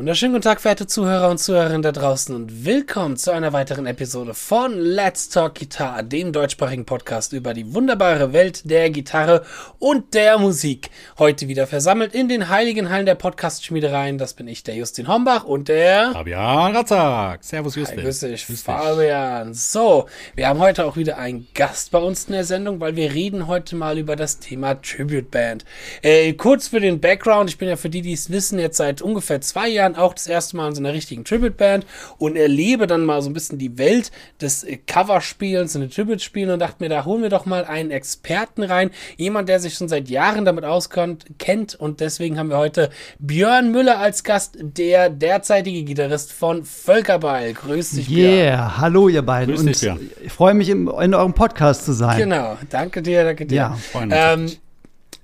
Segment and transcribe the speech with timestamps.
[0.00, 4.32] wunderschönen guten Tag, verehrte Zuhörer und Zuhörerinnen da draußen und willkommen zu einer weiteren Episode
[4.32, 9.44] von Let's Talk Guitar, dem deutschsprachigen Podcast über die wunderbare Welt der Gitarre
[9.78, 10.88] und der Musik.
[11.18, 14.16] Heute wieder versammelt in den heiligen Hallen der Podcast-Schmiedereien.
[14.16, 17.44] Das bin ich, der Justin Hombach und der Fabian Ratzak.
[17.44, 17.98] Servus, Justin.
[17.98, 19.52] Hi, grüß dich, grüß Fabian.
[19.52, 23.12] So, wir haben heute auch wieder einen Gast bei uns in der Sendung, weil wir
[23.12, 25.66] reden heute mal über das Thema Tribute Band.
[26.00, 29.02] Äh, kurz für den Background, ich bin ja für die, die es wissen, jetzt seit
[29.02, 31.86] ungefähr zwei Jahren Jahren auch das erste Mal in so einer richtigen Tribute-Band
[32.18, 36.50] und erlebe dann mal so ein bisschen die Welt des äh, Coverspielens und den Tribute-Spielen
[36.50, 38.90] und dachte mir, da holen wir doch mal einen Experten rein.
[39.16, 43.70] Jemand, der sich schon seit Jahren damit auskennt, kennt und deswegen haben wir heute Björn
[43.70, 47.52] Müller als Gast, der derzeitige Gitarrist von Völkerball.
[47.52, 48.34] Grüß dich, Björn.
[48.34, 49.54] Yeah, hallo ihr beiden.
[49.54, 52.18] Grüß dich, und ich freue mich, in, in, eurem Podcast zu sein.
[52.18, 53.56] Genau, danke dir, danke dir.
[53.56, 54.14] Ja, freuen uns.
[54.16, 54.69] Ähm,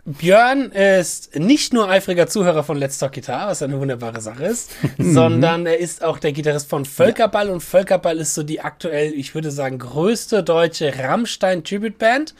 [0.07, 4.71] Björn ist nicht nur eifriger Zuhörer von Let's Talk Guitar, was eine wunderbare Sache ist,
[4.99, 5.15] mhm.
[5.15, 9.35] sondern er ist auch der Gitarrist von Völkerball und Völkerball ist so die aktuell, ich
[9.35, 12.37] würde sagen, größte deutsche Rammstein Tribute Band.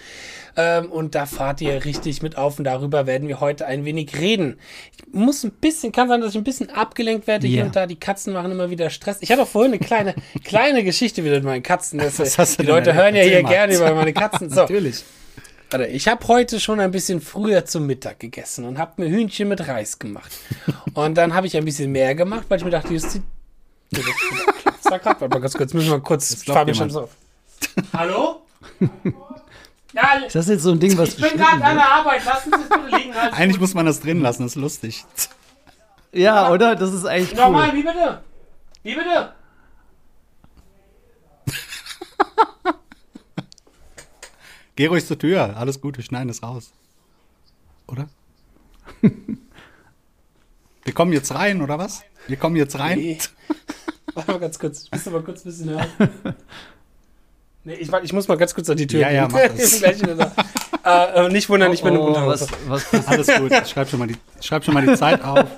[0.57, 4.17] Ähm, und da fahrt ihr richtig mit auf und darüber werden wir heute ein wenig
[4.17, 4.59] reden.
[4.97, 7.87] Ich muss ein bisschen, kann sein, dass ich ein bisschen abgelenkt werde hier und da.
[7.87, 9.19] Die Katzen machen immer wieder Stress.
[9.21, 11.99] Ich hatte auch vorhin eine kleine, kleine Geschichte wieder mit meinen Katzen.
[11.99, 14.51] Das, die Leute hören ja hier gerne über meine Katzen.
[14.51, 14.57] So.
[14.61, 15.05] Natürlich.
[15.71, 19.49] Warte, ich habe heute schon ein bisschen früher zum Mittag gegessen und habe mir Hühnchen
[19.49, 20.31] mit Reis gemacht.
[20.95, 23.21] Und dann habe ich ein bisschen mehr gemacht, weil ich mir dachte, Justi.
[23.91, 24.05] Das
[24.85, 26.45] war gerade, warte mal ganz kurz, müssen wir mal kurz.
[26.45, 27.11] Fabian, schon auf.
[27.93, 28.43] Hallo?
[29.93, 32.53] Ja, ist das jetzt so ein Ding, was Ich bin gerade an der Arbeit, lassen
[32.55, 33.15] Sie es bitte liegen.
[33.15, 35.05] Also eigentlich muss man das drin lassen, das ist lustig.
[36.13, 36.77] Ja, oder?
[36.77, 37.45] Das ist eigentlich cool.
[37.45, 38.21] Nochmal, wie bitte?
[38.83, 39.33] Wie bitte?
[44.77, 45.57] Geh ruhig zur Tür.
[45.57, 46.73] Alles gut, wir schneiden es raus.
[47.89, 48.09] Oder?
[49.01, 52.03] wir kommen jetzt rein, oder was?
[52.29, 52.99] Wir kommen jetzt rein.
[52.99, 53.19] Nee.
[54.15, 54.85] Warte mal ganz kurz.
[54.85, 55.89] Ich muss mal kurz ein bisschen hören.
[57.69, 59.17] Nee, ich, ich, muss mal ganz kurz an die Tür ja, gehen.
[59.17, 59.83] Ja, mach das.
[60.85, 63.51] äh, nicht wundern, ich bin oh, im Was, was, Alles gut.
[63.51, 65.49] Ich schreib schon, mal die, schreib schon mal die Zeit auf.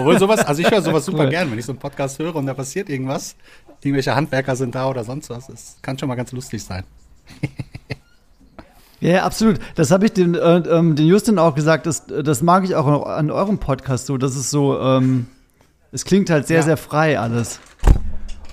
[0.00, 2.46] Obwohl sowas, also ich höre sowas super gern, wenn ich so einen Podcast höre und
[2.46, 3.36] da passiert irgendwas.
[3.82, 5.46] Irgendwelche Handwerker sind da oder sonst was.
[5.46, 6.84] Das kann schon mal ganz lustig sein.
[9.02, 9.58] Ja, absolut.
[9.76, 11.86] Das habe ich den, äh, ähm, den Justin auch gesagt.
[11.86, 14.18] Das, das mag ich auch an eurem Podcast so.
[14.18, 15.26] Das ist so, ähm,
[15.90, 16.62] es klingt halt sehr, ja.
[16.64, 17.60] sehr frei alles.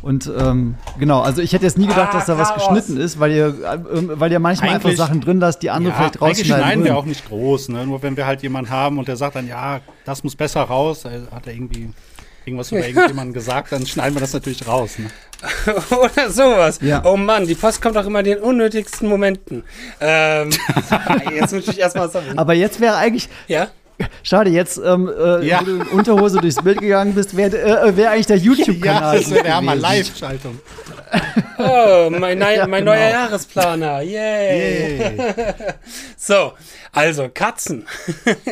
[0.07, 3.19] Und ähm, genau, also ich hätte jetzt nie gedacht, ah, dass da was geschnitten ist,
[3.19, 3.78] weil ihr, äh,
[4.18, 6.53] weil ihr manchmal eigentlich, einfach Sachen drin lasst, die andere ja, vielleicht rausschneiden.
[6.53, 7.85] Eigentlich schneiden wir auch nicht groß, ne?
[7.85, 11.03] Nur wenn wir halt jemanden haben und der sagt dann, ja, das muss besser raus,
[11.03, 11.90] hat er irgendwie
[12.45, 14.97] irgendwas über irgendjemanden gesagt, dann schneiden wir das natürlich raus.
[14.97, 15.09] Ne?
[15.90, 16.79] Oder sowas.
[16.81, 17.03] Ja.
[17.03, 19.66] Oh Mann, die Post kommt auch immer in den unnötigsten Momenten.
[20.00, 20.51] Ähm,
[21.35, 22.38] jetzt muss ich erstmal sagen.
[22.38, 23.28] Aber jetzt wäre eigentlich.
[23.50, 23.68] Ja?
[24.24, 25.62] Schade, jetzt, ähm, äh, ja.
[25.62, 29.16] wo du in Unterhose durchs Bild gegangen bist, wäre äh, wär eigentlich der YouTube-Kanal.
[29.16, 30.59] Ja, das wäre mal Live-Schaltung.
[31.58, 32.94] Oh, mein, ja, mein genau.
[32.94, 34.02] neuer Jahresplaner.
[34.02, 34.97] Yay.
[34.97, 35.34] Yay.
[36.18, 36.53] so,
[36.91, 37.88] also Katzen.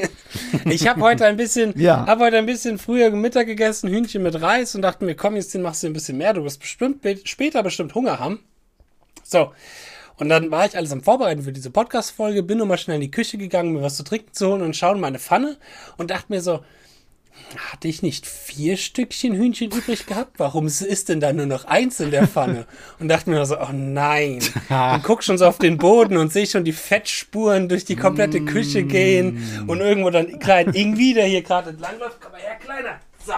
[0.65, 2.05] ich habe heute ein bisschen, ja.
[2.07, 5.55] habe heute ein bisschen früher Mittag gegessen, Hühnchen mit Reis und dachte mir, komm, jetzt
[5.55, 6.33] machst du ein bisschen mehr.
[6.33, 8.39] Du wirst bestimmt später bestimmt Hunger haben.
[9.23, 9.51] So.
[10.17, 13.11] Und dann war ich alles am Vorbereiten für diese Podcast-Folge, bin nochmal schnell in die
[13.11, 15.57] Küche gegangen, mir was zu trinken zu holen und schauen meine Pfanne
[15.97, 16.61] und dachte mir so,
[17.57, 20.39] hatte ich nicht vier Stückchen Hühnchen übrig gehabt?
[20.39, 22.65] Warum ist denn da nur noch eins in der Pfanne?
[22.99, 24.39] Und dachte mir so, oh nein.
[24.69, 28.41] Und guck schon so auf den Boden und sehe schon die Fettspuren durch die komplette
[28.41, 32.17] Küche gehen und irgendwo dann klein Ingwi, der hier gerade entlangläuft.
[32.21, 32.99] Komm mal her, Kleiner.
[33.25, 33.33] So,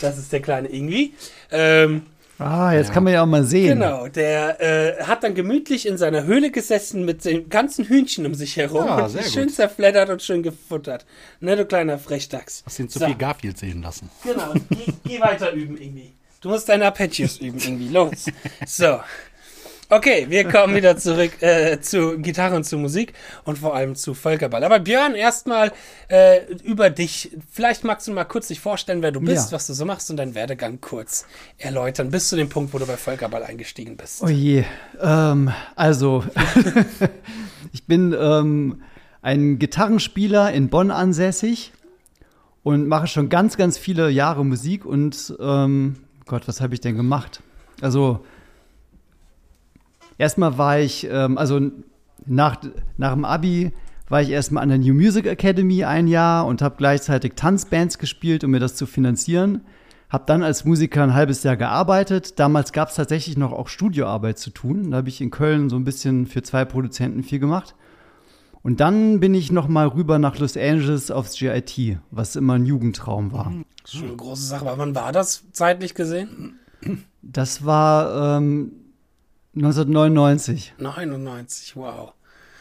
[0.00, 1.14] das ist der kleine Ingwi.
[1.50, 2.06] Ähm,
[2.38, 2.94] Ah, jetzt ja.
[2.94, 3.78] kann man ja auch mal sehen.
[3.78, 8.34] Genau, der äh, hat dann gemütlich in seiner Höhle gesessen mit den ganzen Hühnchen um
[8.34, 9.54] sich herum ja, und schön gut.
[9.54, 11.06] zerfleddert und schön gefuttert.
[11.40, 12.62] Ne, du kleiner Frechdachs.
[12.66, 13.06] Hast ihn zu so.
[13.06, 14.10] viel Garfield sehen lassen.
[14.24, 16.12] Genau, geh, geh weiter üben irgendwie.
[16.40, 17.88] Du musst deine Arpeggios üben irgendwie.
[17.88, 18.26] Los.
[18.66, 19.00] So.
[19.90, 23.12] Okay, wir kommen wieder zurück äh, zu Gitarre und zu Musik
[23.44, 24.64] und vor allem zu Völkerball.
[24.64, 25.72] Aber Björn, erstmal
[26.08, 27.36] äh, über dich.
[27.50, 29.56] Vielleicht magst du mal kurz dich vorstellen, wer du bist, ja.
[29.56, 31.26] was du so machst und deinen Werdegang kurz
[31.58, 34.22] erläutern, bis zu dem Punkt, wo du bei Völkerball eingestiegen bist.
[34.22, 34.64] Oh je.
[35.02, 36.24] Ähm, also,
[37.72, 38.82] ich bin ähm,
[39.20, 41.72] ein Gitarrenspieler in Bonn ansässig
[42.62, 46.96] und mache schon ganz, ganz viele Jahre Musik und ähm, Gott, was habe ich denn
[46.96, 47.42] gemacht?
[47.82, 48.24] Also,
[50.18, 51.60] erstmal war ich, ähm, also
[52.26, 52.56] nach,
[52.96, 53.72] nach dem Abi
[54.08, 58.44] war ich erstmal an der New Music Academy ein Jahr und habe gleichzeitig Tanzbands gespielt,
[58.44, 59.62] um mir das zu finanzieren.
[60.10, 62.38] Habe dann als Musiker ein halbes Jahr gearbeitet.
[62.38, 64.90] Damals gab es tatsächlich noch auch Studioarbeit zu tun.
[64.90, 67.74] Da habe ich in Köln so ein bisschen für zwei Produzenten viel gemacht.
[68.62, 72.64] Und dann bin ich noch mal rüber nach Los Angeles aufs GIT, was immer ein
[72.64, 73.52] Jugendtraum war.
[73.82, 74.66] Das ist schon eine große Sache.
[74.66, 76.58] Aber wann war das zeitlich gesehen?
[77.22, 78.72] Das war ähm,
[79.54, 80.74] 1999.
[80.78, 82.12] 99, wow.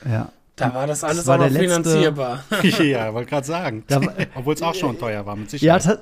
[0.06, 0.30] Ja.
[0.56, 2.44] Da war das alles das war auch noch finanzierbar.
[2.64, 3.84] ja, wollte gerade sagen.
[4.36, 5.86] Obwohl es auch schon teuer war, mit Sicherheit.
[5.86, 5.98] Ja,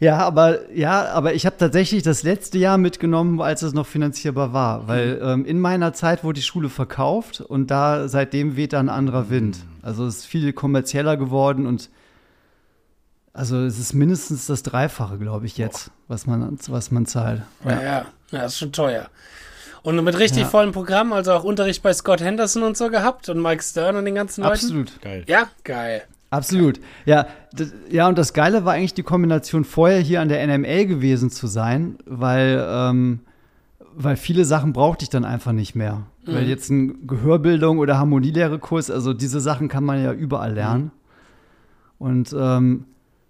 [0.00, 4.52] ja, aber ja, aber ich habe tatsächlich das letzte Jahr mitgenommen, als es noch finanzierbar
[4.52, 5.22] war, weil mhm.
[5.22, 9.28] ähm, in meiner Zeit wurde die Schule verkauft und da seitdem weht da ein anderer
[9.28, 9.58] Wind.
[9.58, 9.84] Mhm.
[9.84, 11.90] Also es ist viel kommerzieller geworden und
[13.32, 17.42] also es ist mindestens das Dreifache, glaube ich, jetzt, was man, was man zahlt.
[17.64, 17.82] Ja.
[17.82, 19.08] ja, ja, das ist schon teuer.
[19.82, 20.48] Und mit richtig ja.
[20.48, 24.04] vollem Programm, also auch Unterricht bei Scott Henderson und so gehabt und Mike Stern und
[24.04, 24.54] den ganzen Leuten.
[24.54, 25.00] Absolut.
[25.00, 25.24] Geil.
[25.26, 26.02] Ja, geil.
[26.30, 26.78] Absolut.
[27.06, 30.86] Ja, das, ja, und das Geile war eigentlich die Kombination, vorher hier an der NML
[30.86, 33.20] gewesen zu sein, weil, ähm,
[33.94, 36.06] weil viele Sachen brauchte ich dann einfach nicht mehr.
[36.26, 36.34] Mhm.
[36.34, 40.84] Weil jetzt ein Gehörbildung oder Harmonielehre-Kurs, also diese Sachen kann man ja überall lernen.
[40.84, 40.90] Mhm.
[41.98, 42.84] Und ähm,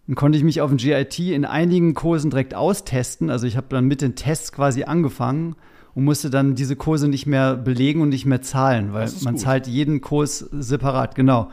[0.09, 3.29] dann konnte ich mich auf dem GIT in einigen Kursen direkt austesten.
[3.29, 5.55] Also ich habe dann mit den Tests quasi angefangen
[5.95, 9.43] und musste dann diese Kurse nicht mehr belegen und nicht mehr zahlen, weil man gut.
[9.43, 11.51] zahlt jeden Kurs separat, genau.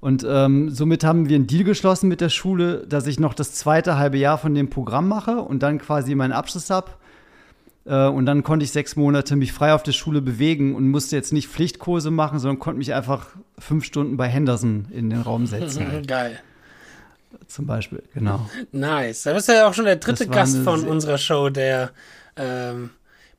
[0.00, 3.54] Und ähm, somit haben wir einen Deal geschlossen mit der Schule, dass ich noch das
[3.54, 6.90] zweite halbe Jahr von dem Programm mache und dann quasi meinen Abschluss habe.
[7.84, 11.14] Äh, und dann konnte ich sechs Monate mich frei auf der Schule bewegen und musste
[11.14, 13.28] jetzt nicht Pflichtkurse machen, sondern konnte mich einfach
[13.60, 15.86] fünf Stunden bei Henderson in den Raum setzen.
[16.08, 16.40] Geil.
[17.46, 18.48] Zum Beispiel, genau.
[18.72, 19.24] Nice.
[19.24, 21.90] Da bist du ja auch schon der dritte Gast von unserer Show, der
[22.36, 22.90] ähm,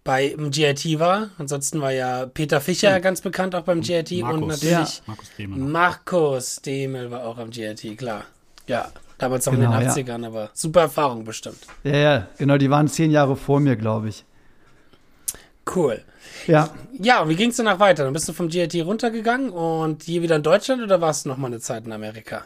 [0.04, 1.30] bei GIT war.
[1.38, 4.42] Ansonsten war ja Peter Fischer ganz bekannt auch beim GIT Markus.
[4.42, 5.04] und natürlich ja.
[5.08, 5.60] Markus, Demel.
[5.60, 8.26] Markus Demel war auch am GIT, klar.
[8.68, 10.28] Ja, damals noch genau, in den 80ern, ja.
[10.28, 11.60] aber super Erfahrung bestimmt.
[11.84, 14.26] Ja, ja, genau, die waren zehn Jahre vor mir, glaube ich.
[15.74, 16.02] Cool.
[16.48, 16.70] Ja.
[17.00, 18.04] Ja, und wie ging es danach weiter?
[18.04, 21.38] Dann bist du vom GIT runtergegangen und hier wieder in Deutschland oder warst du noch
[21.38, 22.44] mal eine Zeit in Amerika?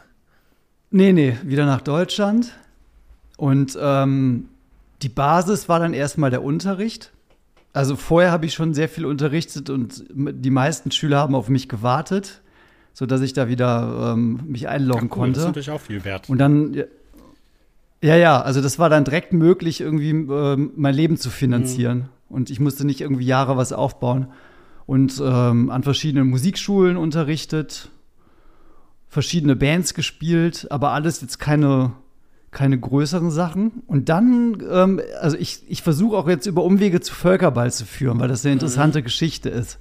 [0.91, 2.53] Nee, nee, wieder nach Deutschland.
[3.37, 4.49] Und ähm,
[5.01, 7.11] die Basis war dann erstmal der Unterricht.
[7.73, 11.69] Also vorher habe ich schon sehr viel unterrichtet und die meisten Schüler haben auf mich
[11.69, 12.41] gewartet,
[12.93, 15.33] sodass ich da wieder ähm, mich einloggen ja, cool, konnte.
[15.33, 16.27] Das ist natürlich auch viel wert.
[16.29, 16.73] Und dann,
[18.01, 21.97] ja, ja, also das war dann direkt möglich, irgendwie äh, mein Leben zu finanzieren.
[21.97, 22.05] Mhm.
[22.29, 24.27] Und ich musste nicht irgendwie Jahre was aufbauen.
[24.87, 27.89] Und ähm, an verschiedenen Musikschulen unterrichtet,
[29.17, 31.93] verschiedene Bands gespielt, aber alles jetzt keine
[32.51, 33.81] keine größeren Sachen.
[33.87, 38.19] Und dann, ähm, also ich, ich versuche auch jetzt über Umwege zu Völkerball zu führen,
[38.19, 39.05] weil das eine interessante mhm.
[39.05, 39.79] Geschichte ist.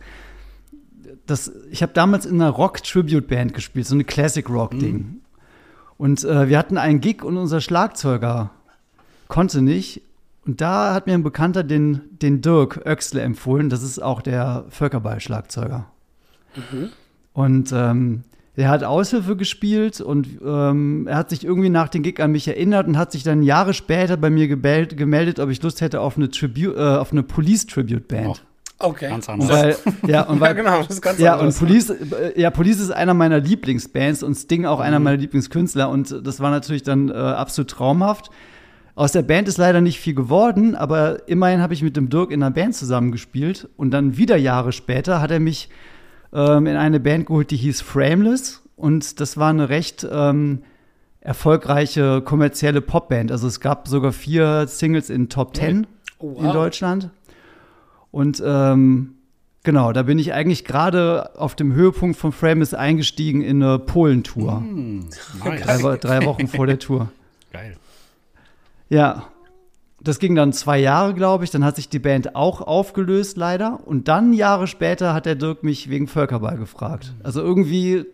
[1.26, 4.96] Das, ich habe damals in einer Rock-Tribute-Band gespielt, so eine Classic-Rock-Ding.
[4.96, 5.20] Mhm.
[5.98, 8.52] Und äh, wir hatten einen Gig und unser Schlagzeuger
[9.28, 10.00] konnte nicht.
[10.46, 13.68] Und da hat mir ein Bekannter den, den Dirk Oechsle empfohlen.
[13.68, 15.90] Das ist auch der Völkerball-Schlagzeuger.
[16.56, 16.88] Mhm.
[17.34, 18.24] Und ähm,
[18.56, 22.48] der hat Aushilfe gespielt und ähm, er hat sich irgendwie nach dem Gig an mich
[22.48, 26.00] erinnert und hat sich dann Jahre später bei mir gebellt, gemeldet, ob ich Lust hätte
[26.00, 28.28] auf eine, Tribu äh, auf eine Police Tribute Band.
[28.28, 28.36] Oh.
[28.78, 29.08] Okay.
[29.08, 29.48] Ganz anders.
[29.48, 29.76] Weil,
[30.06, 31.60] ja, und weil, ja, genau, das ist ganz ja, anders.
[31.60, 35.04] Und Police, äh, ja, Police ist einer meiner Lieblingsbands und Sting auch einer mhm.
[35.04, 38.30] meiner Lieblingskünstler und das war natürlich dann äh, absolut traumhaft.
[38.94, 42.30] Aus der Band ist leider nicht viel geworden, aber immerhin habe ich mit dem Dirk
[42.30, 45.68] in einer Band zusammengespielt und dann wieder Jahre später hat er mich
[46.32, 48.62] ähm, in eine Band geholt, die hieß Frameless.
[48.76, 50.62] Und das war eine recht ähm,
[51.20, 53.32] erfolgreiche kommerzielle Popband.
[53.32, 55.86] Also es gab sogar vier Singles in Top Ten
[56.18, 56.44] oh, wow.
[56.44, 57.10] in Deutschland.
[58.10, 59.14] Und ähm,
[59.64, 64.60] genau, da bin ich eigentlich gerade auf dem Höhepunkt von Frameless eingestiegen in eine Polentour.
[64.60, 65.08] Mm,
[65.44, 65.62] nice.
[65.62, 67.10] drei, drei Wochen vor der Tour.
[67.52, 67.76] Geil.
[68.88, 69.26] Ja,
[70.06, 71.50] das ging dann zwei Jahre, glaube ich.
[71.50, 73.80] Dann hat sich die Band auch aufgelöst, leider.
[73.86, 77.14] Und dann Jahre später hat der Dirk mich wegen Völkerball gefragt.
[77.22, 78.04] Also irgendwie,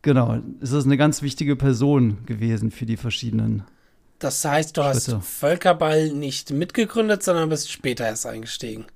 [0.00, 3.64] genau, ist das eine ganz wichtige Person gewesen für die verschiedenen.
[4.18, 8.86] Das heißt, du hast Völkerball nicht mitgegründet, sondern bist später erst eingestiegen.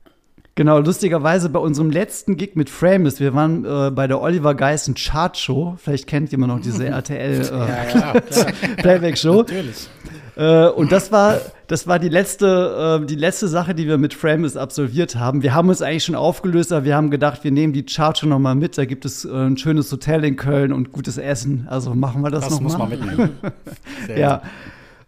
[0.55, 4.95] Genau, lustigerweise bei unserem letzten Gig mit Frameless, wir waren äh, bei der Oliver Geissen
[4.95, 8.21] Chart Show, vielleicht kennt jemand noch diese RTL äh, ja, ja,
[8.79, 9.43] Playback Show.
[9.43, 9.89] Natürlich.
[10.37, 14.13] Äh, und das war, das war die letzte, äh, die letzte Sache, die wir mit
[14.13, 15.43] Frameless absolviert haben.
[15.43, 18.39] Wir haben uns eigentlich schon aufgelöst, aber wir haben gedacht, wir nehmen die schon noch
[18.39, 18.77] mal mit.
[18.77, 21.67] Da gibt es äh, ein schönes Hotel in Köln und gutes Essen.
[21.71, 22.65] Also machen wir das, das noch mal.
[22.65, 23.31] Muss man mitnehmen.
[24.17, 24.43] ja.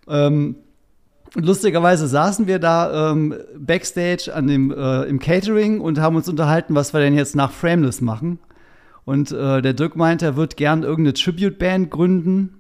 [0.09, 0.57] Ähm,
[1.35, 6.75] lustigerweise saßen wir da ähm, backstage an dem, äh, im Catering und haben uns unterhalten,
[6.75, 8.39] was wir denn jetzt nach Frameless machen.
[9.05, 12.58] Und äh, der Dirk meinte, er wird gern irgendeine Tribute-Band gründen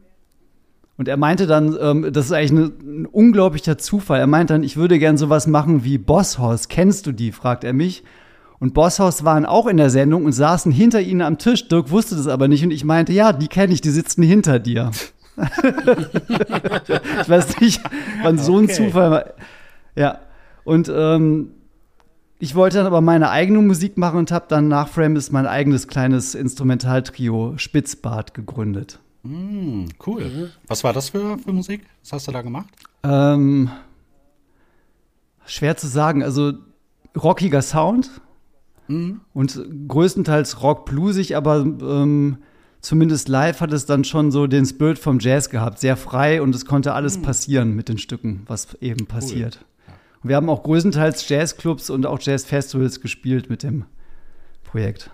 [0.98, 4.18] und er meinte dann, ähm, das ist eigentlich eine, ein unglaublicher Zufall.
[4.18, 6.66] Er meinte dann, ich würde gern sowas machen wie Boss Hoss.
[6.66, 7.30] Kennst du die?
[7.30, 8.02] fragt er mich.
[8.58, 11.68] Und Bosshaus waren auch in der Sendung und saßen hinter ihnen am Tisch.
[11.68, 14.58] Dirk wusste das aber nicht und ich meinte, ja, die kenne ich, die sitzen hinter
[14.58, 14.90] dir.
[15.36, 17.80] ich weiß nicht,
[18.24, 18.72] wann so ein okay.
[18.72, 19.24] Zufall war.
[19.94, 20.18] Ja.
[20.64, 21.52] Und ähm,
[22.40, 25.86] ich wollte dann aber meine eigene Musik machen und habe dann nach Frames mein eigenes
[25.86, 28.98] kleines Instrumentaltrio Spitzbart gegründet.
[29.28, 30.24] Mm, cool.
[30.24, 30.50] Mhm.
[30.66, 31.82] Was war das für, für Musik?
[32.02, 32.68] Was hast du da gemacht?
[33.02, 33.70] Ähm,
[35.44, 36.22] schwer zu sagen.
[36.22, 36.54] Also
[37.14, 38.10] rockiger Sound
[38.86, 39.20] mhm.
[39.34, 42.38] und größtenteils rock-bluesig, aber ähm,
[42.80, 45.78] zumindest live hat es dann schon so den Spirit vom Jazz gehabt.
[45.78, 47.22] Sehr frei und es konnte alles mhm.
[47.22, 49.60] passieren mit den Stücken, was eben passiert.
[49.60, 49.94] Cool.
[50.24, 50.28] Ja.
[50.28, 53.84] wir haben auch größtenteils Jazzclubs und auch Jazzfestivals gespielt mit dem
[54.64, 55.10] Projekt.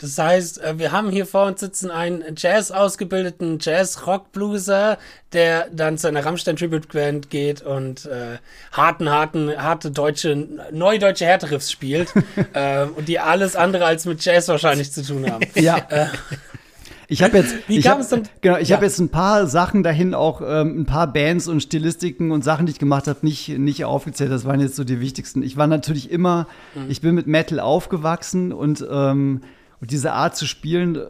[0.00, 4.98] Das heißt, äh, wir haben hier vor uns sitzen einen Jazz ausgebildeten Jazz-Rock-Blueser,
[5.32, 8.38] der dann zu einer Rammstein-Tribute-Band geht und äh,
[8.72, 12.12] harten, harten, harte deutsche, neudeutsche Härteriffs spielt
[12.54, 15.44] äh, und die alles andere als mit Jazz wahrscheinlich zu tun haben.
[15.54, 15.76] Ja.
[15.90, 16.06] Äh,
[17.10, 18.22] ich habe jetzt, Wie kam es denn?
[18.40, 18.76] Genau, ich ja.
[18.76, 22.66] habe jetzt ein paar Sachen dahin, auch ähm, ein paar Bands und Stilistiken und Sachen,
[22.66, 24.30] die ich gemacht habe, nicht, nicht aufgezählt.
[24.30, 25.42] Das waren jetzt so die wichtigsten.
[25.42, 26.88] Ich war natürlich immer, mhm.
[26.88, 29.40] ich bin mit Metal aufgewachsen und ähm,
[29.80, 31.06] und diese Art zu spielen äh,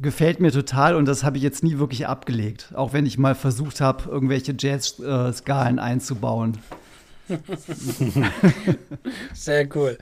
[0.00, 2.72] gefällt mir total und das habe ich jetzt nie wirklich abgelegt.
[2.74, 6.58] Auch wenn ich mal versucht habe, irgendwelche Jazz-Skalen einzubauen.
[9.32, 9.98] Sehr cool.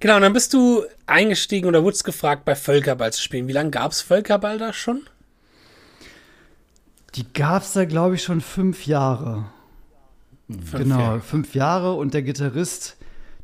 [0.00, 3.48] Genau, und dann bist du eingestiegen oder wurdest gefragt, bei Völkerball zu spielen.
[3.48, 5.02] Wie lange gab es Völkerball da schon?
[7.14, 9.46] Die gab es da, glaube ich, schon fünf Jahre.
[10.48, 11.20] Fünf genau, Jahre.
[11.20, 12.96] fünf Jahre und der Gitarrist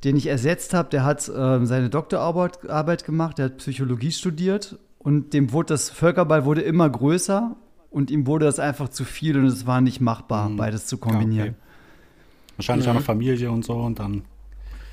[0.04, 4.78] den ich ersetzt habe, der hat äh, seine Doktorarbeit Arbeit gemacht, der hat Psychologie studiert
[4.98, 7.56] und dem wurde das Völkerball wurde immer größer
[7.90, 10.56] und ihm wurde das einfach zu viel und es war nicht machbar, mhm.
[10.56, 11.46] beides zu kombinieren.
[11.46, 11.54] Ja, okay.
[12.56, 12.90] Wahrscheinlich mhm.
[12.90, 14.22] auch noch Familie und so und dann.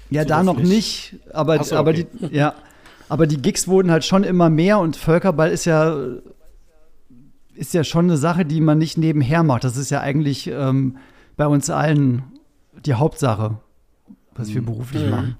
[0.10, 2.54] Ja, da noch nicht, aber, so, aber die, ja,
[3.10, 5.98] aber die Gigs wurden halt schon immer mehr und Völkerball ist ja
[7.56, 9.64] ist ja schon eine Sache, die man nicht nebenher macht.
[9.64, 10.98] Das ist ja eigentlich ähm,
[11.38, 12.24] bei uns allen
[12.86, 13.58] die Hauptsache
[14.36, 14.66] was wir mhm.
[14.66, 15.10] beruflich mhm.
[15.10, 15.38] machen.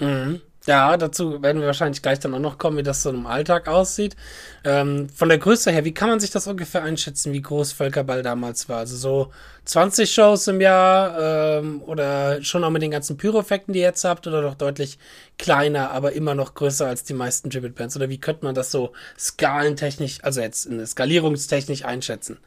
[0.00, 0.40] Mhm.
[0.66, 3.68] Ja, dazu werden wir wahrscheinlich gleich dann auch noch kommen, wie das so im Alltag
[3.68, 4.16] aussieht.
[4.64, 8.22] Ähm, von der Größe her, wie kann man sich das ungefähr einschätzen, wie groß Völkerball
[8.22, 8.78] damals war?
[8.78, 9.30] Also so
[9.66, 14.04] 20 Shows im Jahr ähm, oder schon auch mit den ganzen Pyro-Effekten, die ihr jetzt
[14.04, 14.98] habt, oder doch deutlich
[15.36, 17.96] kleiner, aber immer noch größer als die meisten Tribute-Bands?
[17.96, 22.38] Oder wie könnte man das so skalentechnisch, also jetzt in skalierungstechnisch einschätzen?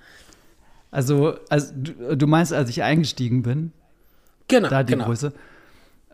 [0.90, 3.74] Also, also du, du meinst, als ich eingestiegen bin?
[4.48, 4.70] Genau.
[4.70, 5.06] Da die genau.
[5.06, 5.34] Größe.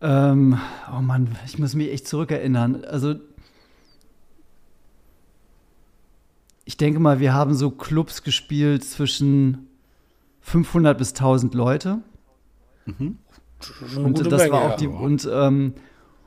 [0.02, 0.60] Ähm,
[0.92, 2.84] oh Mann, ich muss mich echt zurückerinnern.
[2.84, 3.16] Also,
[6.66, 9.68] ich denke mal, wir haben so Clubs gespielt zwischen
[10.42, 12.00] 500 bis 1000 Leute.
[12.86, 13.18] Mhm.
[13.96, 14.88] Und das Menge, war auch die.
[14.88, 15.74] Und, ähm,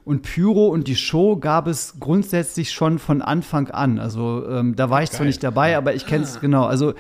[0.05, 3.99] und Pyro und die Show gab es grundsätzlich schon von Anfang an.
[3.99, 5.17] Also ähm, da war ich Geil.
[5.17, 6.41] zwar nicht dabei, aber ich kenne es ah.
[6.41, 6.65] genau.
[6.65, 6.95] Also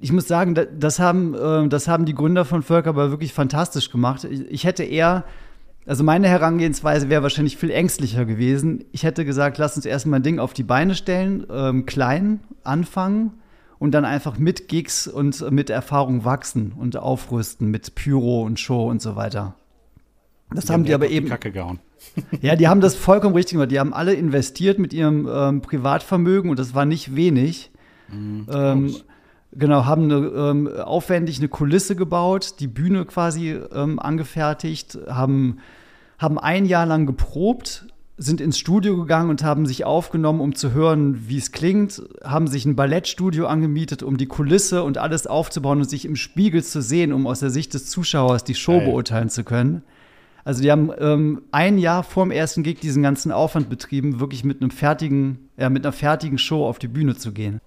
[0.00, 4.24] ich muss sagen, das haben, äh, das haben die Gründer von Völkerball wirklich fantastisch gemacht.
[4.24, 5.24] Ich hätte eher,
[5.86, 8.84] also meine Herangehensweise wäre wahrscheinlich viel ängstlicher gewesen.
[8.92, 13.32] Ich hätte gesagt, lass uns erstmal ein Ding auf die Beine stellen, ähm, klein anfangen
[13.78, 18.88] und dann einfach mit Gigs und mit Erfahrung wachsen und aufrüsten mit Pyro und Show
[18.88, 19.54] und so weiter.
[20.52, 21.26] Das die haben die aber eben.
[21.26, 21.78] Die Kacke gehauen.
[22.40, 23.70] ja, die haben das vollkommen richtig gemacht.
[23.70, 27.70] Die haben alle investiert mit ihrem ähm, Privatvermögen und das war nicht wenig.
[28.10, 28.96] Mhm, ähm,
[29.52, 35.58] Genau, haben eine, ähm, aufwendig eine Kulisse gebaut, die Bühne quasi ähm, angefertigt, haben,
[36.18, 40.72] haben ein Jahr lang geprobt, sind ins Studio gegangen und haben sich aufgenommen, um zu
[40.72, 45.78] hören, wie es klingt, haben sich ein Ballettstudio angemietet, um die Kulisse und alles aufzubauen
[45.78, 48.86] und sich im Spiegel zu sehen, um aus der Sicht des Zuschauers die Show Geil.
[48.86, 49.82] beurteilen zu können.
[50.44, 54.44] Also die haben ähm, ein Jahr vor dem ersten Gig diesen ganzen Aufwand betrieben, wirklich
[54.44, 57.60] mit einem fertigen, ja, mit einer fertigen Show auf die Bühne zu gehen.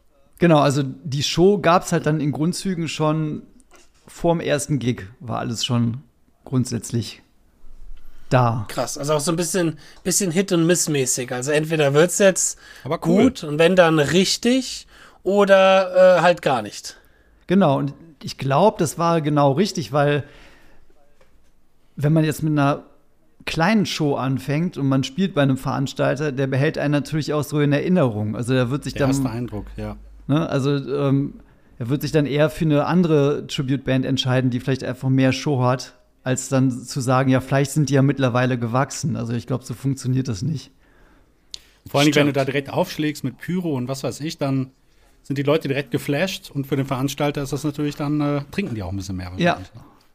[0.43, 3.43] Genau, also die Show gab es halt dann in Grundzügen schon
[4.05, 6.03] vorm ersten Gig, war alles schon
[6.43, 7.21] grundsätzlich
[8.27, 8.65] da.
[8.67, 11.31] Krass, also auch so ein bisschen, bisschen Hit- und Miss-mäßig.
[11.31, 13.00] Also entweder wird es jetzt cool.
[13.00, 14.85] gut und wenn dann richtig
[15.23, 16.97] oder äh, halt gar nicht.
[17.47, 20.25] Genau, und ich glaube, das war genau richtig, weil
[21.95, 22.83] wenn man jetzt mit einer
[23.45, 27.62] kleinen Show anfängt und man spielt bei einem Veranstalter, der behält einen natürlich auch so
[27.62, 28.35] in Erinnerung.
[28.35, 29.12] Also der wird sich der dann.
[29.12, 29.95] Erste Eindruck, ja.
[30.27, 30.47] Ne?
[30.49, 31.35] Also ähm,
[31.79, 35.61] er wird sich dann eher für eine andere Tribute-Band entscheiden, die vielleicht einfach mehr Show
[35.61, 39.15] hat, als dann zu sagen, ja, vielleicht sind die ja mittlerweile gewachsen.
[39.15, 40.71] Also ich glaube, so funktioniert das nicht.
[41.87, 44.71] Vor allem, wenn du da direkt aufschlägst mit Pyro und was weiß ich, dann
[45.23, 48.75] sind die Leute direkt geflasht und für den Veranstalter ist das natürlich dann, äh, trinken
[48.75, 49.31] die auch ein bisschen mehr.
[49.37, 49.59] Ja.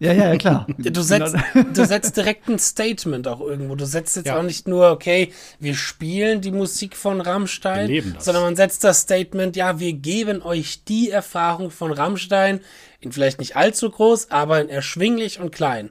[0.00, 0.67] Ja, ja, klar.
[0.78, 1.71] Du setzt, genau.
[1.73, 3.75] du setzt direkt ein Statement auch irgendwo.
[3.75, 4.38] Du setzt jetzt ja.
[4.38, 9.57] auch nicht nur, okay, wir spielen die Musik von Rammstein, sondern man setzt das Statement,
[9.57, 12.61] ja, wir geben euch die Erfahrung von Rammstein,
[13.00, 15.90] in vielleicht nicht allzu groß, aber in erschwinglich und klein.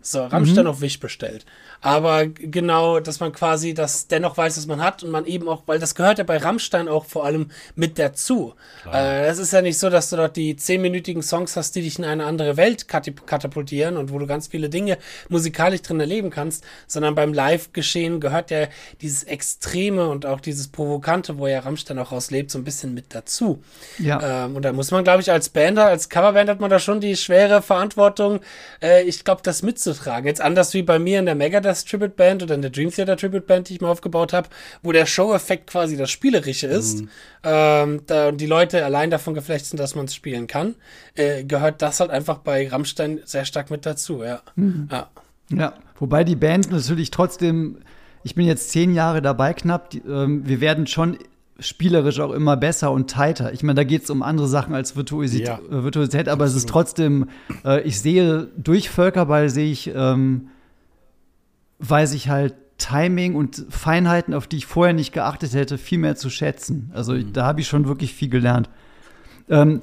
[0.00, 0.70] So, Rammstein mhm.
[0.70, 1.44] auf Wisch bestellt.
[1.80, 5.62] Aber genau, dass man quasi das dennoch weiß, was man hat und man eben auch,
[5.66, 8.54] weil das gehört ja bei Rammstein auch vor allem mit dazu.
[8.86, 11.98] Äh, das ist ja nicht so, dass du dort die zehnminütigen Songs hast, die dich
[11.98, 16.64] in eine andere Welt katapultieren und wo du ganz viele Dinge musikalisch drin erleben kannst,
[16.86, 18.66] sondern beim Live-Geschehen gehört ja
[19.00, 23.14] dieses Extreme und auch dieses Provokante, wo ja Rammstein auch auslebt, so ein bisschen mit
[23.14, 23.62] dazu.
[23.98, 24.46] Ja.
[24.46, 27.00] Ähm, und da muss man, glaube ich, als Bander, als Coverband hat man da schon
[27.00, 28.40] die schwere Verantwortung,
[28.82, 30.26] äh, ich glaube, das mitzutragen.
[30.26, 32.90] Jetzt anders wie bei mir in der Megadeth Brothers Tribute Band oder in der Dream
[32.90, 34.48] Theater Tribute Band, die ich mal aufgebaut habe,
[34.82, 37.08] wo der Show-Effekt quasi das Spielerische ist mhm.
[37.44, 40.76] ähm, da, und die Leute allein davon geflecht sind, dass man es spielen kann,
[41.14, 44.40] äh, gehört das halt einfach bei Rammstein sehr stark mit dazu, ja.
[44.56, 44.88] Mhm.
[44.90, 45.08] ja.
[45.50, 47.78] Ja, wobei die Band natürlich trotzdem,
[48.22, 51.18] ich bin jetzt zehn Jahre dabei knapp, die, ähm, wir werden schon
[51.58, 53.52] spielerisch auch immer besser und tighter.
[53.52, 56.50] Ich meine, da geht es um andere Sachen als Virtuosität, ja, äh, Virtuosität aber absolut.
[56.50, 57.28] es ist trotzdem,
[57.64, 60.48] äh, ich sehe, durch Völkerball sehe ich ähm,
[61.78, 66.16] weiß ich halt Timing und Feinheiten, auf die ich vorher nicht geachtet hätte, viel mehr
[66.16, 66.90] zu schätzen.
[66.94, 67.32] Also mhm.
[67.32, 68.70] da habe ich schon wirklich viel gelernt.
[69.48, 69.82] Ähm,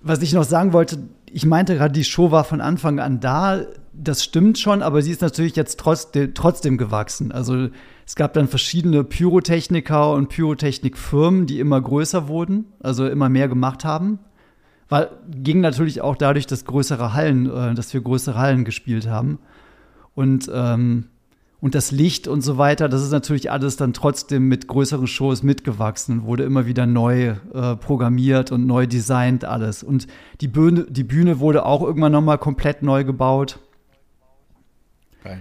[0.00, 0.98] was ich noch sagen wollte,
[1.30, 3.62] ich meinte gerade, die Show war von Anfang an da.
[3.92, 7.30] Das stimmt schon, aber sie ist natürlich jetzt trotzdem, trotzdem gewachsen.
[7.30, 7.68] Also
[8.04, 13.84] es gab dann verschiedene Pyrotechniker und Pyrotechnikfirmen, die immer größer wurden, also immer mehr gemacht
[13.84, 14.18] haben.
[14.88, 19.38] Weil, ging natürlich auch dadurch, dass größere Hallen, äh, dass wir größere Hallen gespielt haben.
[20.14, 21.06] Und ähm,
[21.62, 25.44] und das Licht und so weiter, das ist natürlich alles dann trotzdem mit größeren Shows
[25.44, 29.84] mitgewachsen und wurde immer wieder neu äh, programmiert und neu designt alles.
[29.84, 30.08] Und
[30.40, 33.60] die Bühne, die Bühne wurde auch irgendwann nochmal komplett neu gebaut.
[35.22, 35.40] Geil.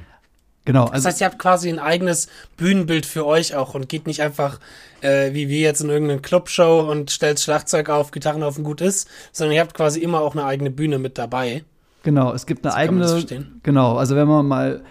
[0.63, 0.83] Genau.
[0.83, 4.21] Also das heißt, ihr habt quasi ein eigenes Bühnenbild für euch auch und geht nicht
[4.21, 4.59] einfach
[5.01, 8.81] äh, wie wir jetzt in irgendeine Clubshow und stellt Schlagzeug auf, Gitarren auf und gut
[8.81, 11.63] ist, sondern ihr habt quasi immer auch eine eigene Bühne mit dabei.
[12.03, 13.47] Genau, es gibt eine so eigene.
[13.63, 14.83] Genau, also wenn man mal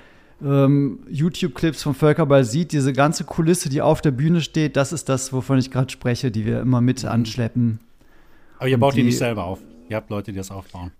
[0.42, 5.08] ähm, YouTube-Clips vom Völkerball sieht, diese ganze Kulisse, die auf der Bühne steht, das ist
[5.08, 7.10] das, wovon ich gerade spreche, die wir immer mit mhm.
[7.10, 7.80] anschleppen.
[8.58, 9.58] Aber ihr baut die, die nicht selber auf.
[9.88, 10.92] Ihr habt Leute, die das aufbauen.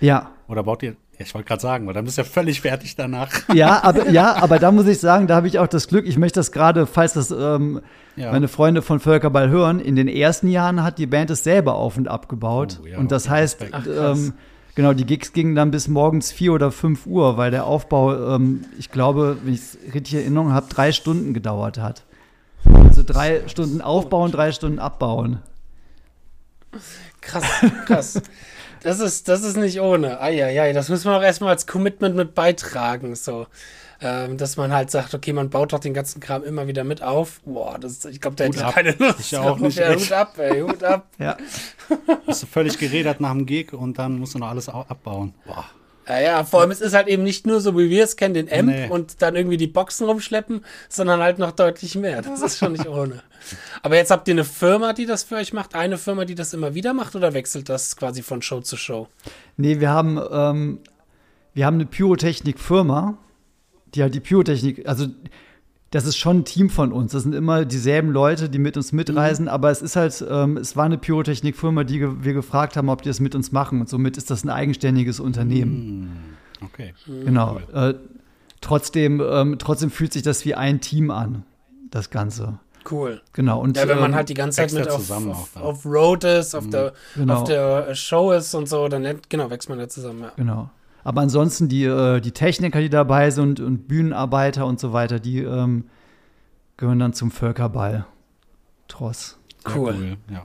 [0.00, 0.30] Ja.
[0.48, 3.30] Oder baut ihr, ich wollte gerade sagen, weil dann bist du ja völlig fertig danach.
[3.54, 6.18] Ja, aber, ja, aber da muss ich sagen, da habe ich auch das Glück, ich
[6.18, 7.80] möchte das gerade, falls das ähm,
[8.16, 8.32] ja.
[8.32, 11.96] meine Freunde von Völkerball hören, in den ersten Jahren hat die Band es selber auf
[11.96, 12.80] und abgebaut.
[12.82, 14.32] Oh, ja, und das heißt, Ach, ähm,
[14.74, 18.64] Genau, die Gigs gingen dann bis morgens vier oder fünf Uhr, weil der Aufbau, ähm,
[18.76, 22.02] ich glaube, wenn ich es richtig Erinnerung habe, drei Stunden gedauert hat.
[22.64, 25.40] Also drei Stunden aufbauen, drei Stunden abbauen.
[27.20, 27.44] Krass,
[27.86, 28.22] krass.
[28.82, 30.20] Das ist, das ist nicht ohne.
[30.20, 33.14] Eieiei, das müssen wir auch erstmal als Commitment mit beitragen.
[33.14, 33.46] So
[34.00, 37.02] ähm, dass man halt sagt, okay, man baut doch den ganzen Kram immer wieder mit
[37.02, 37.40] auf.
[37.44, 39.20] Boah, das, ich glaube, da hätte ich keine Lust.
[39.20, 39.78] Ich auch nicht.
[39.78, 41.06] Ja, Hut ab, ey, Hut ab.
[41.18, 41.36] ja.
[42.26, 45.34] Bist du völlig geredet nach dem Gig und dann musst du noch alles abbauen.
[45.46, 45.64] Boah.
[46.06, 48.34] Ja, ja, vor allem, es ist halt eben nicht nur so, wie wir es kennen,
[48.34, 48.88] den Amp nee.
[48.88, 52.20] und dann irgendwie die Boxen rumschleppen, sondern halt noch deutlich mehr.
[52.20, 53.22] Das ist schon nicht ohne.
[53.82, 56.52] Aber jetzt habt ihr eine Firma, die das für euch macht, eine Firma, die das
[56.52, 59.08] immer wieder macht oder wechselt das quasi von Show zu Show?
[59.56, 60.78] Nee, wir haben, ähm,
[61.54, 63.16] wir haben eine Pyrotechnik-Firma,
[63.94, 65.06] die halt die Pyrotechnik, also
[65.90, 67.12] das ist schon ein Team von uns.
[67.12, 69.50] Das sind immer dieselben Leute, die mit uns mitreisen, mhm.
[69.50, 73.08] aber es ist halt, ähm, es war eine Pyrotechnikfirma, die wir gefragt haben, ob die
[73.08, 73.80] das mit uns machen.
[73.80, 76.00] Und somit ist das ein eigenständiges Unternehmen.
[76.60, 76.66] Mhm.
[76.66, 76.94] Okay.
[77.06, 77.60] Genau.
[77.72, 77.94] Äh,
[78.60, 81.44] trotzdem, ähm, trotzdem fühlt sich das wie ein Team an,
[81.90, 82.58] das Ganze.
[82.90, 83.22] Cool.
[83.32, 83.60] Genau.
[83.60, 86.56] Und, ja, wenn man ähm, halt die ganze Zeit mit auf, auf, auf, Road ist,
[86.56, 86.70] auf, mhm.
[86.72, 87.34] der, genau.
[87.36, 90.22] auf der Show ist und so, dann genau, wächst man da zusammen.
[90.22, 90.32] Ja.
[90.36, 90.70] Genau.
[91.04, 95.38] Aber ansonsten die, äh, die Techniker, die dabei sind und Bühnenarbeiter und so weiter, die
[95.40, 95.84] ähm,
[96.78, 98.06] gehören dann zum Völkerball.
[98.88, 99.38] Tross.
[99.74, 100.16] Cool.
[100.30, 100.44] Ja.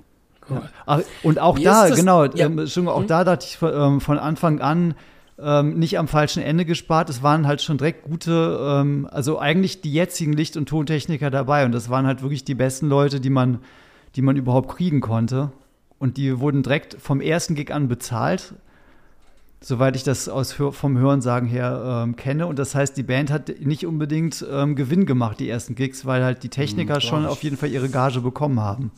[0.50, 0.62] Cool.
[0.88, 1.02] Ja.
[1.24, 2.46] Und auch Wie da, genau, ja.
[2.46, 3.08] ähm, schon, auch hm?
[3.08, 4.96] da dachte ich ähm, von Anfang an,
[5.42, 7.10] ähm, nicht am falschen Ende gespart.
[7.10, 11.66] Es waren halt schon direkt gute, ähm, also eigentlich die jetzigen Licht- und Tontechniker dabei.
[11.66, 13.60] Und das waren halt wirklich die besten Leute, die man,
[14.16, 15.52] die man überhaupt kriegen konnte.
[16.00, 18.56] Und die wurden direkt vom ersten Gig an bezahlt
[19.62, 22.48] soweit ich das aus, vom Hörensagen her ähm, kenne.
[22.48, 26.24] Und das heißt, die Band hat nicht unbedingt ähm, Gewinn gemacht, die ersten Gigs, weil
[26.24, 28.92] halt die Techniker hm, schon auf jeden Fall ihre Gage bekommen haben.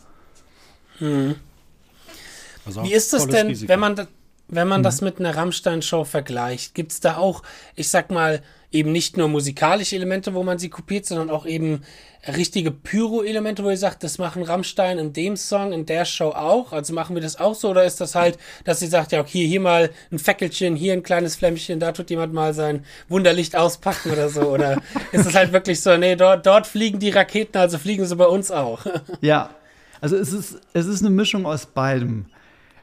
[0.99, 1.35] Hm.
[2.65, 3.69] Also Wie ist das denn, Risiko.
[3.69, 4.07] wenn man,
[4.47, 4.83] wenn man mhm.
[4.83, 6.75] das mit einer Rammstein-Show vergleicht?
[6.75, 7.43] Gibt es da auch,
[7.75, 11.83] ich sag mal, eben nicht nur musikalische Elemente, wo man sie kopiert, sondern auch eben
[12.27, 16.71] richtige Pyro-Elemente, wo ihr sagt, das machen Rammstein in dem Song, in der Show auch?
[16.71, 17.69] Also machen wir das auch so?
[17.69, 21.03] Oder ist das halt, dass ihr sagt, ja, okay, hier mal ein Fackelchen, hier ein
[21.03, 24.41] kleines Flämmchen, da tut jemand mal sein Wunderlicht auspacken oder so?
[24.41, 28.15] Oder ist es halt wirklich so, nee, dort, dort fliegen die Raketen, also fliegen sie
[28.15, 28.85] bei uns auch?
[29.21, 29.49] Ja,
[29.99, 32.25] also es ist, es ist eine Mischung aus beidem.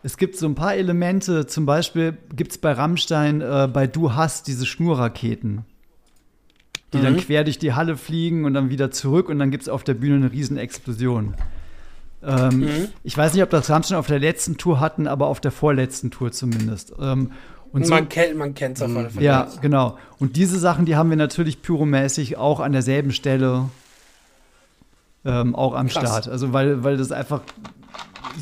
[0.02, 4.14] Es gibt so ein paar Elemente, zum Beispiel gibt es bei Rammstein äh, bei Du
[4.14, 5.64] hast diese Schnurraketen
[6.92, 7.02] die mhm.
[7.02, 9.84] dann quer durch die Halle fliegen und dann wieder zurück und dann gibt es auf
[9.84, 11.34] der Bühne eine riesen Explosion.
[12.22, 12.88] Ähm, mhm.
[13.04, 16.10] Ich weiß nicht, ob das Rammstein auf der letzten Tour hatten, aber auf der vorletzten
[16.10, 16.92] Tour zumindest.
[16.98, 17.32] Ähm,
[17.72, 19.22] und so, man kennt man kennt's auf jeden Fall.
[19.22, 19.98] Ja, genau.
[20.18, 23.68] Und diese Sachen, die haben wir natürlich pyromäßig auch an derselben Stelle
[25.24, 26.02] ähm, auch am Krass.
[26.02, 26.28] Start.
[26.28, 27.42] Also weil, weil das einfach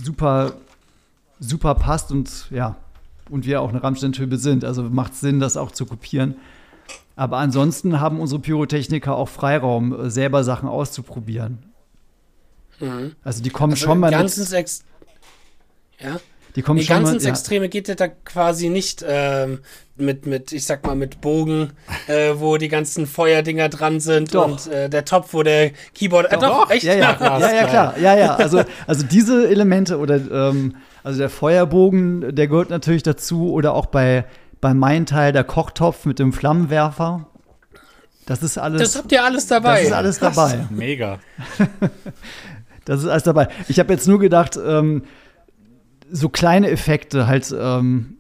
[0.00, 0.52] super,
[1.40, 2.77] super passt und ja,
[3.31, 4.64] und wir auch eine Rammstein-Type sind.
[4.64, 6.37] Also macht Sinn, das auch zu kopieren.
[7.16, 11.59] Aber ansonsten haben unsere Pyrotechniker auch Freiraum, äh, selber Sachen auszuprobieren.
[12.79, 13.16] Mhm.
[13.25, 14.11] Also die kommen also schon mal.
[14.11, 14.85] Ganz ins Ex
[15.99, 16.20] ja.
[16.55, 17.31] Die kommen nee, schon ganz mal, ins ja.
[17.31, 19.61] Extreme geht da quasi nicht ähm,
[19.96, 21.72] mit, mit, ich sag mal, mit Bogen,
[22.07, 24.46] äh, wo die ganzen Feuerdinger dran sind doch.
[24.46, 26.33] und äh, der Topf, wo der Keyboard.
[26.33, 26.85] Äh, doch, doch, echt?
[26.85, 27.40] Ja, ja, klar.
[27.40, 27.99] ja, ja, klar.
[27.99, 28.37] Ja, ja.
[28.37, 33.86] Also, also diese Elemente oder ähm, also der Feuerbogen, der gehört natürlich dazu oder auch
[33.86, 34.24] bei
[34.60, 37.28] bei meinem Teil der Kochtopf mit dem Flammenwerfer.
[38.26, 38.82] Das ist alles.
[38.82, 39.76] Das habt ihr alles dabei.
[39.76, 40.34] Das ist alles Krass.
[40.34, 40.66] dabei.
[40.70, 41.20] Mega.
[42.84, 43.46] das ist alles dabei.
[43.68, 45.04] Ich habe jetzt nur gedacht, ähm,
[46.10, 48.16] so kleine Effekte, halt ähm,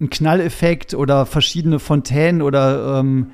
[0.00, 3.32] ein Knalleffekt oder verschiedene Fontänen oder ähm,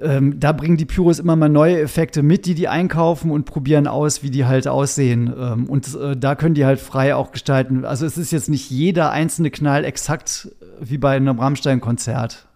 [0.00, 3.86] ähm, da bringen die Pyros immer mal neue Effekte mit, die die einkaufen und probieren
[3.86, 5.32] aus, wie die halt aussehen.
[5.38, 7.84] Ähm, und äh, da können die halt frei auch gestalten.
[7.84, 12.46] Also es ist jetzt nicht jeder einzelne Knall exakt äh, wie bei einem Rammstein-Konzert.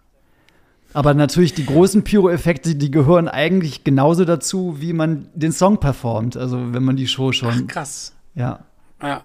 [0.93, 6.37] Aber natürlich die großen Pyro-Effekte, die gehören eigentlich genauso dazu, wie man den Song performt.
[6.37, 7.65] Also wenn man die Show schon.
[7.65, 8.13] Ach, krass.
[8.35, 8.59] Ja.
[9.01, 9.23] Ja.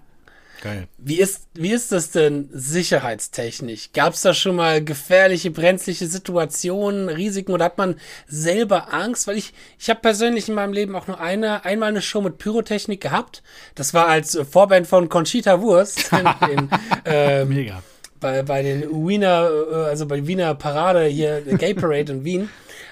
[0.61, 0.87] Geil.
[0.97, 3.91] Wie ist, wie ist das denn sicherheitstechnisch?
[3.93, 7.95] Gab es da schon mal gefährliche, brenzliche Situationen, Risiken oder hat man
[8.27, 9.27] selber Angst?
[9.27, 12.37] Weil ich, ich habe persönlich in meinem Leben auch nur eine, einmal eine Show mit
[12.37, 13.41] Pyrotechnik gehabt.
[13.75, 16.11] Das war als Vorband von Conchita Wurst.
[16.11, 16.69] In, in,
[17.05, 17.81] ähm, Mega.
[18.19, 22.49] Bei, bei den Wiener, äh, also bei Wiener Parade hier, Gay Parade in Wien.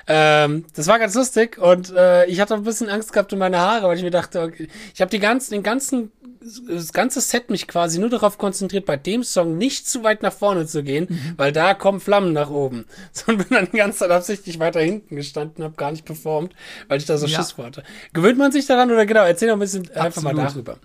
[0.09, 3.59] Ähm, das war ganz lustig und äh, ich hatte ein bisschen Angst gehabt um meine
[3.59, 7.49] Haare, weil ich mir dachte, okay, ich habe die ganzen, den ganzen das ganze Set
[7.49, 11.07] mich quasi nur darauf konzentriert, bei dem Song nicht zu weit nach vorne zu gehen,
[11.09, 11.33] mhm.
[11.37, 12.85] weil da kommen Flammen nach oben.
[13.11, 16.53] So und bin dann die ganze Zeit absichtlich weiter hinten gestanden, habe gar nicht performt,
[16.87, 17.37] weil ich da so ja.
[17.37, 17.83] Schiss hatte.
[18.13, 19.23] Gewöhnt man sich daran oder genau?
[19.23, 20.05] Erzähl doch ein bisschen Absolut.
[20.05, 20.77] einfach mal darüber.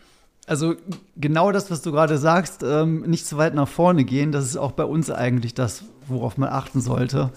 [0.46, 0.74] Also
[1.16, 4.56] genau das, was du gerade sagst, ähm, nicht zu weit nach vorne gehen, das ist
[4.56, 7.30] auch bei uns eigentlich das, worauf man achten sollte.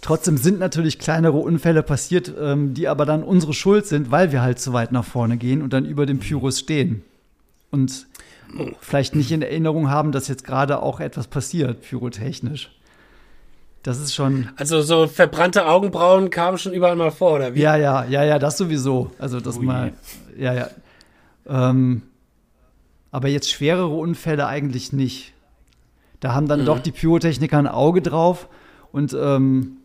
[0.00, 4.42] Trotzdem sind natürlich kleinere Unfälle passiert, ähm, die aber dann unsere Schuld sind, weil wir
[4.42, 7.04] halt zu weit nach vorne gehen und dann über dem Pyrus stehen
[7.72, 8.06] und
[8.80, 12.70] vielleicht nicht in Erinnerung haben, dass jetzt gerade auch etwas passiert, pyrotechnisch.
[13.82, 14.48] Das ist schon.
[14.56, 17.60] Also so verbrannte Augenbrauen kamen schon überall mal vor, oder wie?
[17.60, 19.10] Ja, ja, ja, ja, das sowieso.
[19.18, 19.64] Also das Ui.
[19.64, 19.92] mal.
[20.38, 20.68] Ja, ja.
[21.48, 22.02] Ähm,
[23.10, 25.32] aber jetzt schwerere Unfälle eigentlich nicht.
[26.20, 26.66] Da haben dann mhm.
[26.66, 28.48] doch die Pyrotechniker ein Auge drauf.
[28.92, 29.78] Und ähm,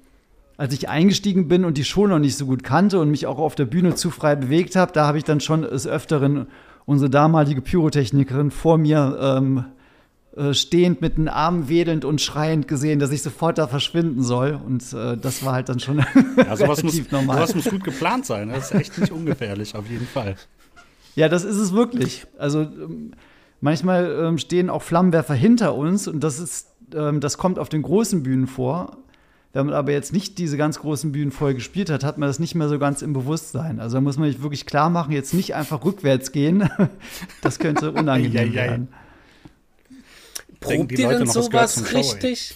[0.58, 3.40] als ich eingestiegen bin und die Show noch nicht so gut kannte und mich auch
[3.40, 6.48] auf der Bühne zu frei bewegt habe, da habe ich dann schon des Öfteren
[6.88, 9.66] unsere damalige Pyrotechnikerin vor mir ähm,
[10.36, 14.60] äh, stehend mit den Armen wedelnd und schreiend gesehen, dass ich sofort da verschwinden soll.
[14.66, 15.98] Und äh, das war halt dann schon
[16.38, 17.36] ja, sowas relativ muss, normal.
[17.38, 18.50] Sowas muss gut geplant sein.
[18.50, 20.38] Das ist echt nicht ungefährlich, auf jeden Fall.
[21.16, 22.26] Ja, das ist es wirklich.
[22.38, 23.12] Also ähm,
[23.60, 27.82] manchmal ähm, stehen auch Flammenwerfer hinter uns und das ist, ähm, das kommt auf den
[27.82, 28.98] großen Bühnen vor.
[29.58, 32.38] Wenn man aber jetzt nicht diese ganz großen Bühnen voll gespielt hat, hat man das
[32.38, 33.80] nicht mehr so ganz im Bewusstsein.
[33.80, 36.70] Also da muss man sich wirklich klar machen, jetzt nicht einfach rückwärts gehen.
[37.42, 38.88] Das könnte unangenehm werden.
[40.60, 42.56] Probt ihr denn sowas richtig?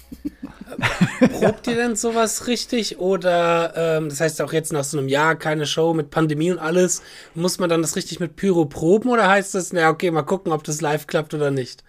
[1.39, 2.99] Probt ihr denn sowas richtig?
[2.99, 6.59] Oder ähm, das heißt auch jetzt nach so einem Jahr keine Show mit Pandemie und
[6.59, 7.01] alles,
[7.33, 10.51] muss man dann das richtig mit Pyro proben oder heißt das, na okay, mal gucken,
[10.51, 11.83] ob das live klappt oder nicht?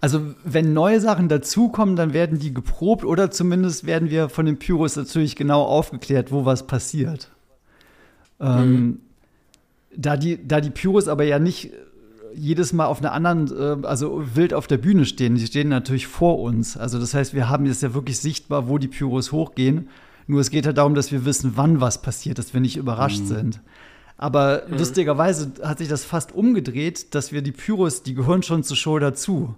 [0.00, 4.58] Also, wenn neue Sachen dazukommen, dann werden die geprobt oder zumindest werden wir von den
[4.58, 7.30] Pyros natürlich genau aufgeklärt, wo was passiert.
[8.40, 8.76] Ähm, mhm.
[8.76, 9.00] Ähm,
[9.94, 11.72] da, die, da die Pyros aber ja nicht
[12.34, 16.06] jedes Mal auf einer anderen, äh, also wild auf der Bühne stehen, die stehen natürlich
[16.06, 16.78] vor uns.
[16.78, 19.88] Also, das heißt, wir haben jetzt ja wirklich sichtbar, wo die Pyros hochgehen.
[20.26, 23.20] Nur es geht halt darum, dass wir wissen, wann was passiert, dass wir nicht überrascht
[23.20, 23.26] mhm.
[23.26, 23.60] sind.
[24.16, 24.78] Aber mhm.
[24.78, 28.98] lustigerweise hat sich das fast umgedreht, dass wir die Pyros, die gehören schon zur Show
[28.98, 29.56] dazu.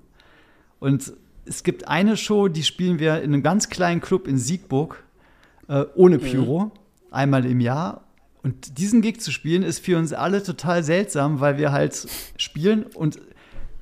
[0.83, 1.13] Und
[1.45, 5.05] es gibt eine Show, die spielen wir in einem ganz kleinen Club in Siegburg.
[5.69, 6.71] äh, ohne Pyro, mhm.
[7.13, 8.03] einmal im Jahr.
[8.43, 12.83] Und diesen Gig zu spielen, ist für uns alle total seltsam, weil wir halt spielen
[12.83, 13.21] und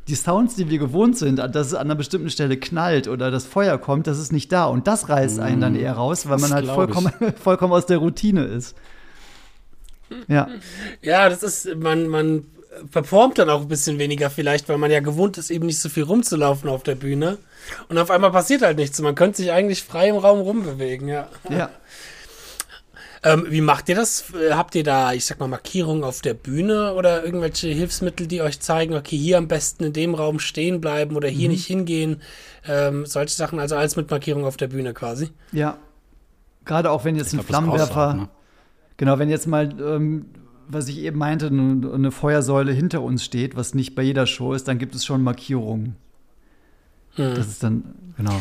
[0.09, 3.47] die Sounds, die wir gewohnt sind, dass es an einer bestimmten Stelle knallt oder das
[3.47, 4.67] Feuer kommt, das ist nicht da.
[4.67, 5.81] Und das reißt einen dann mhm.
[5.81, 8.77] eher raus, weil man halt vollkommen, vollkommen aus der Routine ist.
[10.29, 10.49] Ja.
[11.01, 12.45] Ja, das ist, man, man
[12.91, 15.89] performt dann auch ein bisschen weniger vielleicht, weil man ja gewohnt ist, eben nicht so
[15.89, 17.39] viel rumzulaufen auf der Bühne.
[17.89, 19.01] Und auf einmal passiert halt nichts.
[19.01, 21.29] Man könnte sich eigentlich frei im Raum rumbewegen, ja.
[21.49, 21.71] Ja.
[23.23, 24.33] Ähm, wie macht ihr das?
[24.51, 28.61] Habt ihr da, ich sag mal, Markierungen auf der Bühne oder irgendwelche Hilfsmittel, die euch
[28.61, 31.55] zeigen, okay, hier am besten in dem Raum stehen bleiben oder hier mhm.
[31.55, 32.23] nicht hingehen?
[32.67, 35.29] Ähm, solche Sachen, also alles mit Markierung auf der Bühne quasi.
[35.53, 35.77] Ja.
[36.65, 38.29] Gerade auch wenn jetzt ein Flammenwerfer, ne?
[38.97, 40.25] genau, wenn jetzt mal, ähm,
[40.73, 44.69] was ich eben meinte, eine, Feuersäule hinter uns steht, was nicht bei jeder Show ist,
[44.69, 45.97] dann gibt es schon Markierungen.
[47.17, 47.35] Mhm.
[47.35, 48.41] Das ist dann, genau.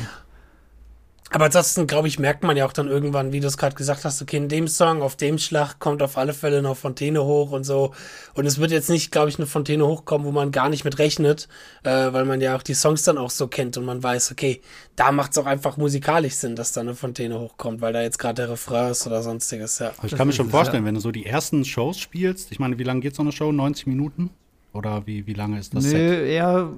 [1.31, 4.03] Aber ansonsten, glaube ich, merkt man ja auch dann irgendwann, wie du es gerade gesagt
[4.03, 7.51] hast, okay, in dem Song, auf dem Schlag kommt auf alle Fälle noch Fontäne hoch
[7.51, 7.93] und so.
[8.33, 10.97] Und es wird jetzt nicht, glaube ich, eine Fontäne hochkommen, wo man gar nicht mit
[10.97, 11.47] rechnet,
[11.83, 14.61] äh, weil man ja auch die Songs dann auch so kennt und man weiß, okay,
[14.95, 18.17] da macht es auch einfach musikalisch Sinn, dass da eine Fontäne hochkommt, weil da jetzt
[18.17, 19.91] gerade der Refrain ist oder sonstiges, ja.
[20.03, 22.83] ich kann mir schon vorstellen, wenn du so die ersten Shows spielst, ich meine, wie
[22.83, 23.51] lange geht so eine Show?
[23.51, 24.31] 90 Minuten?
[24.73, 26.27] Oder wie, wie lange ist das nee, Set?
[26.27, 26.71] eher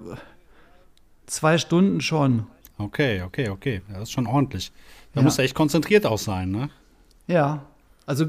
[1.26, 2.48] zwei Stunden schon.
[2.82, 3.82] Okay, okay, okay.
[3.89, 4.72] Das ist schon ordentlich.
[5.13, 5.24] Da ja.
[5.24, 6.70] muss er echt konzentriert auch sein, ne?
[7.28, 7.63] Ja.
[8.06, 8.26] Also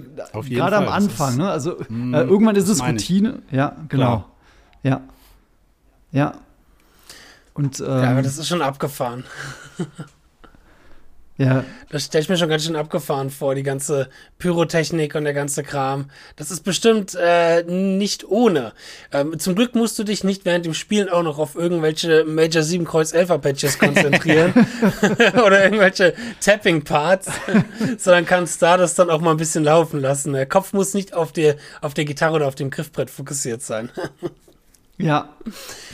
[0.49, 1.51] gerade am Anfang, ne?
[1.51, 3.43] Also mm, äh, irgendwann ist es Routine.
[3.49, 3.57] Ich.
[3.57, 4.19] Ja, genau.
[4.19, 4.29] Klar.
[4.83, 5.01] Ja.
[6.13, 6.35] Ja.
[7.55, 9.25] Und, ähm, ja, aber das ist schon abgefahren.
[11.39, 11.65] Ja.
[11.91, 15.63] Das stelle ich mir schon ganz schön abgefahren vor, die ganze Pyrotechnik und der ganze
[15.63, 16.11] Kram.
[16.37, 18.73] Das ist bestimmt äh, nicht ohne.
[19.13, 22.63] Ähm, zum Glück musst du dich nicht während dem Spielen auch noch auf irgendwelche Major
[22.63, 24.53] 7 Kreuz 11 Patches konzentrieren
[25.45, 27.31] oder irgendwelche Tapping Parts,
[27.99, 30.35] sondern kannst da das dann auch mal ein bisschen laufen lassen.
[30.35, 33.91] Der Kopf muss nicht auf der, auf der Gitarre oder auf dem Griffbrett fokussiert sein.
[35.03, 35.31] Ja,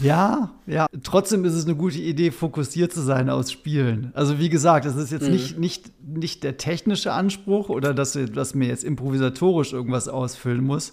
[0.03, 0.87] ja, ja.
[1.03, 4.13] Trotzdem ist es eine gute Idee, fokussiert zu sein aus Spielen.
[4.15, 5.33] Also wie gesagt, es ist jetzt mhm.
[5.33, 10.93] nicht, nicht, nicht der technische Anspruch oder dass, dass mir jetzt improvisatorisch irgendwas ausfüllen muss.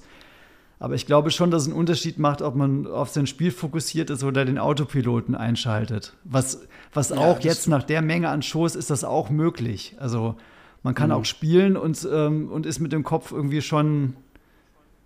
[0.79, 4.09] Aber ich glaube schon, dass es einen Unterschied macht, ob man auf sein Spiel fokussiert
[4.09, 6.13] ist oder den Autopiloten einschaltet.
[6.23, 9.95] Was, was ja, auch jetzt nach der Menge an Shows ist das auch möglich.
[9.99, 10.35] Also
[10.83, 11.15] man kann mhm.
[11.15, 14.15] auch spielen und, ähm, und ist mit dem Kopf irgendwie schon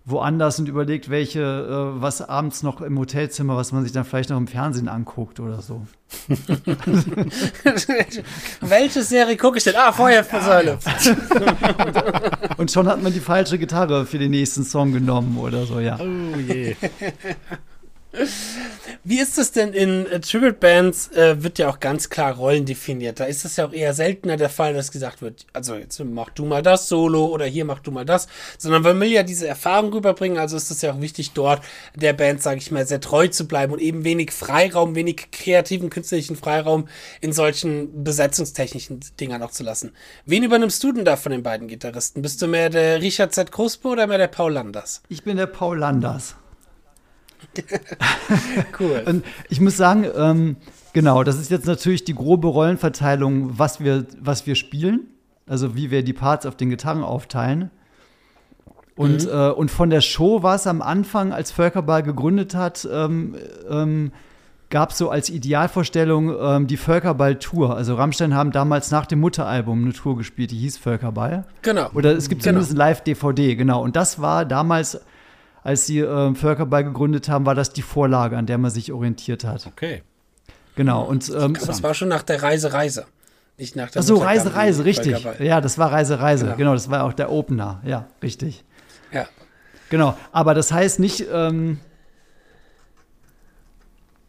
[0.04, 4.30] woanders und überlegt, welche, äh, was abends noch im Hotelzimmer, was man sich dann vielleicht
[4.30, 5.86] noch im Fernsehen anguckt oder so.
[8.60, 9.76] welche Serie gucke ich denn?
[9.76, 10.78] Ah, Feuersäule.
[10.78, 15.78] und, und schon hat man die falsche Gitarre für den nächsten Song genommen oder so,
[15.80, 15.98] ja.
[16.00, 16.74] Oh je.
[19.04, 21.08] Wie ist es denn in äh, Tribute Bands?
[21.12, 23.20] Äh, wird ja auch ganz klar Rollen definiert.
[23.20, 26.30] Da ist es ja auch eher seltener der Fall, dass gesagt wird, also jetzt mach
[26.30, 28.26] du mal das Solo oder hier mach du mal das,
[28.58, 30.38] sondern man will ja diese Erfahrung rüberbringen.
[30.38, 31.62] Also ist es ja auch wichtig, dort
[31.94, 35.88] der Band, sage ich mal, sehr treu zu bleiben und eben wenig Freiraum, wenig kreativen,
[35.88, 36.88] künstlerischen Freiraum
[37.20, 39.92] in solchen besetzungstechnischen Dingern auch zu lassen.
[40.26, 42.22] Wen übernimmst du denn da von den beiden Gitarristen?
[42.22, 43.52] Bist du mehr der Richard Z.
[43.52, 45.02] Kruspe oder mehr der Paul Landers?
[45.08, 46.34] Ich bin der Paul Landers.
[48.80, 49.02] cool.
[49.06, 50.56] Und ich muss sagen, ähm,
[50.92, 55.08] genau, das ist jetzt natürlich die grobe Rollenverteilung, was wir, was wir spielen.
[55.50, 57.70] Also wie wir die Parts auf den Gitarren aufteilen.
[58.94, 59.30] Und, mhm.
[59.32, 63.34] äh, und von der Show war es am Anfang, als Völkerball gegründet hat, ähm,
[63.68, 64.12] ähm,
[64.68, 67.74] gab es so als Idealvorstellung ähm, die Völkerball-Tour.
[67.74, 71.44] Also Rammstein haben damals nach dem Mutteralbum eine Tour gespielt, die hieß Völkerball.
[71.62, 71.90] Genau.
[71.94, 72.52] Oder es gibt genau.
[72.52, 73.82] zumindest ein Live-DVD, genau.
[73.82, 75.00] Und das war damals
[75.62, 79.44] als sie äh, Völkerball gegründet haben, war das die Vorlage, an der man sich orientiert
[79.44, 79.66] hat.
[79.66, 80.02] Okay.
[80.76, 81.04] Genau.
[81.04, 83.06] Und, ähm, das war schon nach der Reise, Reise.
[83.58, 85.26] Nicht nach der Ach so, Reise, Reise, richtig.
[85.38, 86.44] Ja, das war Reise, Reise.
[86.44, 86.56] Genau.
[86.56, 86.72] genau.
[86.72, 87.82] das war auch der Opener.
[87.84, 88.64] Ja, richtig.
[89.12, 89.26] Ja.
[89.90, 90.16] Genau.
[90.32, 91.78] Aber das heißt nicht, ähm,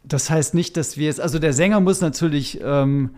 [0.04, 3.14] das heißt nicht, dass wir jetzt, also der Sänger muss natürlich ähm,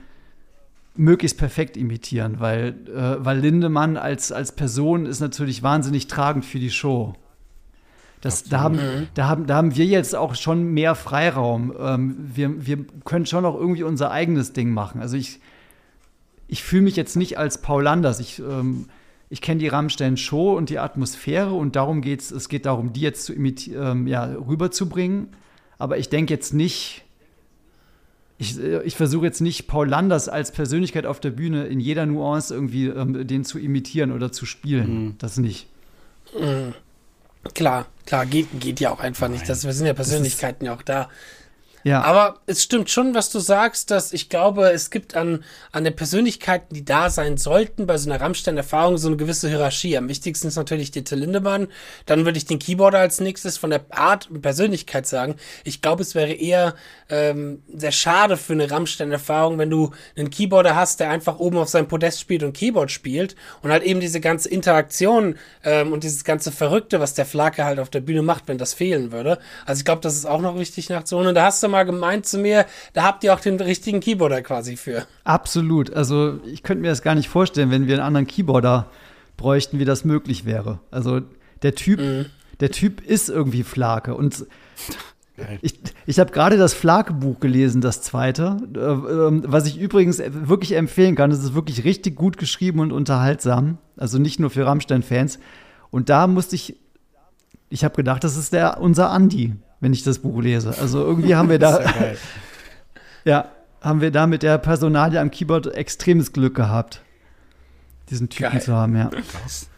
[0.94, 6.60] möglichst perfekt imitieren, weil, äh, weil Lindemann als, als Person ist natürlich wahnsinnig tragend für
[6.60, 7.14] die Show.
[8.24, 9.08] Das, da, haben, mhm.
[9.12, 11.74] da, haben, da haben wir jetzt auch schon mehr Freiraum.
[11.78, 15.02] Ähm, wir, wir können schon auch irgendwie unser eigenes Ding machen.
[15.02, 15.40] Also ich,
[16.48, 18.20] ich fühle mich jetzt nicht als Paul Landers.
[18.20, 18.86] Ich, ähm,
[19.28, 23.02] ich kenne die Rammstein-Show und die Atmosphäre und darum geht es, es geht darum, die
[23.02, 25.28] jetzt zu ähm, ja, rüberzubringen.
[25.76, 27.04] Aber ich denke jetzt nicht,
[28.38, 32.06] ich, äh, ich versuche jetzt nicht Paul Landers als Persönlichkeit auf der Bühne in jeder
[32.06, 35.04] Nuance irgendwie ähm, den zu imitieren oder zu spielen.
[35.04, 35.14] Mhm.
[35.18, 35.66] Das nicht.
[36.40, 36.72] Mhm.
[37.52, 39.48] Klar, klar, geht, geht ja auch einfach nicht.
[39.48, 41.08] Das, wir sind ja Persönlichkeiten ja auch da.
[41.84, 42.02] Ja.
[42.02, 45.94] Aber es stimmt schon, was du sagst, dass ich glaube, es gibt an, an den
[45.94, 49.98] Persönlichkeiten, die da sein sollten, bei so einer Rammstein-Erfahrung so eine gewisse Hierarchie.
[49.98, 51.68] Am wichtigsten ist natürlich die Till Lindemann.
[52.06, 55.36] Dann würde ich den Keyboarder als nächstes von der Art und Persönlichkeit sagen.
[55.62, 56.74] Ich glaube, es wäre eher
[57.10, 61.68] ähm, sehr schade für eine Rammstein-Erfahrung, wenn du einen Keyboarder hast, der einfach oben auf
[61.68, 66.24] seinem Podest spielt und Keyboard spielt und halt eben diese ganze Interaktion ähm, und dieses
[66.24, 69.38] ganze Verrückte, was der Flake halt auf der Bühne macht, wenn das fehlen würde.
[69.66, 71.28] Also ich glaube, das ist auch noch wichtig nachzuholen.
[71.28, 74.42] Und da hast du mal gemeint zu mir, da habt ihr auch den richtigen Keyboarder
[74.42, 75.06] quasi für.
[75.24, 75.92] Absolut.
[75.92, 78.90] Also ich könnte mir das gar nicht vorstellen, wenn wir einen anderen Keyboarder
[79.36, 80.80] bräuchten, wie das möglich wäre.
[80.90, 81.20] Also
[81.62, 82.26] der Typ, mhm.
[82.60, 84.46] der Typ ist irgendwie Flake und
[85.62, 90.76] ich, ich habe gerade das Flake-Buch gelesen, das zweite, äh, äh, was ich übrigens wirklich
[90.76, 91.32] empfehlen kann.
[91.32, 93.78] Es ist wirklich richtig gut geschrieben und unterhaltsam.
[93.96, 95.40] Also nicht nur für Rammstein-Fans.
[95.90, 96.76] Und da musste ich,
[97.68, 99.54] ich habe gedacht, das ist der unser Andi
[99.84, 100.74] wenn ich das Buch lese.
[100.80, 101.80] Also irgendwie haben wir da,
[103.24, 103.50] ja,
[103.82, 107.02] haben wir da mit der Personalie am Keyboard extremes Glück gehabt,
[108.10, 108.62] diesen Typen Geil.
[108.62, 109.10] zu haben, ja.
[109.10, 109.68] Krass.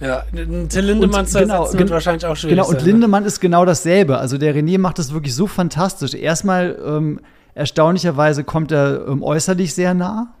[0.00, 0.24] Ja,
[0.68, 3.28] Till Lindemann genau, wird wahrscheinlich auch schwierig Genau, und sein, Lindemann ne?
[3.28, 4.18] ist genau dasselbe.
[4.18, 6.12] Also der René macht das wirklich so fantastisch.
[6.12, 7.20] Erstmal, ähm,
[7.54, 10.34] erstaunlicherweise kommt er ähm, äußerlich sehr nah.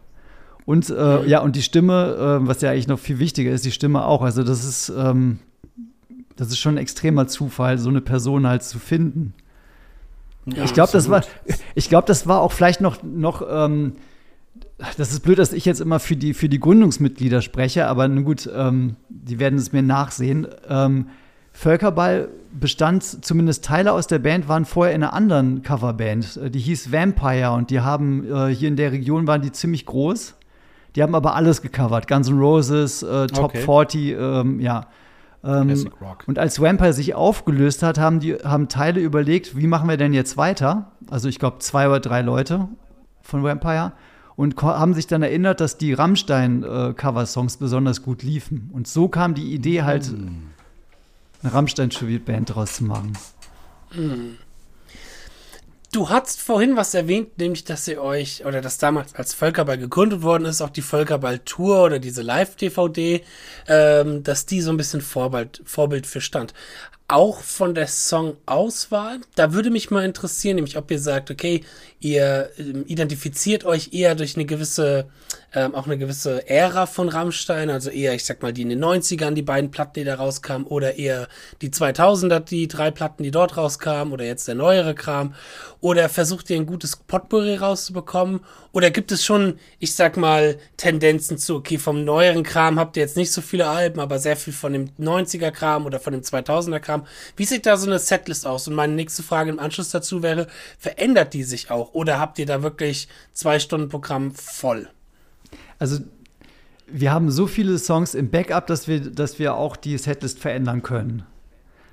[0.66, 1.28] Und äh, mhm.
[1.28, 4.20] ja, und die Stimme, äh, was ja eigentlich noch viel wichtiger ist, die Stimme auch.
[4.20, 5.38] Also das ist, ähm,
[6.36, 9.34] das ist schon ein extremer Zufall, so eine Person halt zu finden.
[10.46, 11.22] Ja, ich glaube, das war,
[11.74, 13.94] ich glaube, das war auch vielleicht noch, noch ähm,
[14.96, 18.24] das ist blöd, dass ich jetzt immer für die, für die Gründungsmitglieder spreche, aber nun
[18.24, 20.46] gut, ähm, die werden es mir nachsehen.
[20.68, 21.06] Ähm,
[21.52, 26.36] Völkerball bestand, zumindest Teile aus der Band waren vorher in einer anderen Coverband.
[26.36, 29.86] Äh, die hieß Vampire und die haben äh, hier in der Region waren die ziemlich
[29.86, 30.34] groß.
[30.94, 32.08] Die haben aber alles gecovert.
[32.08, 33.60] Guns N' Roses, äh, Top okay.
[33.60, 34.86] 40, ähm, ja.
[35.46, 35.90] Ähm,
[36.26, 40.12] und als Vampire sich aufgelöst hat, haben die haben Teile überlegt, wie machen wir denn
[40.12, 40.90] jetzt weiter?
[41.08, 42.68] Also ich glaube zwei oder drei Leute
[43.22, 43.92] von Vampire
[44.34, 48.70] und haben sich dann erinnert, dass die Rammstein-Cover-Songs äh, besonders gut liefen.
[48.72, 50.28] Und so kam die Idee halt, mm.
[51.42, 53.16] eine Rammstein-Tribute-Band draus zu machen.
[53.94, 54.36] Mm.
[55.96, 60.20] Du hast vorhin was erwähnt, nämlich, dass ihr euch, oder dass damals als Völkerball gegründet
[60.20, 63.24] worden ist, auch die Völkerball-Tour oder diese Live-DVD,
[63.66, 66.52] ähm, dass die so ein bisschen Vorbild, Vorbild für stand
[67.08, 69.20] auch von der Songauswahl.
[69.36, 71.62] Da würde mich mal interessieren, nämlich ob ihr sagt, okay,
[72.00, 75.08] ihr ähm, identifiziert euch eher durch eine gewisse,
[75.54, 78.84] ähm, auch eine gewisse Ära von Rammstein, also eher, ich sag mal, die in den
[78.84, 81.28] 90ern, die beiden Platten, die da rauskamen, oder eher
[81.62, 85.34] die 2000er, die drei Platten, die dort rauskamen, oder jetzt der neuere Kram,
[85.80, 88.40] oder versucht ihr ein gutes Potpourri rauszubekommen,
[88.72, 93.02] oder gibt es schon, ich sag mal, Tendenzen zu, okay, vom neueren Kram habt ihr
[93.02, 96.22] jetzt nicht so viele Alben, aber sehr viel von dem 90er Kram oder von dem
[96.22, 97.06] 2000er Kram.
[97.36, 98.68] Wie sieht da so eine Setlist aus?
[98.68, 101.94] Und meine nächste Frage im Anschluss dazu wäre, verändert die sich auch?
[101.94, 104.88] Oder habt ihr da wirklich zwei Stunden Programm voll?
[105.78, 106.00] Also
[106.86, 110.82] wir haben so viele Songs im Backup, dass wir, dass wir auch die Setlist verändern
[110.82, 111.24] können.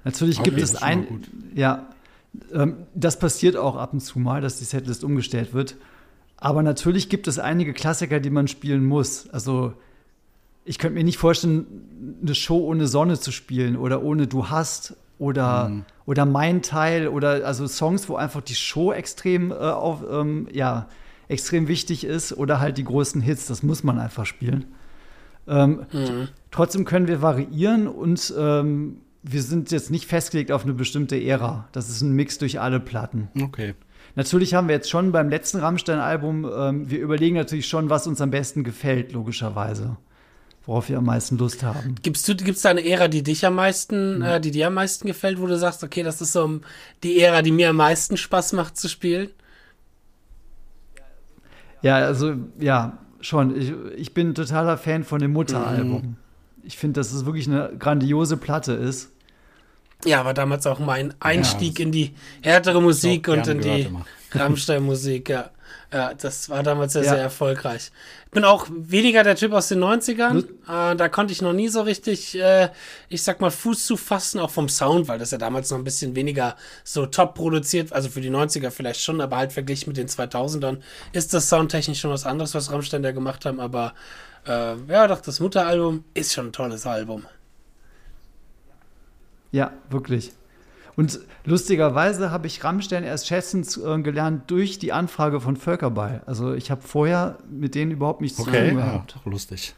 [0.03, 1.23] Natürlich okay, gibt es ein,
[1.55, 1.89] ja,
[2.51, 5.75] ähm, das passiert auch ab und zu mal, dass die Setlist umgestellt wird.
[6.37, 9.29] Aber natürlich gibt es einige Klassiker, die man spielen muss.
[9.29, 9.73] Also
[10.65, 14.95] ich könnte mir nicht vorstellen, eine Show ohne Sonne zu spielen oder ohne Du hast
[15.19, 15.85] oder, mhm.
[16.05, 20.87] oder mein Teil oder also Songs, wo einfach die Show extrem äh, auf, ähm, ja,
[21.27, 24.65] extrem wichtig ist oder halt die großen Hits, das muss man einfach spielen.
[25.47, 26.29] Ähm, mhm.
[26.51, 31.67] Trotzdem können wir variieren und ähm, wir sind jetzt nicht festgelegt auf eine bestimmte Ära.
[31.71, 33.29] Das ist ein Mix durch alle Platten.
[33.41, 33.73] Okay.
[34.15, 38.21] Natürlich haben wir jetzt schon beim letzten Rammstein-Album, ähm, wir überlegen natürlich schon, was uns
[38.21, 39.97] am besten gefällt, logischerweise
[40.65, 41.95] worauf wir am meisten Lust haben.
[42.01, 44.23] Gibt's, gibt's da eine Ära, die dich am meisten, mhm.
[44.23, 46.61] äh, die dir am meisten gefällt, wo du sagst, okay, das ist so
[47.03, 49.29] die Ära, die mir am meisten Spaß macht zu spielen?
[51.83, 53.55] Ja, also, ja, schon.
[53.55, 56.01] Ich, ich bin totaler Fan von dem Mutteralbum.
[56.01, 56.15] Mhm.
[56.63, 59.11] Ich finde, dass es wirklich eine grandiose Platte ist.
[60.05, 63.89] Ja, war damals auch mein Einstieg ja, in die härtere Musik und in die
[64.31, 65.51] Rammstein-Musik, ja.
[65.93, 67.11] Ja, das war damals sehr, ja.
[67.11, 67.91] sehr erfolgreich.
[68.25, 70.43] Ich bin auch weniger der Typ aus den 90ern.
[70.67, 72.69] Äh, da konnte ich noch nie so richtig, äh,
[73.09, 75.83] ich sag mal, Fuß zu fassen, auch vom Sound, weil das ja damals noch ein
[75.83, 79.97] bisschen weniger so top produziert, also für die 90er vielleicht schon, aber halt verglichen mit
[79.97, 80.79] den 2000ern
[81.11, 83.93] ist das soundtechnisch schon was anderes, was Rammstein da gemacht haben, aber
[84.47, 87.27] äh, ja, doch, das Mutteralbum ist schon ein tolles Album.
[89.51, 90.31] Ja, wirklich.
[90.95, 96.21] Und lustigerweise habe ich Rammstein erst schätzen äh, gelernt durch die Anfrage von Völkerball.
[96.25, 99.15] Also ich habe vorher mit denen überhaupt nichts okay, zu tun gehabt.
[99.25, 99.73] Ja, lustig.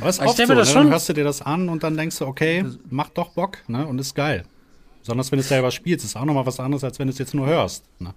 [0.00, 0.72] Aber es ist oft so, das ne?
[0.72, 0.82] schon.
[0.84, 3.86] dann hörst du dir das an und dann denkst du, okay, macht doch Bock ne?
[3.86, 4.44] und ist geil.
[5.00, 7.18] Besonders wenn du es selber spielst, ist auch nochmal was anderes, als wenn du es
[7.18, 7.84] jetzt nur hörst.
[8.00, 8.12] Ne?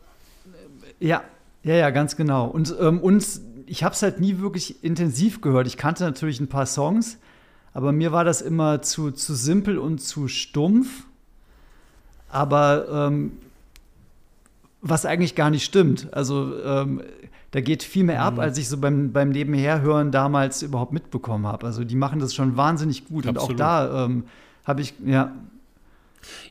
[0.99, 1.24] Ja,
[1.63, 2.47] ja, ja, ganz genau.
[2.47, 5.67] Und ähm, uns, ich habe es halt nie wirklich intensiv gehört.
[5.67, 7.20] Ich kannte natürlich ein paar Songs,
[7.74, 11.05] aber mir war das immer zu, zu simpel und zu stumpf.
[12.30, 13.32] Aber ähm,
[14.82, 16.07] was eigentlich gar nicht stimmt.
[16.13, 17.01] Also ähm,
[17.51, 18.39] da geht viel mehr ab, mhm.
[18.41, 21.65] als ich so beim, beim Nebenherhören damals überhaupt mitbekommen habe.
[21.65, 23.25] Also die machen das schon wahnsinnig gut.
[23.25, 23.49] Absolut.
[23.49, 24.23] Und auch da ähm,
[24.65, 25.32] habe ich, ja.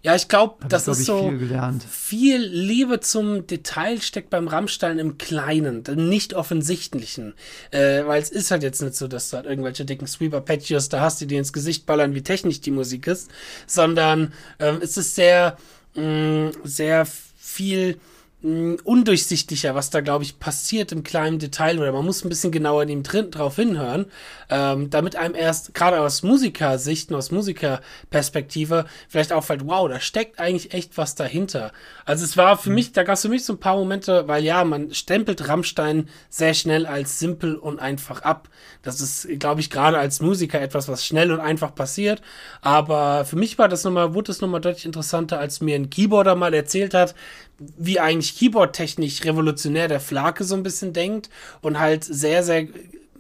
[0.03, 4.99] Ja, ich glaube, das glaub ist so viel, viel, Liebe zum Detail steckt beim Rammstein
[4.99, 7.35] im Kleinen, nicht offensichtlichen.
[7.71, 11.01] Äh, weil es ist halt jetzt nicht so, dass du halt irgendwelche dicken Sweeper-Patches da
[11.01, 13.31] hast, die dir ins Gesicht ballern, wie technisch die Musik ist,
[13.67, 15.57] sondern ähm, es ist sehr,
[15.95, 17.07] mh, mm, sehr
[17.39, 17.99] viel
[18.41, 22.85] undurchsichtlicher, was da, glaube ich, passiert im kleinen Detail oder man muss ein bisschen genauer
[22.85, 24.07] in ihm drin drauf hinhören,
[24.49, 30.39] ähm, damit einem erst, gerade aus Musikersicht und aus Musikerperspektive, vielleicht auffällt, wow, da steckt
[30.39, 31.73] eigentlich echt was dahinter.
[32.05, 32.77] Also es war für mhm.
[32.77, 36.09] mich, da gab es für mich so ein paar Momente, weil ja, man stempelt Rammstein
[36.31, 38.49] sehr schnell als simpel und einfach ab.
[38.83, 42.23] Das ist, glaube ich, gerade als Musiker etwas, was schnell und einfach passiert.
[42.61, 46.37] Aber für mich war das nochmal, wurde das nochmal deutlich interessanter, als mir ein Keyboarder
[46.37, 47.17] mal erzählt hat,
[47.59, 51.29] wie eigentlich Keyboard-technisch revolutionär der Flake so ein bisschen denkt
[51.61, 52.69] und halt sehr, sehr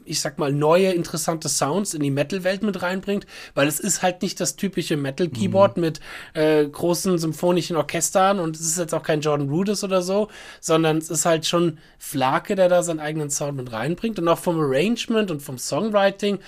[0.08, 4.22] ich sag mal, neue, interessante Sounds in die Metal-Welt mit reinbringt, weil es ist halt
[4.22, 5.82] nicht das typische Metal-Keyboard mhm.
[5.82, 6.00] mit
[6.32, 10.28] äh, großen symphonischen Orchestern und es ist jetzt auch kein Jordan Rudess oder so,
[10.60, 14.38] sondern es ist halt schon Flake, der da seinen eigenen Sound mit reinbringt und auch
[14.38, 16.38] vom Arrangement und vom Songwriting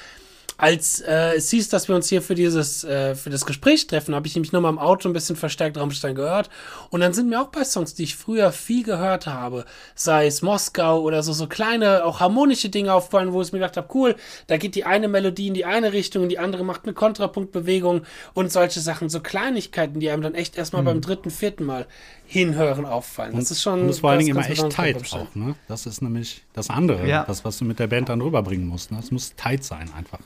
[0.61, 4.15] als äh, es hieß, dass wir uns hier für dieses, äh, für das Gespräch treffen,
[4.15, 6.51] habe ich nämlich nur mal im Auto ein bisschen verstärkt Rammstein gehört.
[6.91, 10.43] Und dann sind mir auch bei Songs, die ich früher viel gehört habe, sei es
[10.43, 14.17] Moskau oder so, so kleine, auch harmonische Dinge aufgefallen, wo ich mir gedacht habe, cool,
[14.49, 18.03] da geht die eine Melodie in die eine Richtung und die andere macht eine Kontrapunktbewegung
[18.35, 20.87] und solche Sachen, so Kleinigkeiten, die einem dann echt erstmal mhm.
[20.87, 21.87] beim dritten, vierten Mal
[22.27, 23.35] hinhören auffallen.
[23.35, 23.81] Das ist schon.
[23.81, 25.57] Und das vor allen Dingen immer echt tight auch, ne?
[25.69, 27.25] Das ist nämlich das andere, ja.
[27.25, 28.93] das, was du mit der Band dann rüberbringen musst.
[28.93, 28.99] Ne?
[28.99, 30.21] Das muss tight sein einfach.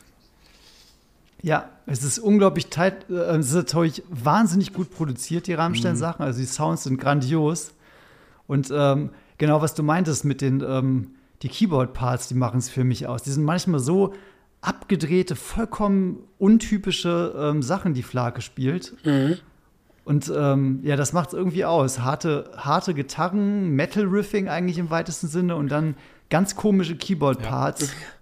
[1.44, 6.24] Ja, es ist unglaublich tight, äh, es ist natürlich wahnsinnig gut produziert, die Rammstein-Sachen.
[6.24, 6.26] Mhm.
[6.26, 7.74] Also die Sounds sind grandios.
[8.46, 11.10] Und ähm, genau, was du meintest mit den ähm,
[11.42, 13.22] die Keyboard-Parts, die machen es für mich aus.
[13.24, 14.14] Die sind manchmal so
[14.62, 18.94] abgedrehte, vollkommen untypische ähm, Sachen, die Flake spielt.
[19.04, 19.36] Mhm.
[20.04, 22.00] Und ähm, ja, das macht es irgendwie aus.
[22.00, 25.94] Harte, harte Gitarren, Metal-Riffing eigentlich im weitesten Sinne und dann
[26.30, 27.82] ganz komische Keyboard-Parts.
[27.82, 27.88] Ja.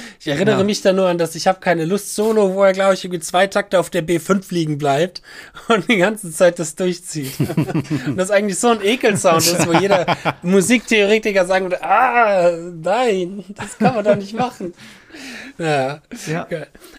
[0.20, 0.64] Ich erinnere ja.
[0.64, 3.20] mich da nur an, dass ich habe keine Lust Solo, wo er, glaube ich, irgendwie
[3.20, 5.22] zwei Takte auf der B5 liegen bleibt
[5.68, 7.38] und die ganze Zeit das durchzieht.
[8.06, 10.06] und das eigentlich so ein Ekelsound ist, wo jeder
[10.42, 12.50] Musiktheoretiker sagen würde, ah,
[12.82, 14.74] nein, das kann man doch nicht machen.
[15.58, 16.02] Ja.
[16.26, 16.46] ja.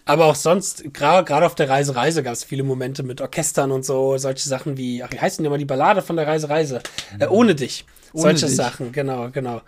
[0.04, 3.84] Aber auch sonst, gerade auf der Reise Reise gab es viele Momente mit Orchestern und
[3.84, 6.82] so, solche Sachen wie, ach, wie heißt denn immer die Ballade von der Reise Reise?
[7.18, 7.84] Äh, ohne dich.
[8.12, 8.56] Ohne solche dich.
[8.56, 9.62] Sachen, genau, genau.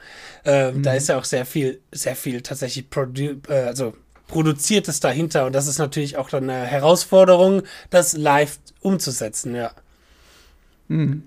[0.45, 0.83] Äh, mhm.
[0.83, 3.95] Da ist ja auch sehr viel, sehr viel tatsächlich produ äh, also
[4.27, 9.73] produziertes dahinter und das ist natürlich auch dann eine Herausforderung, das live umzusetzen, ja.
[10.89, 11.25] Mhm.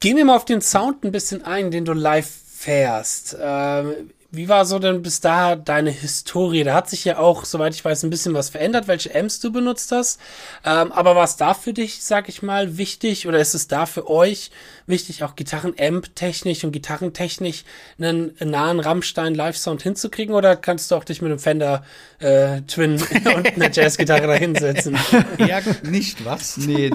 [0.00, 3.36] Gehen wir mal auf den Sound ein bisschen ein, den du live fährst.
[3.40, 6.64] Ähm, wie war so denn bis da deine Historie?
[6.64, 9.52] Da hat sich ja auch, soweit ich weiß, ein bisschen was verändert, welche Amps du
[9.52, 10.18] benutzt hast.
[10.64, 13.84] Ähm, aber war es da für dich, sag ich mal, wichtig oder ist es da
[13.84, 14.50] für euch
[14.86, 17.64] wichtig, auch Gitarren-Amp-technisch und Gitarrentechnisch
[17.98, 21.84] einen nahen Rammstein-Live-Sound hinzukriegen oder kannst du auch dich mit einem Fender
[22.18, 22.94] äh, Twin
[23.36, 24.98] und einer Jazzgitarre da hinsetzen?
[25.38, 26.56] Eher nicht, was?
[26.56, 26.90] Nee,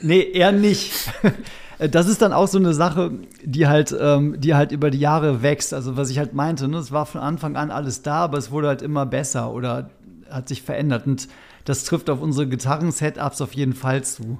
[0.00, 0.92] nee eher nicht.
[1.82, 3.12] Äh, das ist dann auch so eine Sache,
[3.44, 5.74] die halt, ähm, die halt über die Jahre wächst.
[5.74, 8.50] Also was ich halt meinte, ne, es war von Anfang an alles da, aber es
[8.50, 9.90] wurde halt immer besser oder
[10.30, 11.06] hat sich verändert.
[11.06, 11.28] Und
[11.64, 14.38] das trifft auf unsere Gitarren-Setups auf jeden Fall zu.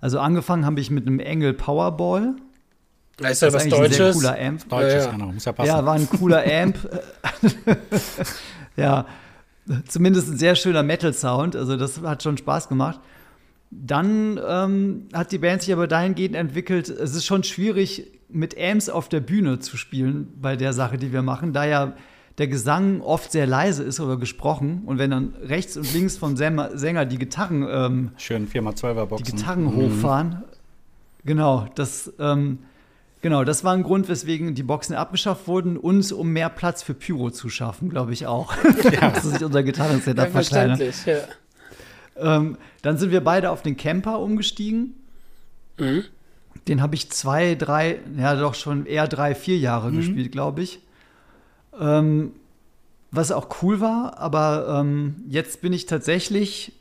[0.00, 2.34] Also angefangen habe ich mit einem Engel Powerball.
[3.18, 4.00] Da ist ja das was Deutsches.
[4.00, 4.68] Ein sehr cooler Amp.
[4.68, 5.10] Deutsches, ja, ja.
[5.10, 5.26] genau.
[5.32, 5.68] Muss ja passen.
[5.68, 6.76] Ja, war ein cooler Amp.
[8.76, 9.06] ja,
[9.86, 11.54] zumindest ein sehr schöner Metal-Sound.
[11.54, 13.00] Also das hat schon Spaß gemacht.
[13.74, 18.88] Dann ähm, hat die Band sich aber dahingehend entwickelt, es ist schon schwierig, mit Amps
[18.88, 21.94] auf der Bühne zu spielen bei der Sache, die wir machen, da ja
[22.38, 26.36] der Gesang oft sehr leise ist oder gesprochen und wenn dann rechts und links vom
[26.36, 29.76] Sänger die Gitarren ähm, schön 4x12er Boxen die Gitarren mhm.
[29.76, 30.42] hochfahren
[31.26, 32.60] genau das ähm,
[33.20, 36.94] genau das war ein Grund weswegen die Boxen abgeschafft wurden und um mehr Platz für
[36.94, 39.10] Pyro zu schaffen glaube ich auch ja.
[39.10, 41.16] dass sich unser Gitarrensetup verkleinert ja.
[42.16, 44.94] Ähm, dann sind wir beide auf den Camper umgestiegen.
[45.78, 46.04] Mhm.
[46.68, 49.96] Den habe ich zwei, drei, ja doch schon eher drei, vier Jahre mhm.
[49.96, 50.80] gespielt, glaube ich.
[51.78, 52.32] Ähm,
[53.10, 56.72] was auch cool war, aber ähm, jetzt bin ich tatsächlich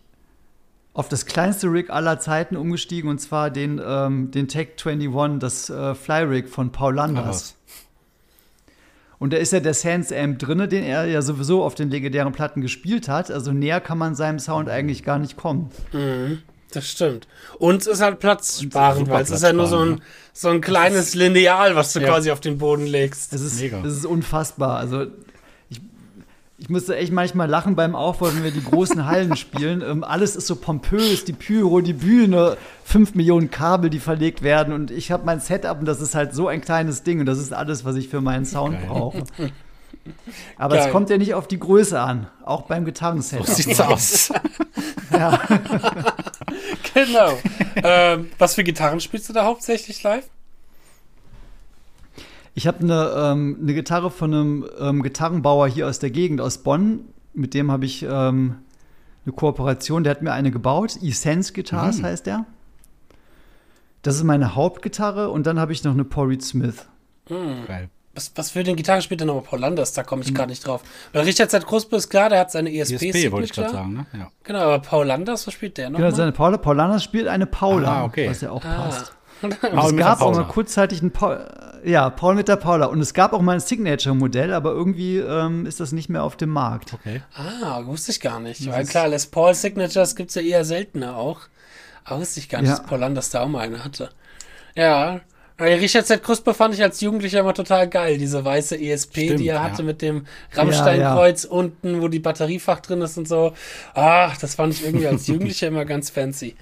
[0.93, 5.69] auf das kleinste Rig aller Zeiten umgestiegen und zwar den, ähm, den Tech 21, das
[5.69, 7.55] äh, Fly Rig von Paul Landers.
[9.21, 12.33] Und da ist ja der Sans Amp drinne, den er ja sowieso auf den legendären
[12.33, 13.29] Platten gespielt hat.
[13.29, 15.69] Also näher kann man seinem Sound eigentlich gar nicht kommen.
[15.93, 16.39] Mhm,
[16.73, 17.27] das stimmt.
[17.59, 20.01] Und es ist halt platzsparend, weil es ist ja nur so ein,
[20.33, 22.07] so ein kleines Lineal, was du ja.
[22.07, 23.31] quasi auf den Boden legst.
[23.31, 23.83] Es ist, Mega.
[23.85, 24.77] es ist unfassbar.
[24.77, 25.05] Also
[26.61, 29.81] ich musste echt manchmal lachen beim Aufbau, wenn wir die großen Hallen spielen.
[29.81, 34.71] Ähm, alles ist so pompös, die Pyro, die Bühne, fünf Millionen Kabel, die verlegt werden.
[34.71, 37.39] Und ich habe mein Setup und das ist halt so ein kleines Ding und das
[37.39, 38.87] ist alles, was ich für meinen Sound Geil.
[38.87, 39.23] brauche.
[40.57, 40.85] Aber Geil.
[40.85, 43.47] es kommt ja nicht auf die Größe an, auch beim Gitarrensetup.
[43.47, 44.31] So sieht's aus.
[45.11, 45.41] ja.
[46.93, 47.39] genau.
[47.75, 50.25] Ähm, was für Gitarren spielst du da hauptsächlich live?
[52.53, 56.59] Ich habe eine, ähm, eine Gitarre von einem ähm, Gitarrenbauer hier aus der Gegend, aus
[56.59, 57.05] Bonn.
[57.33, 58.55] Mit dem habe ich ähm,
[59.25, 60.03] eine Kooperation.
[60.03, 60.97] Der hat mir eine gebaut.
[61.01, 62.05] Essence Guitars mhm.
[62.05, 62.45] heißt der.
[64.01, 65.29] Das ist meine Hauptgitarre.
[65.29, 66.87] Und dann habe ich noch eine Paul Reed Smith.
[67.29, 67.65] Mhm.
[67.67, 67.89] Geil.
[68.13, 69.93] Was, was für den Gitarre spielt denn nochmal Paul Landers?
[69.93, 70.35] Da komme ich mhm.
[70.35, 70.81] gerade nicht drauf.
[71.13, 71.65] Weil Richard Z.
[71.65, 73.01] Kruspe ist klar, der hat seine ESP.
[73.01, 74.05] ESP wollte ich gerade sagen, ne?
[74.11, 74.29] Ja.
[74.43, 75.97] Genau, aber Paul Landers, was spielt der noch?
[75.97, 78.29] Genau, seine Paul, Paul Landers spielt eine Paula, ah, okay.
[78.29, 78.75] was ja auch ah.
[78.75, 79.13] passt.
[79.41, 81.45] Es gab auch mal kurzzeitig ein Paul,
[81.83, 82.87] ja, Paul mit der Paula.
[82.87, 86.35] Und es gab auch mal ein Signature-Modell, aber irgendwie ähm, ist das nicht mehr auf
[86.35, 86.93] dem Markt.
[86.93, 87.21] Okay.
[87.35, 88.65] Ah, wusste ich gar nicht.
[88.65, 91.41] Das Weil klar, Les Paul Signatures gibt es ja eher seltener auch.
[92.03, 92.77] Aber wusste ich gar nicht, ja.
[92.77, 94.09] dass Paul Landers da auch mal eine hatte.
[94.75, 95.21] Ja.
[95.59, 96.23] Richard Z.
[96.23, 98.17] Kruspe fand ich als Jugendlicher immer total geil.
[98.17, 99.85] Diese weiße ESP, Stimmt, die er hatte ja.
[99.85, 103.53] mit dem Rammsteinkreuz ja, unten, wo die Batteriefach drin ist und so.
[103.93, 106.55] Ach, das fand ich irgendwie als Jugendlicher immer ganz fancy.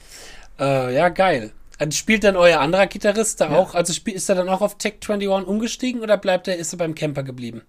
[0.60, 1.54] Äh, ja, geil.
[1.80, 3.58] Also spielt dann euer anderer Gitarrist da ja.
[3.58, 3.74] auch?
[3.74, 6.94] Also ist er dann auch auf Tech 21 umgestiegen oder bleibt er, ist er beim
[6.94, 7.62] Camper geblieben?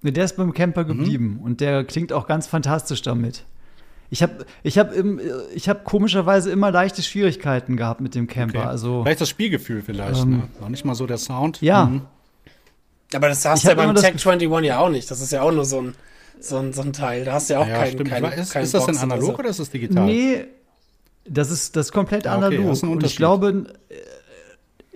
[0.00, 0.88] Ne, der ist beim Camper mhm.
[0.88, 1.44] geblieben mhm.
[1.44, 3.44] und der klingt auch ganz fantastisch damit.
[4.10, 4.92] Ich habe ich hab
[5.54, 8.60] ich hab komischerweise immer leichte Schwierigkeiten gehabt mit dem Camper.
[8.60, 8.68] Okay.
[8.68, 10.42] Also, vielleicht das Spielgefühl vielleicht, ähm, ne?
[10.60, 11.60] Noch nicht mal so der Sound.
[11.60, 11.84] Ja.
[11.84, 12.02] Mhm.
[13.12, 15.10] Aber das hast du ja beim Tech 21 ja auch nicht.
[15.10, 15.94] Das ist ja auch nur so ein,
[16.40, 17.26] so ein, so ein Teil.
[17.26, 19.32] Da hast du ja auch ja, keinen, keinen, ist, keinen ist das denn analog oder,
[19.32, 19.38] so.
[19.38, 20.06] oder ist das digital?
[20.06, 20.46] Nee,
[21.28, 22.68] das ist, das ist komplett ah, okay, analog.
[22.68, 23.94] Das ist und ich glaube, äh,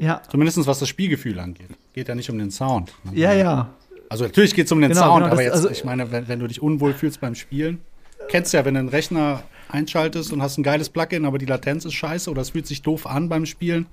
[0.02, 0.20] ja.
[0.30, 1.68] Zumindest was das Spielgefühl angeht.
[1.92, 2.92] Geht ja nicht um den Sound.
[3.12, 3.70] Ja, ja.
[4.08, 6.28] Also natürlich geht es um den genau, Sound, genau, aber jetzt, also, ich meine, wenn,
[6.28, 7.80] wenn, du dich unwohl fühlst beim Spielen,
[8.28, 11.46] kennst du ja, wenn du einen Rechner einschaltest und hast ein geiles Plugin, aber die
[11.46, 13.86] Latenz ist scheiße oder es fühlt sich doof an beim Spielen.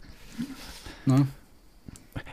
[1.05, 1.27] Ne?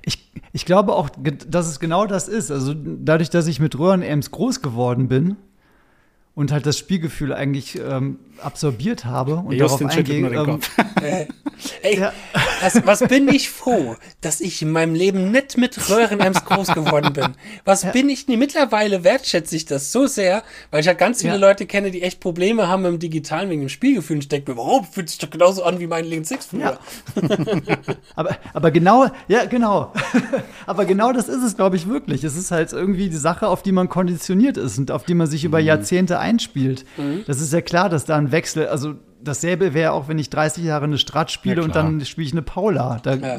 [0.02, 1.10] Ich, ich glaube auch,
[1.48, 2.50] dass es genau das ist.
[2.50, 5.36] Also dadurch, dass ich mit Röhrenamps groß geworden bin,
[6.36, 10.28] und halt das Spielgefühl eigentlich ähm, absorbiert habe und Just darauf eingehe.
[10.28, 10.60] Ähm,
[11.02, 11.26] äh,
[11.82, 12.12] ey, ja.
[12.60, 17.14] was, was, bin ich froh, dass ich in meinem Leben nicht mit Röhrenheims groß geworden
[17.14, 17.34] bin.
[17.64, 17.90] Was ja.
[17.90, 18.36] bin ich nie?
[18.36, 21.38] Mittlerweile wertschätze ich das so sehr, weil ich halt ganz viele ja.
[21.38, 24.16] Leute kenne, die echt Probleme haben mit dem Digitalen wegen dem Spielgefühl.
[24.16, 26.78] Und ich denke mir, warum fühlt sich doch genauso an wie mein Lane Six früher.
[28.14, 29.92] aber, aber genau, ja, genau.
[30.66, 32.24] aber genau das ist es, glaube ich, wirklich.
[32.24, 35.26] Es ist halt irgendwie die Sache, auf die man konditioniert ist und auf die man
[35.26, 35.66] sich über mhm.
[35.66, 36.84] Jahrzehnte einspielt.
[36.96, 37.24] Mhm.
[37.26, 40.64] Das ist ja klar, dass da ein Wechsel, also dasselbe wäre auch, wenn ich 30
[40.64, 43.00] Jahre eine Strat spiele ja, und dann spiele ich eine Paula.
[43.02, 43.38] Da, ja.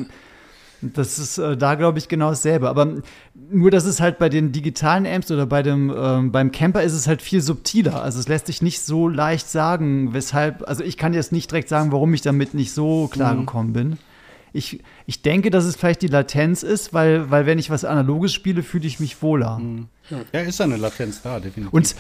[0.82, 2.70] Das ist äh, da, glaube ich, genau dasselbe.
[2.70, 3.02] Aber
[3.50, 6.94] nur, dass es halt bei den digitalen Amps oder bei dem, ähm, beim Camper ist
[6.94, 8.02] es halt viel subtiler.
[8.02, 11.70] Also es lässt sich nicht so leicht sagen, weshalb, also ich kann jetzt nicht direkt
[11.70, 13.40] sagen, warum ich damit nicht so klar mhm.
[13.40, 13.98] gekommen bin.
[14.54, 18.34] Ich, ich denke, dass es vielleicht die Latenz ist, weil, weil wenn ich was Analoges
[18.34, 19.60] spiele, fühle ich mich wohler.
[19.60, 19.88] Mhm.
[20.32, 21.74] Ja, ist da eine Latenz da, definitiv.
[21.74, 21.96] Und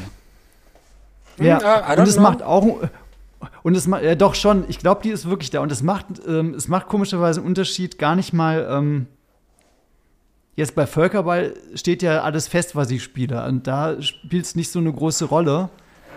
[1.39, 2.23] ja, hm, und es know.
[2.23, 2.81] macht auch
[3.63, 6.05] und es macht ja doch schon, ich glaube, die ist wirklich da und es macht
[6.27, 9.07] ähm, es macht komischerweise einen Unterschied gar nicht mal ähm,
[10.55, 14.71] jetzt bei Völkerball steht ja alles fest, was ich spiele und da spielt es nicht
[14.71, 15.69] so eine große Rolle,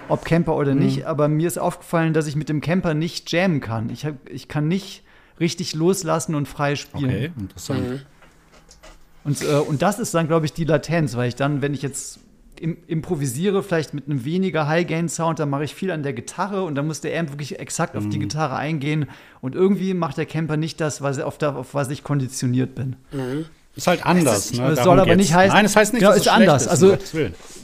[0.09, 0.81] ob Camper oder mhm.
[0.81, 3.91] nicht, aber mir ist aufgefallen, dass ich mit dem Camper nicht jammen kann.
[3.91, 5.05] Ich hab, ich kann nicht
[5.39, 7.05] richtig loslassen und frei spielen.
[7.05, 7.89] Okay, interessant.
[7.89, 8.01] Mhm.
[9.25, 11.83] Und, äh, und das ist dann, glaube ich, die Latenz, weil ich dann, wenn ich
[11.83, 12.21] jetzt
[12.61, 16.87] improvisiere, vielleicht mit einem weniger High-Gain-Sound, dann mache ich viel an der Gitarre und dann
[16.87, 18.01] muss der Amp wirklich exakt mhm.
[18.01, 18.23] auf die mhm.
[18.23, 19.07] Gitarre eingehen.
[19.41, 22.97] Und irgendwie macht der Camper nicht das, was, auf, der, auf was ich konditioniert bin.
[23.13, 23.47] Mhm.
[23.77, 24.51] Ist halt anders.
[24.51, 24.77] Es ne?
[24.77, 25.55] soll aber nicht heißen.
[25.55, 26.63] Nein, es heißt nicht, genau, dass es ist anders.
[26.63, 26.99] Ist, also,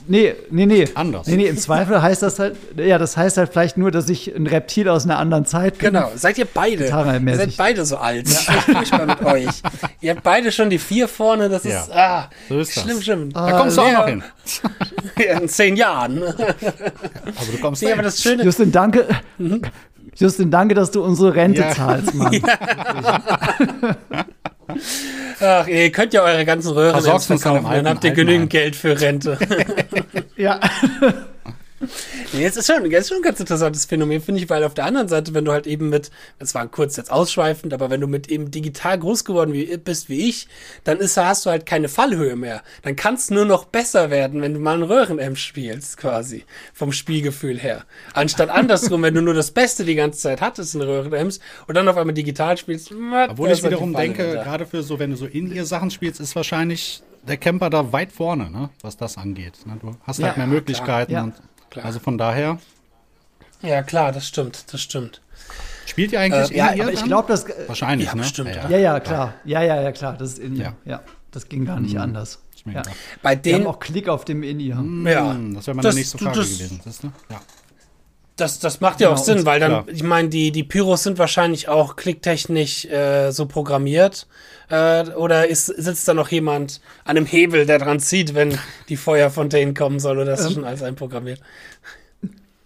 [0.07, 0.85] nee, nee, nee.
[0.95, 1.27] Anders.
[1.27, 4.33] Nee, nee, im Zweifel heißt das halt, ja, das heißt halt vielleicht nur, dass ich
[4.33, 5.93] ein Reptil aus einer anderen Zeit bin.
[5.93, 6.85] Genau, seid ihr beide.
[6.85, 8.27] Ihr seid beide so alt.
[8.29, 8.81] Ja.
[8.81, 9.61] Ich mal mit euch.
[9.99, 11.93] Ihr habt beide schon die vier vorne, das ist, ja.
[11.93, 13.03] ah, so ist schlimm, das.
[13.03, 13.29] schlimm.
[13.33, 14.23] Ah, da kommst du auch noch hin.
[15.41, 16.23] In zehn Jahren.
[16.23, 16.35] aber
[17.51, 18.43] du kommst nee, aber das Schöne.
[18.43, 19.07] Justin, danke.
[19.37, 19.61] Mhm.
[20.15, 21.71] Justin, danke, dass du unsere Rente ja.
[21.71, 22.41] zahlst, Mann.
[24.09, 24.25] Ja.
[25.39, 29.37] Ach, ihr könnt ja eure ganzen Röhren verkaufen, dann habt ihr genügend Geld für Rente.
[30.37, 30.59] ja.
[32.33, 34.85] Nee, es ist schon, ist schon ein ganz interessantes Phänomen, finde ich, weil auf der
[34.85, 38.07] anderen Seite, wenn du halt eben mit, das war kurz jetzt ausschweifend, aber wenn du
[38.07, 40.47] mit eben digital groß geworden bist wie ich,
[40.83, 42.63] dann ist, hast du halt keine Fallhöhe mehr.
[42.83, 46.45] Dann kannst du nur noch besser werden, wenn du mal einen Röhren-M spielst, quasi.
[46.73, 47.85] Vom Spielgefühl her.
[48.13, 51.87] Anstatt andersrum, wenn du nur das Beste die ganze Zeit hattest in Röhren-Ms und dann
[51.87, 52.91] auf einmal digital spielst.
[52.91, 56.35] Obwohl ich wiederum denke, gerade für so, wenn du so in ihr Sachen spielst, ist
[56.35, 59.65] wahrscheinlich der Camper da weit vorne, ne, was das angeht.
[59.65, 59.77] Ne?
[59.81, 61.11] Du hast halt ja, mehr Möglichkeiten.
[61.11, 61.35] Ja, und,
[61.81, 62.59] also von daher.
[63.61, 65.21] Ja, klar, das stimmt, das stimmt.
[65.85, 68.21] Spielt ihr eigentlich äh, ja, aber ich glaube, das wahrscheinlich, ja, ne?
[68.21, 69.33] Bestimmt, ja, ja, ja, klar.
[69.45, 70.73] Ja, ja, ja, klar, das ist in ihr.
[70.85, 71.01] Ja.
[71.31, 72.01] das ging gar nicht mhm.
[72.01, 72.39] anders.
[72.65, 72.81] Ja.
[73.21, 74.75] Bei denen auch Klick auf dem in ihr.
[74.75, 76.81] Mhm, ja, das wäre meine das, nächste Frage das, gewesen.
[76.83, 77.11] Das, ne?
[77.29, 77.41] ja.
[78.35, 79.85] Das, das macht ja auch genau, Sinn, weil dann, klar.
[79.87, 84.27] ich meine, die, die Pyros sind wahrscheinlich auch klicktechnisch äh, so programmiert.
[84.69, 88.57] Äh, oder ist, sitzt da noch jemand an einem Hebel, der dran zieht, wenn
[88.89, 91.41] die Feuerfontänen kommen soll, oder ist das ähm, schon alles einprogrammiert?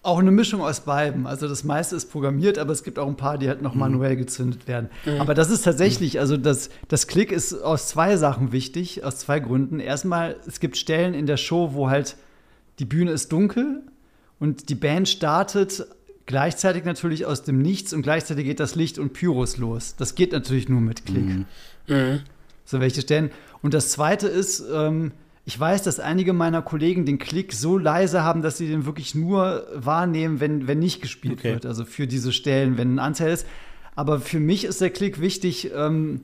[0.03, 1.27] Auch eine Mischung aus beiden.
[1.27, 3.81] Also das meiste ist programmiert, aber es gibt auch ein paar, die halt noch mhm.
[3.81, 4.89] manuell gezündet werden.
[5.05, 5.21] Mhm.
[5.21, 9.39] Aber das ist tatsächlich, also das, das Klick ist aus zwei Sachen wichtig, aus zwei
[9.39, 9.79] Gründen.
[9.79, 12.15] Erstmal, es gibt Stellen in der Show, wo halt
[12.79, 13.83] die Bühne ist dunkel
[14.39, 15.85] und die Band startet
[16.31, 19.95] gleichzeitig natürlich aus dem Nichts und gleichzeitig geht das Licht und Pyros los.
[19.97, 21.25] Das geht natürlich nur mit Klick.
[21.25, 21.45] Mhm.
[21.87, 22.19] Mhm.
[22.63, 23.31] So welche Stellen.
[23.61, 25.11] Und das zweite ist, ähm,
[25.43, 29.13] ich weiß, dass einige meiner Kollegen den Klick so leise haben, dass sie den wirklich
[29.13, 31.53] nur wahrnehmen, wenn, wenn nicht gespielt okay.
[31.53, 31.65] wird.
[31.65, 33.45] Also für diese Stellen, wenn ein Anteil ist.
[33.93, 36.21] Aber für mich ist der Klick wichtig, ähm,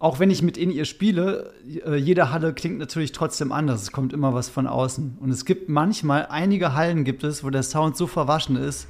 [0.00, 1.52] auch wenn ich mit in ihr spiele,
[1.86, 3.82] äh, jede Halle klingt natürlich trotzdem anders.
[3.82, 5.18] Es kommt immer was von außen.
[5.20, 8.88] Und es gibt manchmal, einige Hallen gibt es, wo der Sound so verwaschen ist,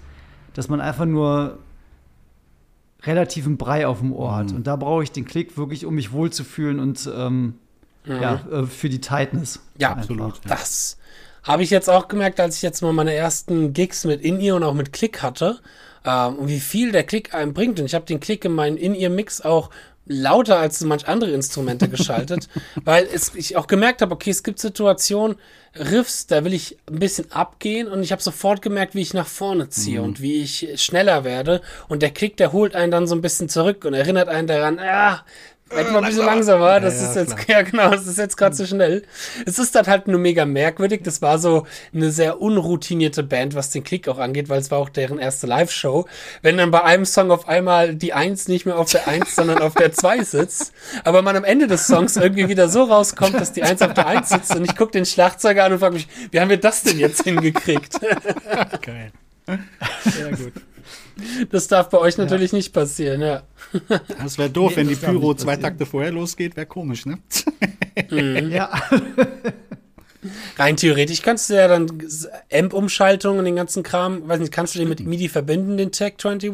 [0.57, 1.59] dass man einfach nur
[3.03, 4.51] relativen Brei auf dem Ohr hat.
[4.51, 4.57] Mhm.
[4.57, 7.59] Und da brauche ich den Klick wirklich, um mich wohlzufühlen und ähm,
[8.07, 8.23] mhm.
[8.23, 9.61] ja, äh, für die Tightness.
[9.79, 10.37] Ja, absolut.
[10.37, 10.41] Ja.
[10.49, 10.97] Das
[11.43, 14.63] habe ich jetzt auch gemerkt, als ich jetzt mal meine ersten Gigs mit In-Ear und
[14.63, 15.61] auch mit Klick hatte.
[16.07, 17.79] Ähm, und wie viel der Klick einem bringt.
[17.79, 19.69] Und ich habe den Klick in meinen In-Ear-Mix auch
[20.07, 22.49] lauter als manch andere Instrumente geschaltet,
[22.85, 25.37] weil es, ich auch gemerkt habe, okay, es gibt Situationen,
[25.79, 29.27] Riffs, da will ich ein bisschen abgehen und ich habe sofort gemerkt, wie ich nach
[29.27, 30.07] vorne ziehe mhm.
[30.07, 33.49] und wie ich schneller werde und der Klick, der holt einen dann so ein bisschen
[33.49, 35.25] zurück und erinnert einen daran, ah,
[35.69, 37.59] Hätten wir ein bisschen langsamer, das ja, ist jetzt, klar.
[37.59, 39.03] ja genau, das ist jetzt gerade zu schnell.
[39.47, 41.03] Es ist dann halt nur mega merkwürdig.
[41.03, 44.79] Das war so eine sehr unroutinierte Band, was den Klick auch angeht, weil es war
[44.79, 46.07] auch deren erste Live-Show.
[46.43, 49.59] Wenn dann bei einem Song auf einmal die Eins nicht mehr auf der Eins, sondern
[49.59, 53.53] auf der Zwei sitzt, aber man am Ende des Songs irgendwie wieder so rauskommt, dass
[53.53, 56.07] die Eins auf der Eins sitzt und ich gucke den Schlagzeuger an und frage mich,
[56.31, 58.01] wie haben wir das denn jetzt hingekriegt?
[58.83, 59.13] Geil.
[60.19, 60.53] Ja, gut.
[61.51, 62.59] Das darf bei euch natürlich ja.
[62.59, 63.43] nicht passieren, ja.
[64.19, 67.19] Das wäre doof, nee, wenn die Pyro zwei Takte vorher losgeht, wäre komisch, ne?
[68.11, 68.51] Mhm.
[68.51, 68.71] Ja.
[70.57, 71.87] Rein theoretisch kannst du ja dann
[72.53, 76.15] Amp-Umschaltung und den ganzen Kram, weiß nicht, kannst du den mit MIDI verbinden, den Tech
[76.23, 76.53] 21?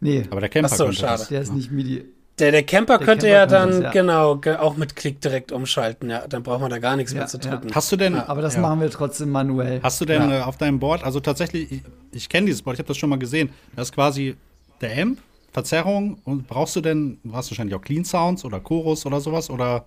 [0.00, 0.24] Nee.
[0.30, 1.18] Aber der Camper Achso, schade.
[1.18, 1.28] Das.
[1.28, 2.04] Der ist nicht MIDI.
[2.38, 3.90] Der, der Camper der könnte Camper ja dann, das, ja.
[3.90, 6.26] genau, auch mit Klick direkt umschalten, ja.
[6.26, 7.68] Dann braucht man da gar nichts ja, mehr zu drücken.
[7.68, 7.74] Ja.
[7.74, 8.14] Hast du denn.
[8.14, 9.80] aber das machen wir trotzdem manuell.
[9.82, 12.78] Hast du denn äh, auf deinem Board, also tatsächlich, ich, ich kenne dieses Board, ich
[12.78, 13.50] habe das schon mal gesehen.
[13.76, 14.36] Das ist quasi
[14.80, 15.18] der Amp,
[15.52, 19.50] Verzerrung und brauchst du denn, du hast wahrscheinlich auch Clean Sounds oder Chorus oder sowas
[19.50, 19.84] oder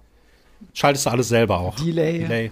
[0.73, 1.75] schaltest du alles selber auch?
[1.77, 2.19] Delay.
[2.19, 2.51] Delay.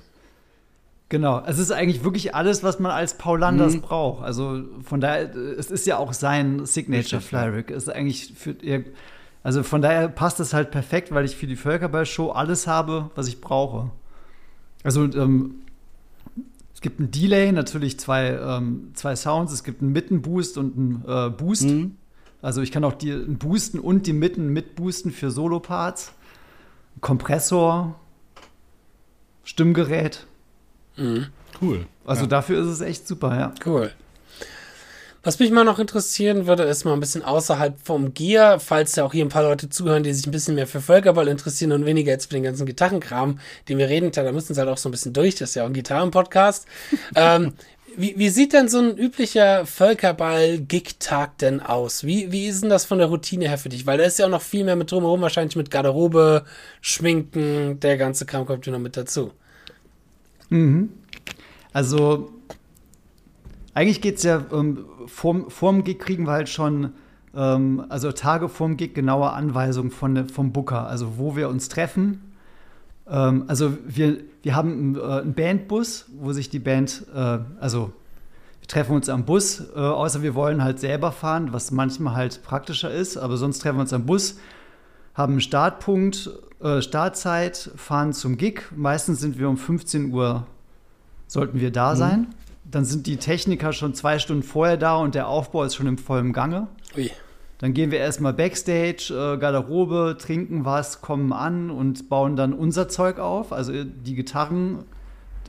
[1.09, 3.81] Genau, es ist eigentlich wirklich alles, was man als Paul Landers mhm.
[3.81, 4.23] braucht.
[4.23, 7.69] Also von daher, es ist ja auch sein Signature Flyrick.
[7.69, 8.55] Es ist eigentlich für,
[9.43, 13.27] also von daher passt es halt perfekt, weil ich für die Völkerball-Show alles habe, was
[13.27, 13.91] ich brauche.
[14.83, 15.55] Also ähm,
[16.73, 19.51] es gibt ein Delay, natürlich zwei, ähm, zwei Sounds.
[19.51, 21.63] Es gibt einen Mittenboost und einen äh, Boost.
[21.63, 21.97] Mhm.
[22.41, 26.13] Also ich kann auch die boosten und die Mitten mitboosten für Solo-Parts.
[27.01, 27.99] Kompressor,
[29.43, 30.25] Stimmgerät.
[30.95, 31.27] Mhm.
[31.61, 31.85] Cool.
[32.05, 32.27] Also ja.
[32.27, 33.53] dafür ist es echt super, ja.
[33.65, 33.91] Cool.
[35.25, 39.05] Was mich mal noch interessieren würde, ist mal ein bisschen außerhalb vom Gear, falls ja
[39.05, 41.85] auch hier ein paar Leute zuhören, die sich ein bisschen mehr für Völkerball interessieren und
[41.85, 44.89] weniger jetzt für den ganzen Gitarrenkram, den wir reden, da müssen sie halt auch so
[44.89, 46.67] ein bisschen durch, das ist ja auch ein Gitarrenpodcast.
[47.15, 47.53] ähm,
[47.95, 52.03] wie, wie sieht denn so ein üblicher Völkerball-Gig-Tag denn aus?
[52.03, 53.85] Wie, wie ist denn das von der Routine her für dich?
[53.85, 56.43] Weil da ist ja auch noch viel mehr mit drumherum, wahrscheinlich mit Garderobe,
[56.81, 59.31] Schminken, der ganze Kram kommt ja noch mit dazu.
[60.49, 60.89] Mhm.
[61.71, 62.29] Also
[63.73, 66.93] eigentlich geht es ja, ähm, vorm, vorm Gig kriegen wir halt schon,
[67.35, 72.33] ähm, also Tage vorm Gig genaue Anweisungen von, vom Booker, also wo wir uns treffen.
[73.07, 77.91] Ähm, also wir, wir haben äh, einen Bandbus, wo sich die Band, äh, also
[78.59, 82.43] wir treffen uns am Bus, äh, außer wir wollen halt selber fahren, was manchmal halt
[82.43, 84.37] praktischer ist, aber sonst treffen wir uns am Bus,
[85.15, 86.29] haben einen Startpunkt,
[86.61, 88.61] äh, Startzeit, fahren zum Gig.
[88.75, 90.47] Meistens sind wir um 15 Uhr,
[91.27, 91.97] sollten wir da mhm.
[92.65, 95.97] Dann sind die Techniker schon zwei Stunden vorher da und der Aufbau ist schon im
[95.97, 96.67] vollen Gange.
[96.97, 97.11] Ui.
[97.59, 102.89] Dann gehen wir erstmal Backstage, äh, Garderobe, trinken was, kommen an und bauen dann unser
[102.89, 103.53] Zeug auf.
[103.53, 104.79] Also die Gitarren,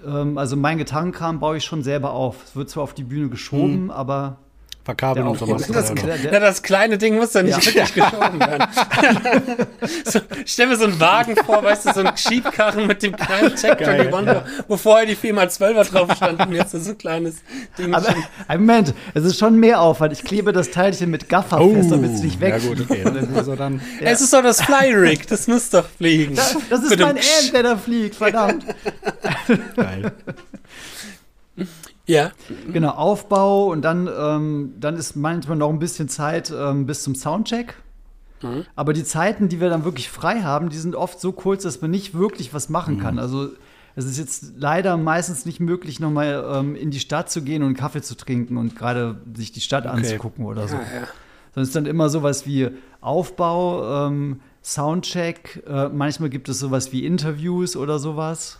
[0.07, 2.45] ähm, also mein Gitarrenkram baue ich schon selber auf.
[2.45, 3.91] Es wird zwar auf die Bühne geschoben, mhm.
[3.91, 4.39] aber
[4.85, 5.67] Verkabeln und sowas.
[5.67, 5.93] Das,
[6.31, 7.75] na, das kleine Ding muss dann nicht ja.
[7.75, 8.67] wirklich geschoben werden.
[10.05, 13.55] so, stell mir so einen Wagen vor, weißt du, so einen Schiebkarren mit dem kleinen
[13.55, 14.45] gewonnen, ja.
[14.69, 16.53] wo vorher die 4x12er drauf standen.
[16.53, 17.37] Jetzt ist so ein kleines
[17.79, 17.95] Ding.
[17.95, 18.15] Aber,
[18.51, 20.13] Moment, es ist schon mehr Aufwand.
[20.13, 22.61] Ich klebe das Teilchen mit Gaffer oh, fest, damit es nicht weg.
[22.63, 23.05] Ja, gut, okay.
[23.35, 24.11] also dann, ja.
[24.11, 26.35] Es ist doch das Flyrig, das muss doch fliegen.
[26.35, 28.67] Das, das ist mein Amp, der da fliegt, verdammt.
[29.77, 30.13] Geil.
[32.07, 32.33] Ja.
[32.71, 37.15] Genau, Aufbau und dann, ähm, dann ist manchmal noch ein bisschen Zeit ähm, bis zum
[37.15, 37.77] Soundcheck.
[38.43, 38.65] Mhm.
[38.77, 41.81] Aber die Zeiten, die wir dann wirklich frei haben, die sind oft so kurz, dass
[41.81, 43.01] man nicht wirklich was machen mhm.
[43.01, 43.19] kann.
[43.19, 43.49] Also
[43.97, 47.69] es ist jetzt leider meistens nicht möglich, nochmal ähm, in die Stadt zu gehen und
[47.69, 49.97] einen Kaffee zu trinken und gerade sich die Stadt okay.
[49.97, 50.77] anzugucken oder so.
[50.77, 51.09] Ja, ja.
[51.55, 52.69] Sondern es ist dann immer sowas wie
[53.01, 58.59] Aufbau, ähm, Soundcheck, äh, manchmal gibt es sowas wie Interviews oder sowas.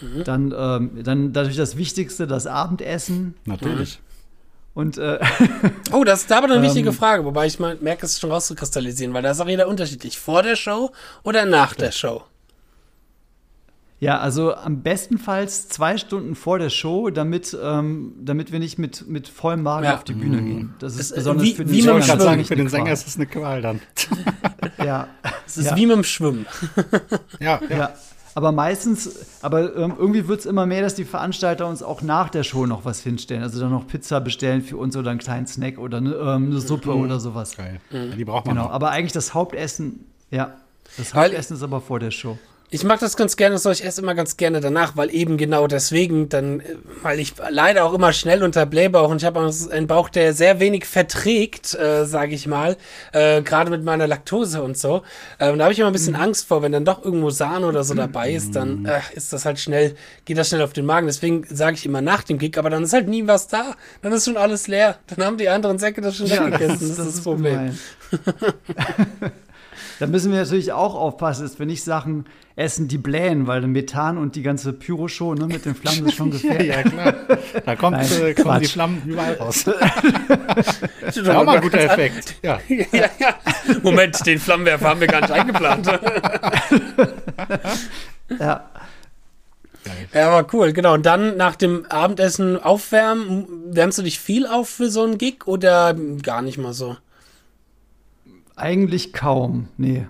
[0.00, 0.24] Mhm.
[0.24, 3.34] Dann, ähm, dann natürlich das Wichtigste, das Abendessen.
[3.44, 4.00] Natürlich.
[4.74, 5.18] Und, äh,
[5.92, 9.12] oh, das ist aber eine wichtige ähm, Frage, wobei ich mal merke, es schon rauszukristallisieren,
[9.12, 10.18] weil da ist auch jeder unterschiedlich.
[10.18, 10.90] Vor der Show
[11.22, 12.22] oder nach der Show?
[14.00, 19.06] Ja, also am bestenfalls zwei Stunden vor der Show, damit, ähm, damit wir nicht mit,
[19.06, 19.94] mit vollem Magen ja.
[19.94, 20.74] auf die Bühne gehen.
[20.80, 21.98] Das ist das, äh, besonders wie, für den wie Sänger.
[21.98, 23.80] Ich sagen, für den Sänger ist es eine Qual dann.
[24.84, 25.06] ja.
[25.46, 25.76] Es ist ja.
[25.76, 26.46] wie mit dem Schwimmen.
[27.38, 27.60] ja.
[27.68, 27.76] ja.
[27.76, 27.94] ja.
[28.34, 32.44] Aber meistens, aber irgendwie wird es immer mehr, dass die Veranstalter uns auch nach der
[32.44, 33.42] Show noch was hinstellen.
[33.42, 36.60] Also dann noch Pizza bestellen für uns oder einen kleinen Snack oder eine, ähm, eine
[36.60, 37.02] Suppe mhm.
[37.02, 37.56] oder sowas.
[37.56, 37.80] Geil.
[37.90, 38.16] Mhm.
[38.16, 38.54] Die braucht man.
[38.54, 38.74] Genau, noch.
[38.74, 40.54] aber eigentlich das Hauptessen, ja.
[40.96, 42.38] Das Hauptessen ist aber vor der Show.
[42.74, 45.36] Ich mag das ganz gerne, das soll ich esse immer ganz gerne danach, weil eben
[45.36, 46.62] genau deswegen dann,
[47.02, 50.58] weil ich leider auch immer schnell unter Blähbauch und ich habe einen Bauch, der sehr
[50.58, 52.78] wenig verträgt, äh, sage ich mal,
[53.12, 55.02] äh, gerade mit meiner Laktose und so.
[55.38, 56.22] Äh, und da habe ich immer ein bisschen mhm.
[56.22, 58.86] Angst vor, wenn dann doch irgendwo Sahne oder so dabei ist, dann mhm.
[58.86, 59.94] äh, ist das halt schnell,
[60.24, 61.06] geht das schnell auf den Magen.
[61.06, 63.74] Deswegen sage ich immer nach dem Gig, aber dann ist halt nie was da.
[64.00, 64.96] Dann ist schon alles leer.
[65.08, 66.88] Dann haben die anderen Säcke das schon ja, weggegessen.
[66.88, 67.78] Das, das, das, ist das Problem.
[70.02, 72.24] da müssen wir natürlich auch aufpassen, dass wir nicht Sachen
[72.56, 76.30] essen, die blähen, weil Methan und die ganze Pyroshow ne, mit den Flammen ist schon
[76.32, 76.70] gefährlich.
[76.70, 77.14] ja, ja, klar.
[77.64, 79.64] Da kommt, Nein, äh, kommen die Flammen überall raus.
[81.00, 82.34] das ist auch mal ein guter Effekt.
[82.42, 82.58] Ja.
[82.68, 83.36] ja, ja.
[83.84, 85.86] Moment, den Flammenwerfer haben wir gar nicht eingeplant.
[88.40, 88.70] ja.
[90.12, 90.94] Ja, aber cool, genau.
[90.94, 95.46] Und dann nach dem Abendessen aufwärmen, wärmst du dich viel auf für so einen Gig
[95.46, 96.96] oder gar nicht mal so?
[98.62, 100.06] Eigentlich kaum, nee.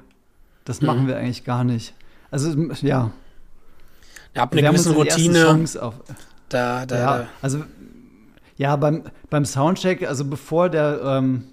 [0.65, 0.87] Das hm.
[0.87, 1.95] machen wir eigentlich gar nicht.
[2.31, 2.51] Also,
[2.83, 3.11] ja.
[4.35, 5.65] Ihr habt eine gewisse Routine.
[6.49, 7.65] Da, da, ja, also,
[8.57, 11.45] ja, beim, beim Soundcheck, also bevor der, ähm,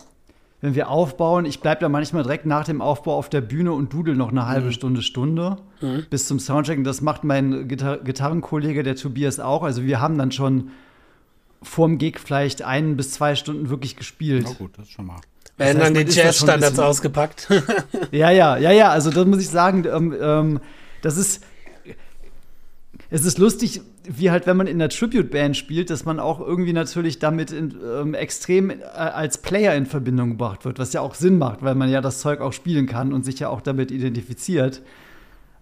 [0.62, 3.94] wenn wir aufbauen, ich bleibe da manchmal direkt nach dem Aufbau auf der Bühne und
[3.94, 4.72] dudel noch eine halbe mhm.
[4.74, 6.06] Stunde, Stunde mhm.
[6.10, 6.84] bis zum Soundcheck.
[6.84, 9.64] das macht mein Gitar Gitarrenkollege, der Tobias, auch.
[9.64, 10.72] Also wir haben dann schon
[11.62, 14.46] vorm Gig vielleicht ein bis zwei Stunden wirklich gespielt.
[14.50, 15.20] Na gut, das ist schon mal.
[15.60, 17.48] Werden dann die Jazz-Standards ausgepackt.
[18.12, 18.90] ja, ja, ja, ja.
[18.90, 20.60] Also das muss ich sagen, ähm, ähm,
[21.02, 21.44] das ist.
[23.12, 26.74] Es ist lustig, wie halt, wenn man in einer Tribute-Band spielt, dass man auch irgendwie
[26.74, 31.16] natürlich damit in, ähm, extrem äh, als Player in Verbindung gebracht wird, was ja auch
[31.16, 33.90] Sinn macht, weil man ja das Zeug auch spielen kann und sich ja auch damit
[33.90, 34.84] identifiziert.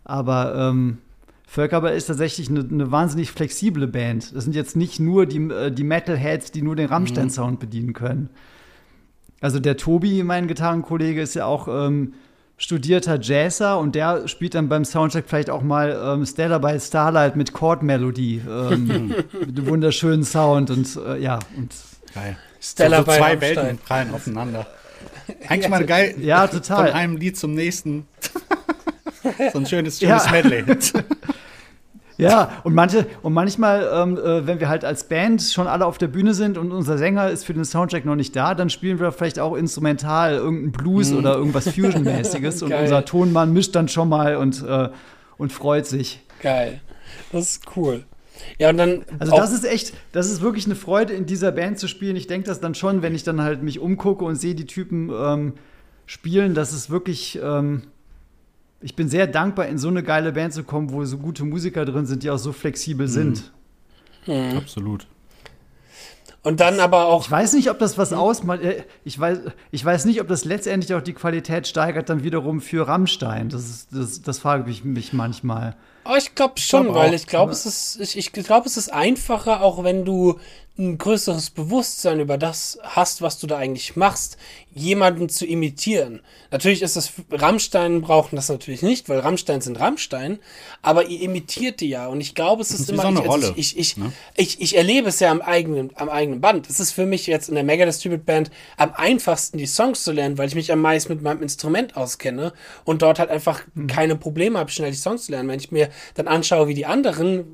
[0.03, 0.97] Aber ähm,
[1.45, 4.35] Völkerball ist tatsächlich eine, eine, wahnsinnig flexible Band.
[4.35, 7.59] Das sind jetzt nicht nur die, äh, die Metalheads, die nur den Rammstein-Sound mhm.
[7.59, 8.29] bedienen können.
[9.41, 12.13] Also der Tobi, mein Gitarrenkollege, ist ja auch ähm,
[12.57, 17.35] studierter Jazzer und der spielt dann beim Soundcheck vielleicht auch mal ähm, Stellar by Starlight
[17.35, 18.41] mit Chord-Melodie.
[18.49, 19.07] Ähm,
[19.39, 21.39] mit einem wunderschönen Sound und äh, ja.
[21.55, 21.71] Und
[22.13, 22.37] geil.
[22.59, 24.65] Stellar so, so zwei Welten prallen aufeinander.
[25.47, 26.15] Eigentlich mal geil.
[26.19, 26.87] Ja, total.
[26.87, 28.07] Von einem Lied zum nächsten.
[29.53, 30.31] so ein schönes, schönes ja.
[30.31, 30.63] Medley.
[32.17, 35.99] Ja, und manche, und manchmal, ähm, äh, wenn wir halt als Band schon alle auf
[35.99, 38.99] der Bühne sind und unser Sänger ist für den Soundcheck noch nicht da, dann spielen
[38.99, 41.19] wir vielleicht auch instrumental irgendeinen Blues mhm.
[41.19, 44.89] oder irgendwas Fusion-mäßiges und unser Tonmann mischt dann schon mal und, äh,
[45.37, 46.21] und freut sich.
[46.41, 46.81] Geil.
[47.31, 48.03] Das ist cool.
[48.59, 49.05] Ja, und dann.
[49.19, 52.15] Also, das ist echt, das ist wirklich eine Freude, in dieser Band zu spielen.
[52.15, 55.09] Ich denke das dann schon, wenn ich dann halt mich umgucke und sehe die Typen
[55.09, 55.53] ähm,
[56.05, 57.39] spielen, dass es wirklich.
[57.41, 57.83] Ähm,
[58.81, 61.85] ich bin sehr dankbar, in so eine geile Band zu kommen, wo so gute Musiker
[61.85, 63.11] drin sind, die auch so flexibel mhm.
[63.11, 63.51] sind.
[64.27, 64.57] Mhm.
[64.57, 65.07] Absolut.
[66.43, 67.25] Und dann aber auch.
[67.25, 68.61] Ich weiß nicht, ob das was ausmacht.
[68.61, 69.39] Äh, ich weiß,
[69.71, 73.49] ich weiß nicht, ob das letztendlich auch die Qualität steigert, dann wiederum für Rammstein.
[73.49, 75.75] Das, ist, das, das frage ich mich manchmal.
[76.05, 78.93] Oh, ich glaube schon, glaub weil ich glaube, es ist, ich, ich glaube, es ist
[78.93, 80.39] einfacher, auch wenn du
[80.77, 84.37] ein größeres Bewusstsein über das hast, was du da eigentlich machst,
[84.73, 86.21] jemanden zu imitieren.
[86.51, 90.39] Natürlich ist das, Rammstein brauchen das natürlich nicht, weil Rammstein sind Rammstein,
[90.83, 93.29] aber ihr imitiert die ja und ich glaube, es ist, ist immer, so eine ich,
[93.29, 94.13] also ich, ich, ne?
[94.35, 96.69] ich, ich, erlebe es ja am eigenen, am eigenen Band.
[96.69, 100.11] Es ist für mich jetzt in der Mega Distribute Band am einfachsten, die Songs zu
[100.11, 102.53] lernen, weil ich mich am meisten mit meinem Instrument auskenne
[102.85, 103.87] und dort halt einfach mhm.
[103.87, 105.49] keine Probleme habe, schnell die Songs zu lernen.
[105.49, 107.45] Wenn ich mir dann anschaue, wie die anderen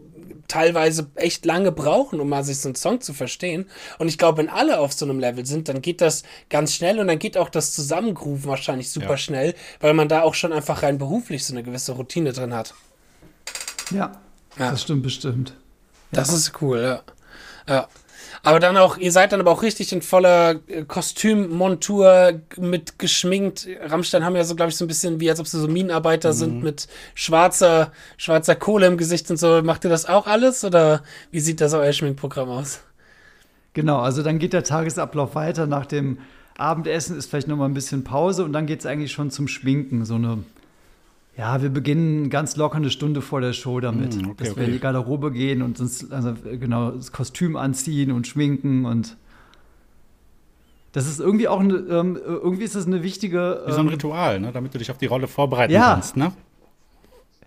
[0.48, 3.70] teilweise echt lange brauchen, um mal sich so einen Song zu verstehen.
[4.00, 7.00] Und ich glaube, wenn alle auf so einem Level sind, dann geht das ganz schnell
[7.00, 9.18] und dann geht auch das Zusammengrooven wahrscheinlich super ja.
[9.18, 12.74] schnell, weil man da auch schon einfach rein beruflich so eine gewisse Routine drin hat.
[13.92, 14.12] Ja,
[14.58, 14.72] ja.
[14.72, 15.56] das stimmt bestimmt.
[16.12, 16.36] Das ja.
[16.36, 17.02] ist cool, ja.
[17.68, 17.88] Ja.
[18.46, 23.68] Aber dann auch, ihr seid dann aber auch richtig in voller äh, Kostümmontur mit geschminkt.
[23.82, 26.30] Rammstein haben ja so, glaube ich, so ein bisschen wie, als ob sie so Minenarbeiter
[26.30, 26.34] mhm.
[26.34, 29.62] sind mit schwarzer, schwarzer Kohle im Gesicht und so.
[29.64, 32.82] Macht ihr das auch alles oder wie sieht das euer Schminkprogramm aus?
[33.72, 35.66] Genau, also dann geht der Tagesablauf weiter.
[35.66, 36.20] Nach dem
[36.58, 39.48] Abendessen ist vielleicht noch mal ein bisschen Pause und dann geht es eigentlich schon zum
[39.48, 40.04] Schminken.
[40.04, 40.44] So eine
[41.38, 44.60] ja, wir beginnen ganz locker eine Stunde vor der Show damit, mm, okay, dass okay.
[44.60, 49.18] wir in die Garderobe gehen und uns also genau das Kostüm anziehen und schminken und
[50.92, 53.62] das ist irgendwie auch eine, ähm, irgendwie ist das eine wichtige.
[53.64, 54.52] Ähm, Wie so ein ähm, Ritual, ne?
[54.52, 55.94] damit du dich auf die Rolle vorbereiten ja.
[55.94, 56.32] kannst, ne?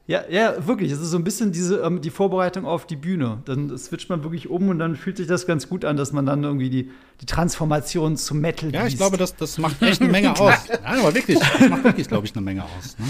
[0.08, 0.92] Ja, ja, wirklich.
[0.92, 3.42] Es ist so ein bisschen diese, ähm, die Vorbereitung auf die Bühne.
[3.44, 6.24] Dann switcht man wirklich um und dann fühlt sich das ganz gut an, dass man
[6.24, 10.10] dann irgendwie die, die Transformation zum Metal Ja, ich glaube, das, das macht echt eine
[10.10, 10.54] Menge aus.
[10.68, 12.96] Ja, aber wirklich, das macht wirklich, glaube ich, eine Menge aus.
[12.98, 13.06] Ne?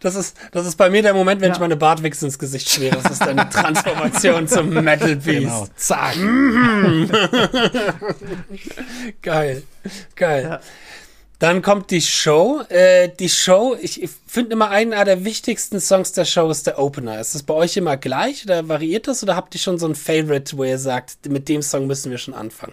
[0.00, 1.54] Das, ist, das ist bei mir der Moment, wenn ja.
[1.54, 2.98] ich meine Bartwichse ins Gesicht schmiere.
[3.00, 5.26] Das ist eine Transformation zum Metal Beast.
[5.26, 5.68] Genau.
[5.76, 6.16] Zack.
[9.22, 9.62] Geil.
[10.16, 10.42] Geil.
[10.42, 10.60] Ja.
[11.44, 12.62] Dann kommt die Show.
[12.70, 17.20] Äh, die Show, ich finde immer einer der wichtigsten Songs der Show ist der Opener.
[17.20, 19.94] Ist das bei euch immer gleich oder variiert das oder habt ihr schon so ein
[19.94, 22.72] Favorite, wo ihr sagt, mit dem Song müssen wir schon anfangen?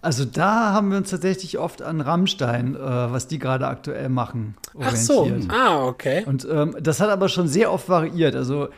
[0.00, 4.56] Also da haben wir uns tatsächlich oft an Rammstein, äh, was die gerade aktuell machen,
[4.74, 5.00] orientiert.
[5.00, 6.22] Ach so, ah, okay.
[6.24, 8.36] Und ähm, das hat aber schon sehr oft variiert.
[8.36, 8.68] Also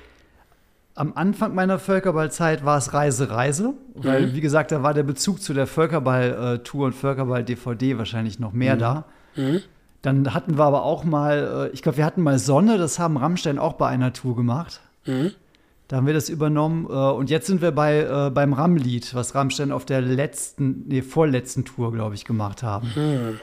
[0.94, 4.34] am Anfang meiner Völkerballzeit war es Reise, Reise, weil, mhm.
[4.34, 8.78] wie gesagt, da war der Bezug zu der Völkerball-Tour und Völkerball-DVD wahrscheinlich noch mehr mhm.
[8.78, 9.04] da.
[9.36, 9.60] Mhm.
[10.02, 13.16] Dann hatten wir aber auch mal, äh, ich glaube, wir hatten mal Sonne, das haben
[13.16, 14.80] Rammstein auch bei einer Tour gemacht.
[15.06, 15.32] Mhm.
[15.88, 16.86] Da haben wir das übernommen.
[16.86, 21.02] Äh, und jetzt sind wir bei, äh, beim Rammlied, was Rammstein auf der letzten, nee,
[21.02, 22.92] vorletzten Tour, glaube ich, gemacht haben.
[22.94, 23.40] Mhm.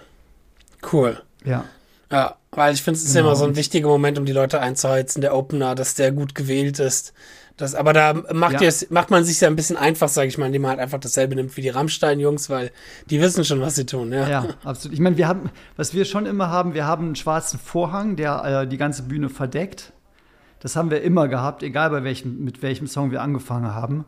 [0.91, 1.21] Cool.
[1.45, 1.65] Ja.
[2.12, 3.28] Ja, weil ich finde, es ist genau.
[3.28, 6.80] immer so ein wichtiger Moment, um die Leute einzuheizen, der Opener, dass der gut gewählt
[6.80, 7.14] ist.
[7.58, 8.72] Das, aber da macht, ja.
[8.91, 11.36] macht man sich ja ein bisschen einfach, sage ich mal, indem man halt einfach dasselbe
[11.36, 12.72] nimmt wie die Rammstein-Jungs, weil
[13.10, 14.14] die wissen schon, was sie tun.
[14.14, 14.93] Ja, ja absolut.
[14.93, 18.43] Ich meine, wir haben, was wir schon immer haben, wir haben einen schwarzen Vorhang, der
[18.43, 19.91] äh, die ganze Bühne verdeckt.
[20.60, 24.05] Das haben wir immer gehabt, egal bei welchem, mit welchem Song wir angefangen haben.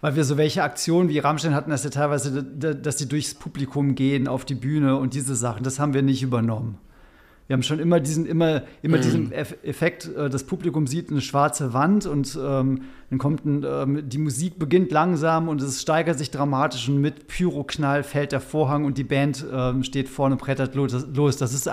[0.00, 3.94] Weil wir so welche Aktionen wie Rammstein hatten, dass ja teilweise, dass die durchs Publikum
[3.94, 6.78] gehen auf die Bühne und diese Sachen, das haben wir nicht übernommen.
[7.46, 9.02] Wir haben schon immer diesen, immer, immer mhm.
[9.02, 14.08] diesen Effekt, äh, das Publikum sieht eine schwarze Wand und ähm, dann kommt ein, ähm,
[14.08, 18.84] die Musik beginnt langsam und es steigert sich dramatisch und mit Pyroknall fällt der Vorhang
[18.84, 20.92] und die Band ähm, steht vorne, brettert los.
[21.36, 21.70] Das ist,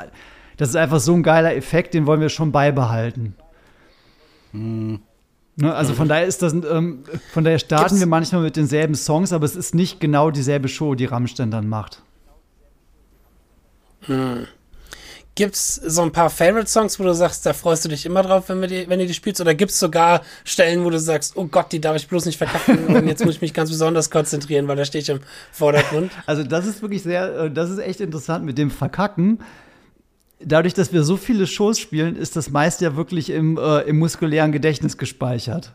[0.58, 3.36] das ist einfach so ein geiler Effekt, den wollen wir schon beibehalten.
[4.52, 5.00] Mhm.
[5.56, 8.96] Ne, also von daher ist das, ähm, von daher starten Gibt's wir manchmal mit denselben
[8.96, 12.02] Songs, aber es ist nicht genau dieselbe Show, die Rammstein dann macht.
[14.02, 14.48] Hm.
[15.36, 18.50] Gibt es so ein paar Favorite-Songs, wo du sagst, da freust du dich immer drauf,
[18.50, 19.42] wenn, wir die, wenn ihr die spielst?
[19.42, 22.38] Oder gibt es sogar Stellen, wo du sagst, oh Gott, die darf ich bloß nicht
[22.38, 25.22] verkacken und jetzt muss ich mich ganz besonders konzentrieren, weil da stehe ich im
[25.52, 26.12] Vordergrund?
[26.26, 29.40] Also das ist wirklich sehr, äh, das ist echt interessant mit dem Verkacken.
[30.40, 33.98] Dadurch, dass wir so viele Shows spielen, ist das meist ja wirklich im, äh, im
[33.98, 35.74] muskulären Gedächtnis gespeichert.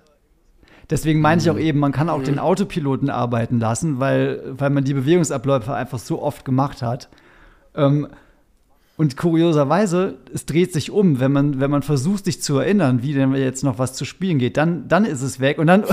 [0.90, 1.60] Deswegen meine ich auch mhm.
[1.60, 2.24] eben, man kann auch mhm.
[2.24, 7.08] den Autopiloten arbeiten lassen, weil, weil man die Bewegungsabläufe einfach so oft gemacht hat.
[7.74, 8.08] Ähm,
[8.98, 13.14] und kurioserweise, es dreht sich um, wenn man, wenn man versucht, sich zu erinnern, wie
[13.14, 15.58] denn jetzt noch was zu spielen geht, dann, dann ist es weg.
[15.58, 15.84] Und dann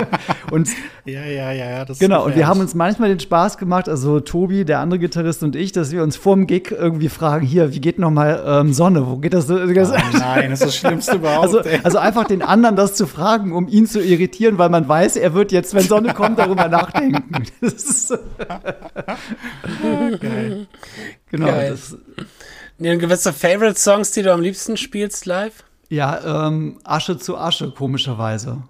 [0.50, 0.70] und
[1.04, 1.84] ja, ja, ja, ja.
[1.84, 2.24] Das genau.
[2.24, 5.72] Und wir haben uns manchmal den Spaß gemacht, also Tobi, der andere Gitarrist und ich,
[5.72, 9.06] dass wir uns vorm Gig irgendwie fragen: Hier, wie geht noch mal ähm, Sonne?
[9.06, 9.50] Wo geht das?
[9.50, 11.54] Oh, nein, das ist das Schlimmste überhaupt.
[11.54, 15.16] Also, also einfach den anderen das zu fragen, um ihn zu irritieren, weil man weiß,
[15.16, 17.44] er wird jetzt, wenn Sonne kommt, darüber nachdenken.
[17.60, 18.14] Das ist
[20.20, 20.66] Geil.
[21.30, 21.46] Genau.
[21.46, 21.70] Geil.
[21.70, 21.96] Das,
[22.78, 25.64] Nee, gewisse Favorite-Songs, die du am liebsten spielst live?
[25.88, 28.62] Ja, ähm, Asche zu Asche, komischerweise.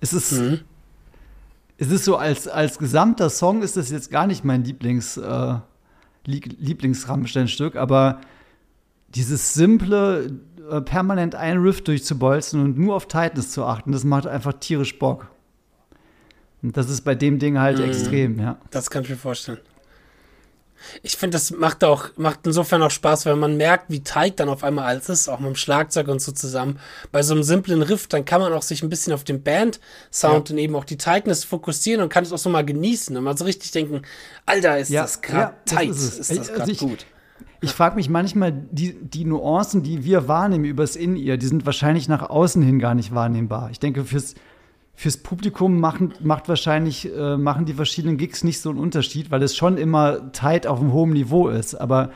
[0.00, 0.60] Es ist, mhm.
[1.76, 5.54] es ist so, als, als gesamter Song ist das jetzt gar nicht mein Lieblings, äh,
[6.24, 8.20] Lieblingsrammstein-Stück, aber
[9.08, 10.38] dieses simple,
[10.70, 14.98] äh, permanent einen Riff durchzubolzen und nur auf Tightness zu achten, das macht einfach tierisch
[14.98, 15.30] Bock.
[16.62, 17.84] Und das ist bei dem Ding halt mhm.
[17.84, 18.58] extrem, ja.
[18.70, 19.58] Das kann ich mir vorstellen.
[21.02, 24.48] Ich finde, das macht auch, macht insofern auch Spaß, weil man merkt, wie tight dann
[24.48, 26.78] auf einmal alles ist, auch mit dem Schlagzeug und so zusammen.
[27.12, 30.48] Bei so einem simplen Riff, dann kann man auch sich ein bisschen auf den Band-Sound
[30.48, 30.54] ja.
[30.54, 33.36] und eben auch die Tightness fokussieren und kann es auch so mal genießen und mal
[33.36, 34.02] so richtig denken,
[34.46, 37.06] Alter, ist ja, das gerade ja, tight, ist, ist das gerade also gut.
[37.60, 42.08] Ich frage mich manchmal, die, die Nuancen, die wir wahrnehmen übers In-Ear, die sind wahrscheinlich
[42.08, 43.70] nach außen hin gar nicht wahrnehmbar.
[43.70, 44.34] Ich denke, fürs,
[44.98, 49.44] fürs Publikum machen, macht wahrscheinlich, äh, machen die verschiedenen Gigs nicht so einen Unterschied, weil
[49.44, 51.76] es schon immer tight auf einem hohen Niveau ist.
[51.76, 52.10] Aber,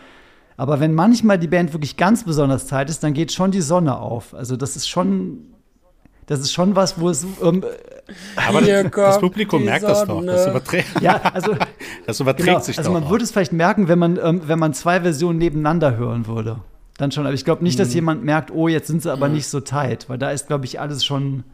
[0.57, 4.01] aber wenn manchmal die Band wirklich ganz besonders tight ist, dann geht schon die Sonne
[4.01, 4.35] auf.
[4.35, 5.53] Also das ist schon
[6.27, 7.25] das ist schon was, wo es.
[7.41, 7.65] Ähm,
[8.35, 10.25] aber das, das, Publikum merkt das doch.
[10.25, 11.55] Das überträgt, ja, also,
[12.07, 12.97] das überträgt genau, sich also doch.
[12.97, 16.27] Also man würde es vielleicht merken, wenn man, ähm, wenn man zwei Versionen nebeneinander hören
[16.27, 16.59] würde.
[16.97, 17.27] Dann schon.
[17.27, 17.95] Aber ich glaube nicht, dass mhm.
[17.95, 19.35] jemand merkt, oh, jetzt sind sie aber mhm.
[19.35, 20.09] nicht so tight.
[20.09, 21.45] Weil da ist, glaube ich, alles schon.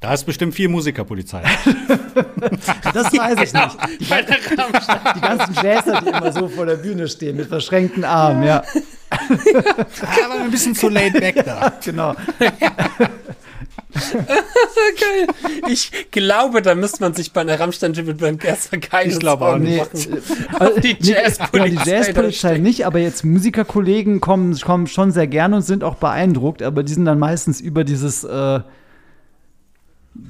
[0.00, 1.42] Da ist bestimmt viel Musikerpolizei.
[2.94, 3.76] das weiß ich nicht.
[4.00, 4.04] Die,
[5.14, 8.62] die ganzen Jazzer, die immer so vor der Bühne stehen mit verschränkten Armen, ja.
[9.10, 11.74] Aber ein bisschen zu laid back da.
[11.84, 12.14] Genau.
[13.92, 15.26] Geil.
[15.68, 19.44] Ich glaube, da müsste man sich bei einer rammstein mit Band Gerster keine Ich glaube
[19.46, 19.84] auch nicht.
[20.58, 21.68] Also, die Jazzpolizei.
[21.68, 25.96] Nee, die Jazzpolizei nicht, aber jetzt Musikerkollegen kommen, kommen schon sehr gerne und sind auch
[25.96, 28.60] beeindruckt, aber die sind dann meistens über dieses äh,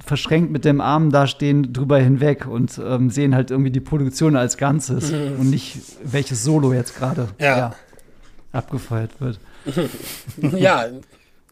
[0.04, 4.56] verschränkt mit dem Arm dastehen drüber hinweg und ähm, sehen halt irgendwie die Produktion als
[4.56, 5.40] Ganzes mhm.
[5.40, 7.56] und nicht welches Solo jetzt gerade ja.
[7.56, 7.74] ja,
[8.52, 9.38] abgefeuert wird.
[10.56, 10.86] ja,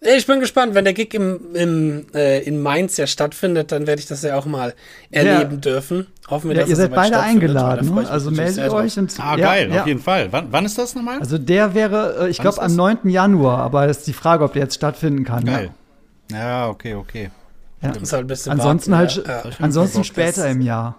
[0.00, 4.00] ich bin gespannt, wenn der Gig im, im, äh, in Mainz ja stattfindet, dann werde
[4.00, 4.74] ich das ja auch mal
[5.10, 5.56] erleben ja.
[5.56, 6.06] dürfen.
[6.28, 8.08] Hoffen wir, ja, dass ihr seid beide eingeladen, ne?
[8.08, 8.96] also meldet euch.
[8.96, 10.28] Und, ah, ja, geil, auf jeden Fall.
[10.30, 11.18] Wann, wann, ist das nochmal?
[11.18, 13.08] Also der wäre, äh, ich glaube, am 9.
[13.08, 15.44] Januar, aber es ist die Frage, ob der jetzt stattfinden kann.
[15.44, 15.70] Geil.
[16.30, 17.30] Ja, okay, okay.
[17.80, 17.88] Ja.
[17.88, 19.22] Halt ansonsten halt,
[19.60, 20.96] ansonsten später im Jahr.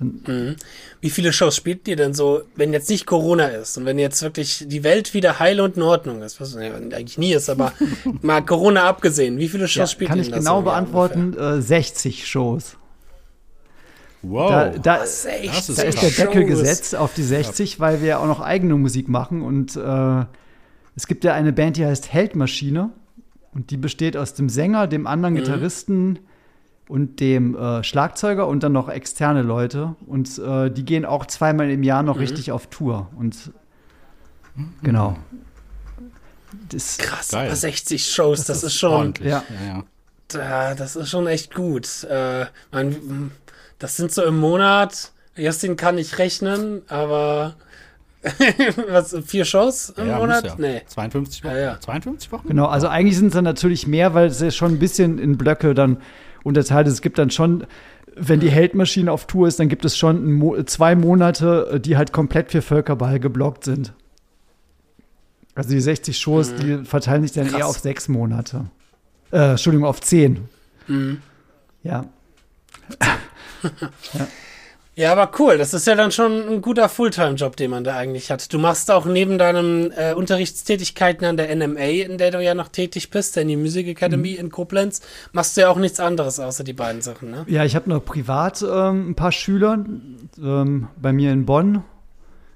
[0.00, 0.56] Mhm.
[1.00, 4.22] Wie viele Shows spielt ihr denn so, wenn jetzt nicht Corona ist und wenn jetzt
[4.22, 7.72] wirklich die Welt wieder heil und in Ordnung ist, was ja eigentlich nie ist, aber
[8.22, 10.24] mal Corona abgesehen, wie viele Shows ja, spielt ihr denn?
[10.24, 12.76] Kann ich genau so beantworten, äh, 60 Shows.
[14.22, 18.20] Wow, da, da, das ist, da ist der Deckel gesetzt auf die 60, weil wir
[18.20, 20.24] auch noch eigene Musik machen und äh,
[20.94, 22.90] es gibt ja eine Band, die heißt Heldmaschine
[23.54, 25.38] und die besteht aus dem Sänger, dem anderen mhm.
[25.38, 26.18] Gitarristen,
[26.92, 29.96] und dem äh, Schlagzeuger und dann noch externe Leute.
[30.06, 32.20] Und äh, die gehen auch zweimal im Jahr noch mhm.
[32.20, 33.08] richtig auf Tour.
[33.16, 33.50] Und
[34.82, 35.16] genau.
[36.68, 37.46] Das, Krass, geil.
[37.46, 39.14] aber 60 Shows, das, das ist, ist, schon.
[39.22, 39.42] Ja.
[39.48, 39.84] Ja,
[40.34, 40.74] ja.
[40.74, 42.04] Das ist schon echt gut.
[42.04, 43.30] Äh, mein,
[43.78, 45.12] das sind so im Monat.
[45.34, 47.54] Justin kann nicht rechnen, aber
[48.88, 50.44] Was, vier Shows im ja, Monat?
[50.44, 50.54] Ja.
[50.56, 50.82] Nee.
[50.86, 51.52] 52 Wochen.
[51.54, 51.80] Ja, ja.
[51.80, 52.48] 52 Wochen?
[52.48, 55.36] Genau, also eigentlich sind es dann natürlich mehr, weil es ja schon ein bisschen in
[55.36, 55.98] Blöcke dann
[56.44, 56.94] unterteilt ist.
[56.94, 57.66] Es gibt dann schon,
[58.14, 61.96] wenn die Heldmaschine auf Tour ist, dann gibt es schon Mo zwei Monate, äh, die
[61.96, 63.92] halt komplett für Völkerball geblockt sind.
[65.54, 66.56] Also die 60 Shows, mhm.
[66.58, 67.58] die verteilen sich dann Krass.
[67.58, 68.66] eher auf sechs Monate.
[69.32, 70.48] Äh, Entschuldigung, auf zehn.
[70.86, 71.18] Mhm.
[71.82, 72.06] Ja.
[74.12, 74.28] ja.
[74.94, 75.56] Ja, aber cool.
[75.56, 78.52] Das ist ja dann schon ein guter Fulltime-Job, den man da eigentlich hat.
[78.52, 82.68] Du machst auch neben deinen äh, Unterrichtstätigkeiten an der NMA, in der du ja noch
[82.68, 84.40] tätig bist, der Music Academy mhm.
[84.40, 85.00] in Koblenz,
[85.32, 87.44] machst du ja auch nichts anderes außer die beiden Sachen, ne?
[87.48, 89.82] Ja, ich habe noch privat ähm, ein paar Schüler
[90.38, 91.84] ähm, bei mir in Bonn,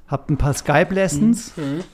[0.06, 1.64] habe ein paar Skype-Lessons mhm.
[1.64, 1.84] mhm.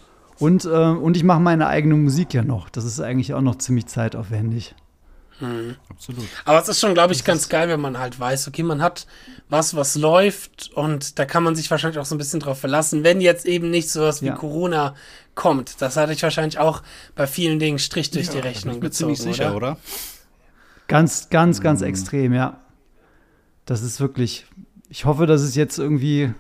[0.40, 2.68] und, äh, und ich mache meine eigene Musik ja noch.
[2.68, 4.74] Das ist eigentlich auch noch ziemlich zeitaufwendig.
[5.40, 5.76] Mhm.
[5.88, 6.24] Absolut.
[6.44, 9.06] Aber es ist schon, glaube ich, ganz geil, wenn man halt weiß, okay, man hat
[9.48, 13.04] was, was läuft und da kann man sich wahrscheinlich auch so ein bisschen drauf verlassen,
[13.04, 14.34] wenn jetzt eben nicht sowas wie ja.
[14.34, 14.94] Corona
[15.34, 15.80] kommt.
[15.80, 16.82] Das hatte ich wahrscheinlich auch
[17.14, 19.72] bei vielen Dingen Strich durch ja, die Rechnung bin gezogen, ziemlich sicher, oder?
[19.72, 19.78] oder?
[20.88, 21.86] Ganz, ganz, ganz mhm.
[21.86, 22.60] extrem, ja.
[23.64, 24.46] Das ist wirklich,
[24.88, 26.32] ich hoffe, dass es jetzt irgendwie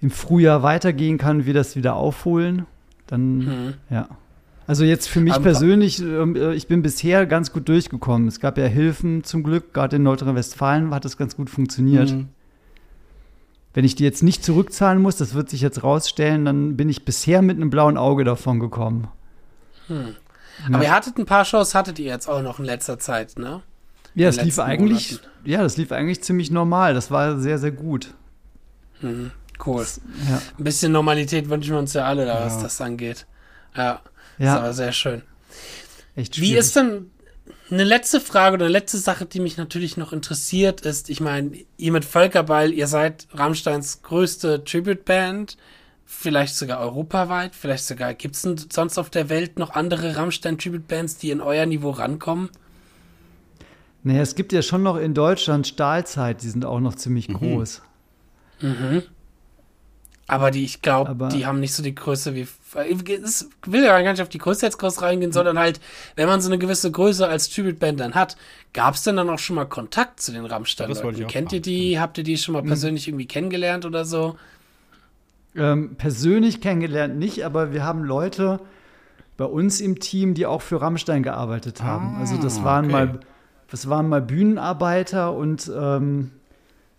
[0.00, 2.66] im Frühjahr weitergehen kann, wir das wieder aufholen.
[3.06, 3.74] Dann, mhm.
[3.90, 4.08] ja.
[4.66, 8.28] Also jetzt für mich persönlich, ähm, äh, ich bin bisher ganz gut durchgekommen.
[8.28, 12.12] Es gab ja Hilfen zum Glück, gerade in Nordrhein-Westfalen hat das ganz gut funktioniert.
[12.12, 12.28] Mhm.
[13.74, 17.04] Wenn ich die jetzt nicht zurückzahlen muss, das wird sich jetzt rausstellen, dann bin ich
[17.04, 19.08] bisher mit einem blauen Auge davon gekommen.
[19.86, 20.14] Hm.
[20.70, 23.62] Aber ihr hattet ein paar Shows, hattet ihr jetzt auch noch in letzter Zeit, ne?
[24.14, 25.28] Ja, es lief eigentlich, Monaten.
[25.44, 26.92] ja, das lief eigentlich ziemlich normal.
[26.92, 28.12] Das war sehr, sehr gut.
[29.00, 29.30] Mhm.
[29.64, 29.80] Cool.
[29.80, 30.42] Das, ja.
[30.58, 32.46] Ein bisschen Normalität wünschen wir uns ja alle da, ja.
[32.46, 33.26] was das angeht.
[33.74, 34.02] Ja.
[34.38, 34.54] Ja.
[34.54, 35.22] Das war sehr schön.
[36.16, 37.10] Echt Wie ist denn
[37.70, 41.52] eine letzte Frage oder eine letzte Sache, die mich natürlich noch interessiert, ist, ich meine,
[41.78, 45.56] ihr mit Völkerball, ihr seid Rammsteins größte Tribute-Band.
[46.04, 51.30] vielleicht sogar europaweit, vielleicht sogar, gibt es sonst auf der Welt noch andere Rammstein-Tribute-Bands, die
[51.30, 52.50] in euer Niveau rankommen?
[54.02, 57.34] Naja, es gibt ja schon noch in Deutschland Stahlzeit, die sind auch noch ziemlich mhm.
[57.34, 57.82] groß.
[58.60, 59.02] Mhm.
[60.32, 62.48] Aber die, ich glaube, die haben nicht so die Größe wie.
[62.88, 63.06] Ich
[63.66, 65.34] will ja gar nicht auf die Größe jetzt groß reingehen, mhm.
[65.34, 65.78] sondern halt,
[66.16, 68.38] wenn man so eine gewisse Größe als Tribute-Band dann hat,
[68.72, 70.86] gab es denn dann auch schon mal Kontakt zu den Rammstein?
[70.86, 71.48] Kennt fragen.
[71.50, 72.00] ihr die?
[72.00, 72.68] Habt ihr die schon mal mhm.
[72.68, 74.36] persönlich irgendwie kennengelernt oder so?
[75.54, 78.58] Ähm, persönlich kennengelernt nicht, aber wir haben Leute
[79.36, 82.14] bei uns im Team, die auch für Rammstein gearbeitet haben.
[82.16, 82.92] Ah, also das waren okay.
[82.92, 83.20] mal,
[83.70, 86.30] das waren mal Bühnenarbeiter und ähm,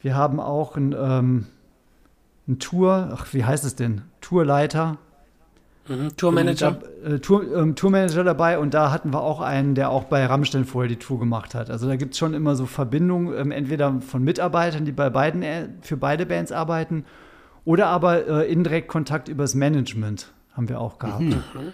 [0.01, 1.47] wir haben auch ein, ähm,
[2.47, 4.01] ein Tour, ach, wie heißt es denn?
[4.21, 4.97] Tourleiter.
[5.87, 6.79] Mhm, Tourmanager.
[7.05, 10.65] Äh, Tour, ähm, Tourmanager dabei und da hatten wir auch einen, der auch bei Rammstein
[10.65, 11.69] vorher die Tour gemacht hat.
[11.69, 15.43] Also da gibt es schon immer so Verbindungen, ähm, entweder von Mitarbeitern, die bei beiden,
[15.43, 17.05] äh, für beide Bands arbeiten
[17.65, 21.21] oder aber äh, indirekt Kontakt übers Management haben wir auch gehabt.
[21.21, 21.73] Mhm.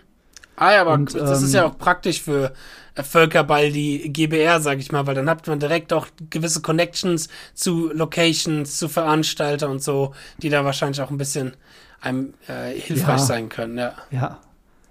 [0.59, 2.51] Ah ja, aber und, das ähm, ist ja auch praktisch für
[2.95, 7.29] äh, Völkerball, die GBR, sag ich mal, weil dann hat man direkt auch gewisse Connections
[7.53, 11.53] zu Locations, zu Veranstaltern und so, die da wahrscheinlich auch ein bisschen
[12.01, 13.93] einem äh, hilfreich ja, sein können, ja.
[14.11, 14.39] Ja.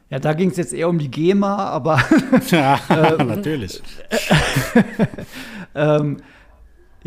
[0.09, 2.03] Ja, da ging es jetzt eher um die GEMA, aber.
[2.51, 3.83] ja, ähm, natürlich.
[5.75, 6.23] ähm,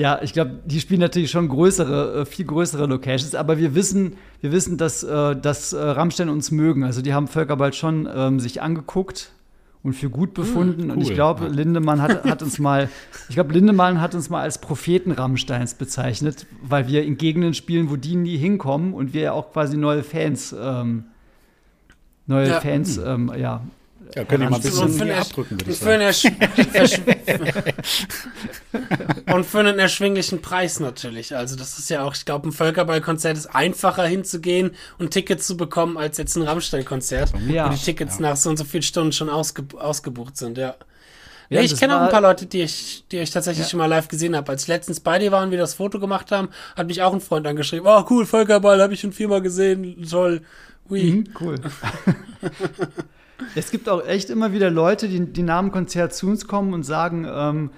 [0.02, 4.18] ja, ich glaube, die spielen natürlich schon größere, äh, viel größere Locations, aber wir wissen,
[4.42, 6.84] wir wissen, dass, äh, dass äh, Rammstein uns mögen.
[6.84, 9.32] Also die haben Völkerball schon ähm, sich angeguckt
[9.84, 10.82] und für gut befunden.
[10.82, 10.96] Hm, cool.
[10.96, 12.90] Und ich glaube, Lindemann hat, hat uns mal,
[13.30, 17.92] ich glaube, Lindemann hat uns mal als Propheten Rammsteins bezeichnet, weil wir in Gegenden spielen,
[17.92, 21.04] wo die nie hinkommen und wir ja auch quasi neue Fans, ähm,
[22.26, 22.60] neue ja.
[22.60, 23.62] Fans, ähm, ja,
[24.16, 26.02] ja, können die mal ein bisschen für abdrücken, würde ich sagen.
[29.34, 31.36] und für einen erschwinglichen Preis natürlich.
[31.36, 35.56] Also das ist ja auch, ich glaube, ein Völkerballkonzert ist einfacher hinzugehen und Tickets zu
[35.56, 37.68] bekommen, als jetzt ein Rammstein-Konzert, ja.
[37.68, 38.30] wo die Tickets ja.
[38.30, 40.76] nach so und so vielen Stunden schon ausge ausgebucht sind, ja.
[41.50, 43.70] Ja, ich kenne auch ein paar Leute, die ich, die ich tatsächlich ja.
[43.70, 44.50] schon mal live gesehen habe.
[44.50, 46.48] Als ich letztens bei dir war und wir das Foto gemacht haben,
[46.78, 47.86] hat mich auch ein Freund angeschrieben.
[47.86, 50.08] Oh, cool, Völkerball, habe ich schon viermal gesehen.
[50.10, 50.44] Toll.
[50.90, 51.04] Ui.
[51.04, 51.56] Mhm, cool.
[53.56, 56.74] Es gibt auch echt immer wieder Leute, die, die nach dem Konzert zu uns kommen
[56.74, 57.70] und sagen, ähm,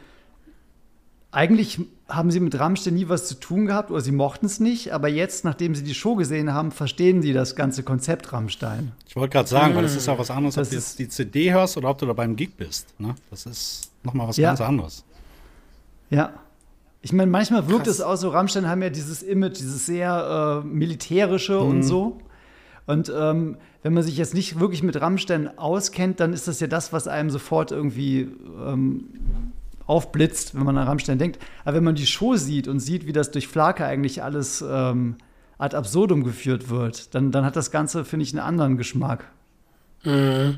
[1.31, 4.93] eigentlich haben sie mit Rammstein nie was zu tun gehabt oder sie mochten es nicht,
[4.93, 8.91] aber jetzt, nachdem sie die Show gesehen haben, verstehen sie das ganze Konzept Rammstein.
[9.07, 9.77] Ich wollte gerade sagen, mhm.
[9.77, 11.97] weil das ist ja was anderes, das ob du jetzt die CD hörst oder ob
[11.97, 12.99] du da beim Gig bist.
[12.99, 13.15] Ne?
[13.31, 14.49] Das ist nochmal was ja.
[14.49, 15.03] ganz anderes.
[16.09, 16.33] Ja.
[17.01, 17.95] Ich meine, manchmal wirkt Krass.
[17.95, 21.67] es auch so, Rammstein haben ja dieses Image, dieses sehr äh, militärische mhm.
[21.67, 22.19] und so.
[22.85, 26.67] Und ähm, wenn man sich jetzt nicht wirklich mit Rammstein auskennt, dann ist das ja
[26.67, 28.27] das, was einem sofort irgendwie
[28.65, 29.05] ähm,
[29.85, 31.39] aufblitzt, wenn man an Rammstein denkt.
[31.63, 35.15] Aber wenn man die Show sieht und sieht, wie das durch Flake eigentlich alles ähm,
[35.57, 39.31] ad absurdum geführt wird, dann, dann hat das Ganze, finde ich, einen anderen Geschmack.
[40.03, 40.57] Mhm,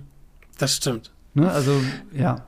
[0.57, 1.11] das stimmt.
[1.33, 1.51] Ne?
[1.51, 1.79] Also,
[2.11, 2.43] ja.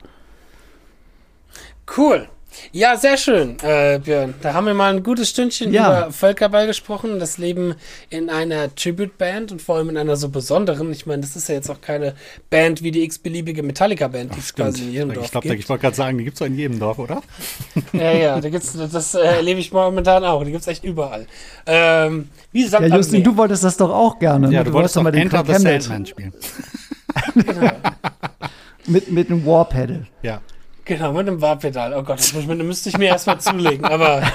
[1.96, 2.28] Cool.
[2.72, 4.34] Ja, sehr schön, äh, Björn.
[4.42, 5.86] Da haben wir mal ein gutes Stündchen ja.
[6.02, 7.74] über Völkerball gesprochen, das Leben
[8.10, 10.92] in einer Tribute-Band und vor allem in einer so besonderen.
[10.92, 12.14] Ich meine, das ist ja jetzt auch keine
[12.50, 15.58] Band wie die x-beliebige Metallica-Band, die es quasi in jedem Dorf ich glaub, gibt.
[15.58, 17.22] Ich wollte gerade sagen, die gibt es in jedem Dorf, oder?
[17.92, 20.44] ja, ja, da gibt's, das äh, erlebe ich momentan auch.
[20.44, 21.26] Die gibt es echt überall.
[21.66, 24.50] Ähm, wie ja, Justin, du wolltest das doch auch gerne.
[24.52, 26.32] Ja, du, du wolltest doch mal den Enter the Sandman spielen.
[27.34, 27.70] genau.
[28.86, 30.06] mit, mit einem Warpedal.
[30.22, 30.40] Ja.
[30.88, 31.92] Genau, mit einem Warpedal.
[31.92, 34.22] Oh Gott, das müsste ich mir erstmal zulegen, aber.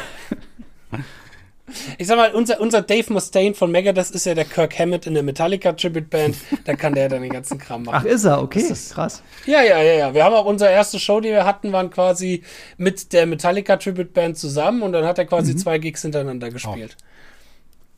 [1.97, 5.15] Ich sag mal, unser, unser Dave Mustaine von Megadeth ist ja der Kirk Hammett in
[5.15, 6.35] der Metallica Tribute Band.
[6.65, 7.99] Da kann der dann den ganzen Kram machen.
[8.01, 8.43] Ach, ist er?
[8.43, 9.23] Okay, ist, krass.
[9.47, 10.13] Ja, ja, ja, ja.
[10.13, 12.43] Wir haben auch unsere erste Show, die wir hatten, waren quasi
[12.77, 15.57] mit der Metallica Tribute Band zusammen und dann hat er quasi mhm.
[15.57, 16.95] zwei Gigs hintereinander gespielt.
[16.99, 17.12] Oh.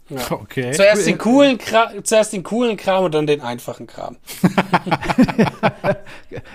[0.10, 0.18] Ja.
[0.32, 0.72] Okay.
[0.72, 1.58] Zuerst den, coolen
[2.04, 4.18] zuerst den coolen Kram und dann den einfachen Kram.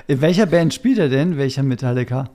[0.06, 1.36] In welcher Band spielt er denn?
[1.36, 2.30] Welcher Metallica?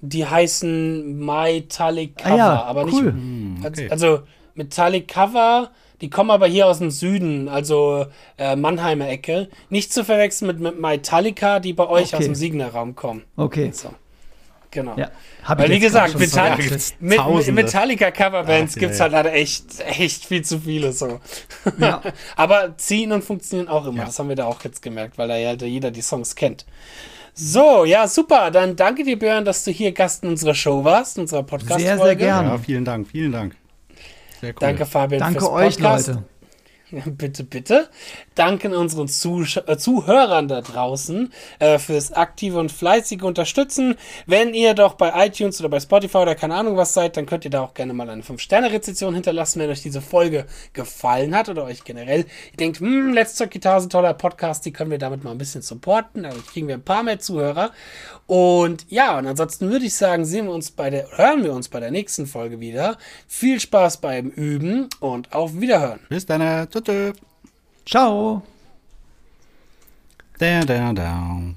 [0.00, 3.02] Die heißen Metallic Cover, ah, ja, aber cool.
[3.02, 3.14] nicht.
[3.14, 3.88] Hm, okay.
[3.90, 4.20] Also
[4.54, 5.70] Metallic Cover,
[6.00, 8.06] die kommen aber hier aus dem Süden, also
[8.36, 9.48] äh, Mannheimer Ecke.
[9.70, 12.16] Nicht zu verwechseln mit, mit Metallica, die bei euch okay.
[12.16, 13.22] aus dem Siegner Raum kommen.
[13.36, 13.70] Okay.
[13.72, 13.90] So.
[14.74, 14.96] Genau.
[14.96, 15.10] Ja,
[15.46, 16.58] Weil wie gesagt, Metall
[16.98, 21.20] mit, Metallica Coverbands gibt es ja, halt echt, echt viel zu viele so.
[21.78, 22.02] Ja.
[22.36, 24.04] Aber ziehen und funktionieren auch immer.
[24.04, 26.66] Das haben wir da auch jetzt gemerkt, weil da ja jeder die Songs kennt.
[27.34, 28.50] So, ja, super.
[28.50, 31.84] Dann danke dir, Björn, dass du hier Gast in unserer Show warst, in unserer Podcast-Folge.
[31.84, 32.48] Sehr, sehr gerne.
[32.48, 33.56] Ja, vielen Dank, vielen Dank.
[34.40, 34.56] Sehr cool.
[34.58, 35.20] Danke, Fabian.
[35.20, 36.24] Danke euch, Leute.
[37.06, 37.88] bitte, bitte,
[38.34, 43.96] danken unseren Zusch äh, Zuhörern da draußen äh, fürs aktive und fleißige Unterstützen.
[44.26, 47.44] Wenn ihr doch bei iTunes oder bei Spotify oder keine Ahnung was seid, dann könnt
[47.44, 51.64] ihr da auch gerne mal eine 5-Sterne-Rezession hinterlassen, wenn euch diese Folge gefallen hat oder
[51.64, 54.98] euch generell ihr denkt, hm, Let's Talk Guitar ist ein toller Podcast, die können wir
[54.98, 57.70] damit mal ein bisschen supporten, dann kriegen wir ein paar mehr Zuhörer.
[58.26, 61.68] Und ja, und ansonsten würde ich sagen, sehen wir uns bei der, hören wir uns
[61.68, 62.96] bei der nächsten Folge wieder.
[63.28, 66.00] Viel Spaß beim Üben und auf Wiederhören.
[66.08, 66.68] Bis dann.
[66.70, 67.14] Tschüss.
[67.84, 68.42] Ciao.
[70.38, 71.54] Da, da, da.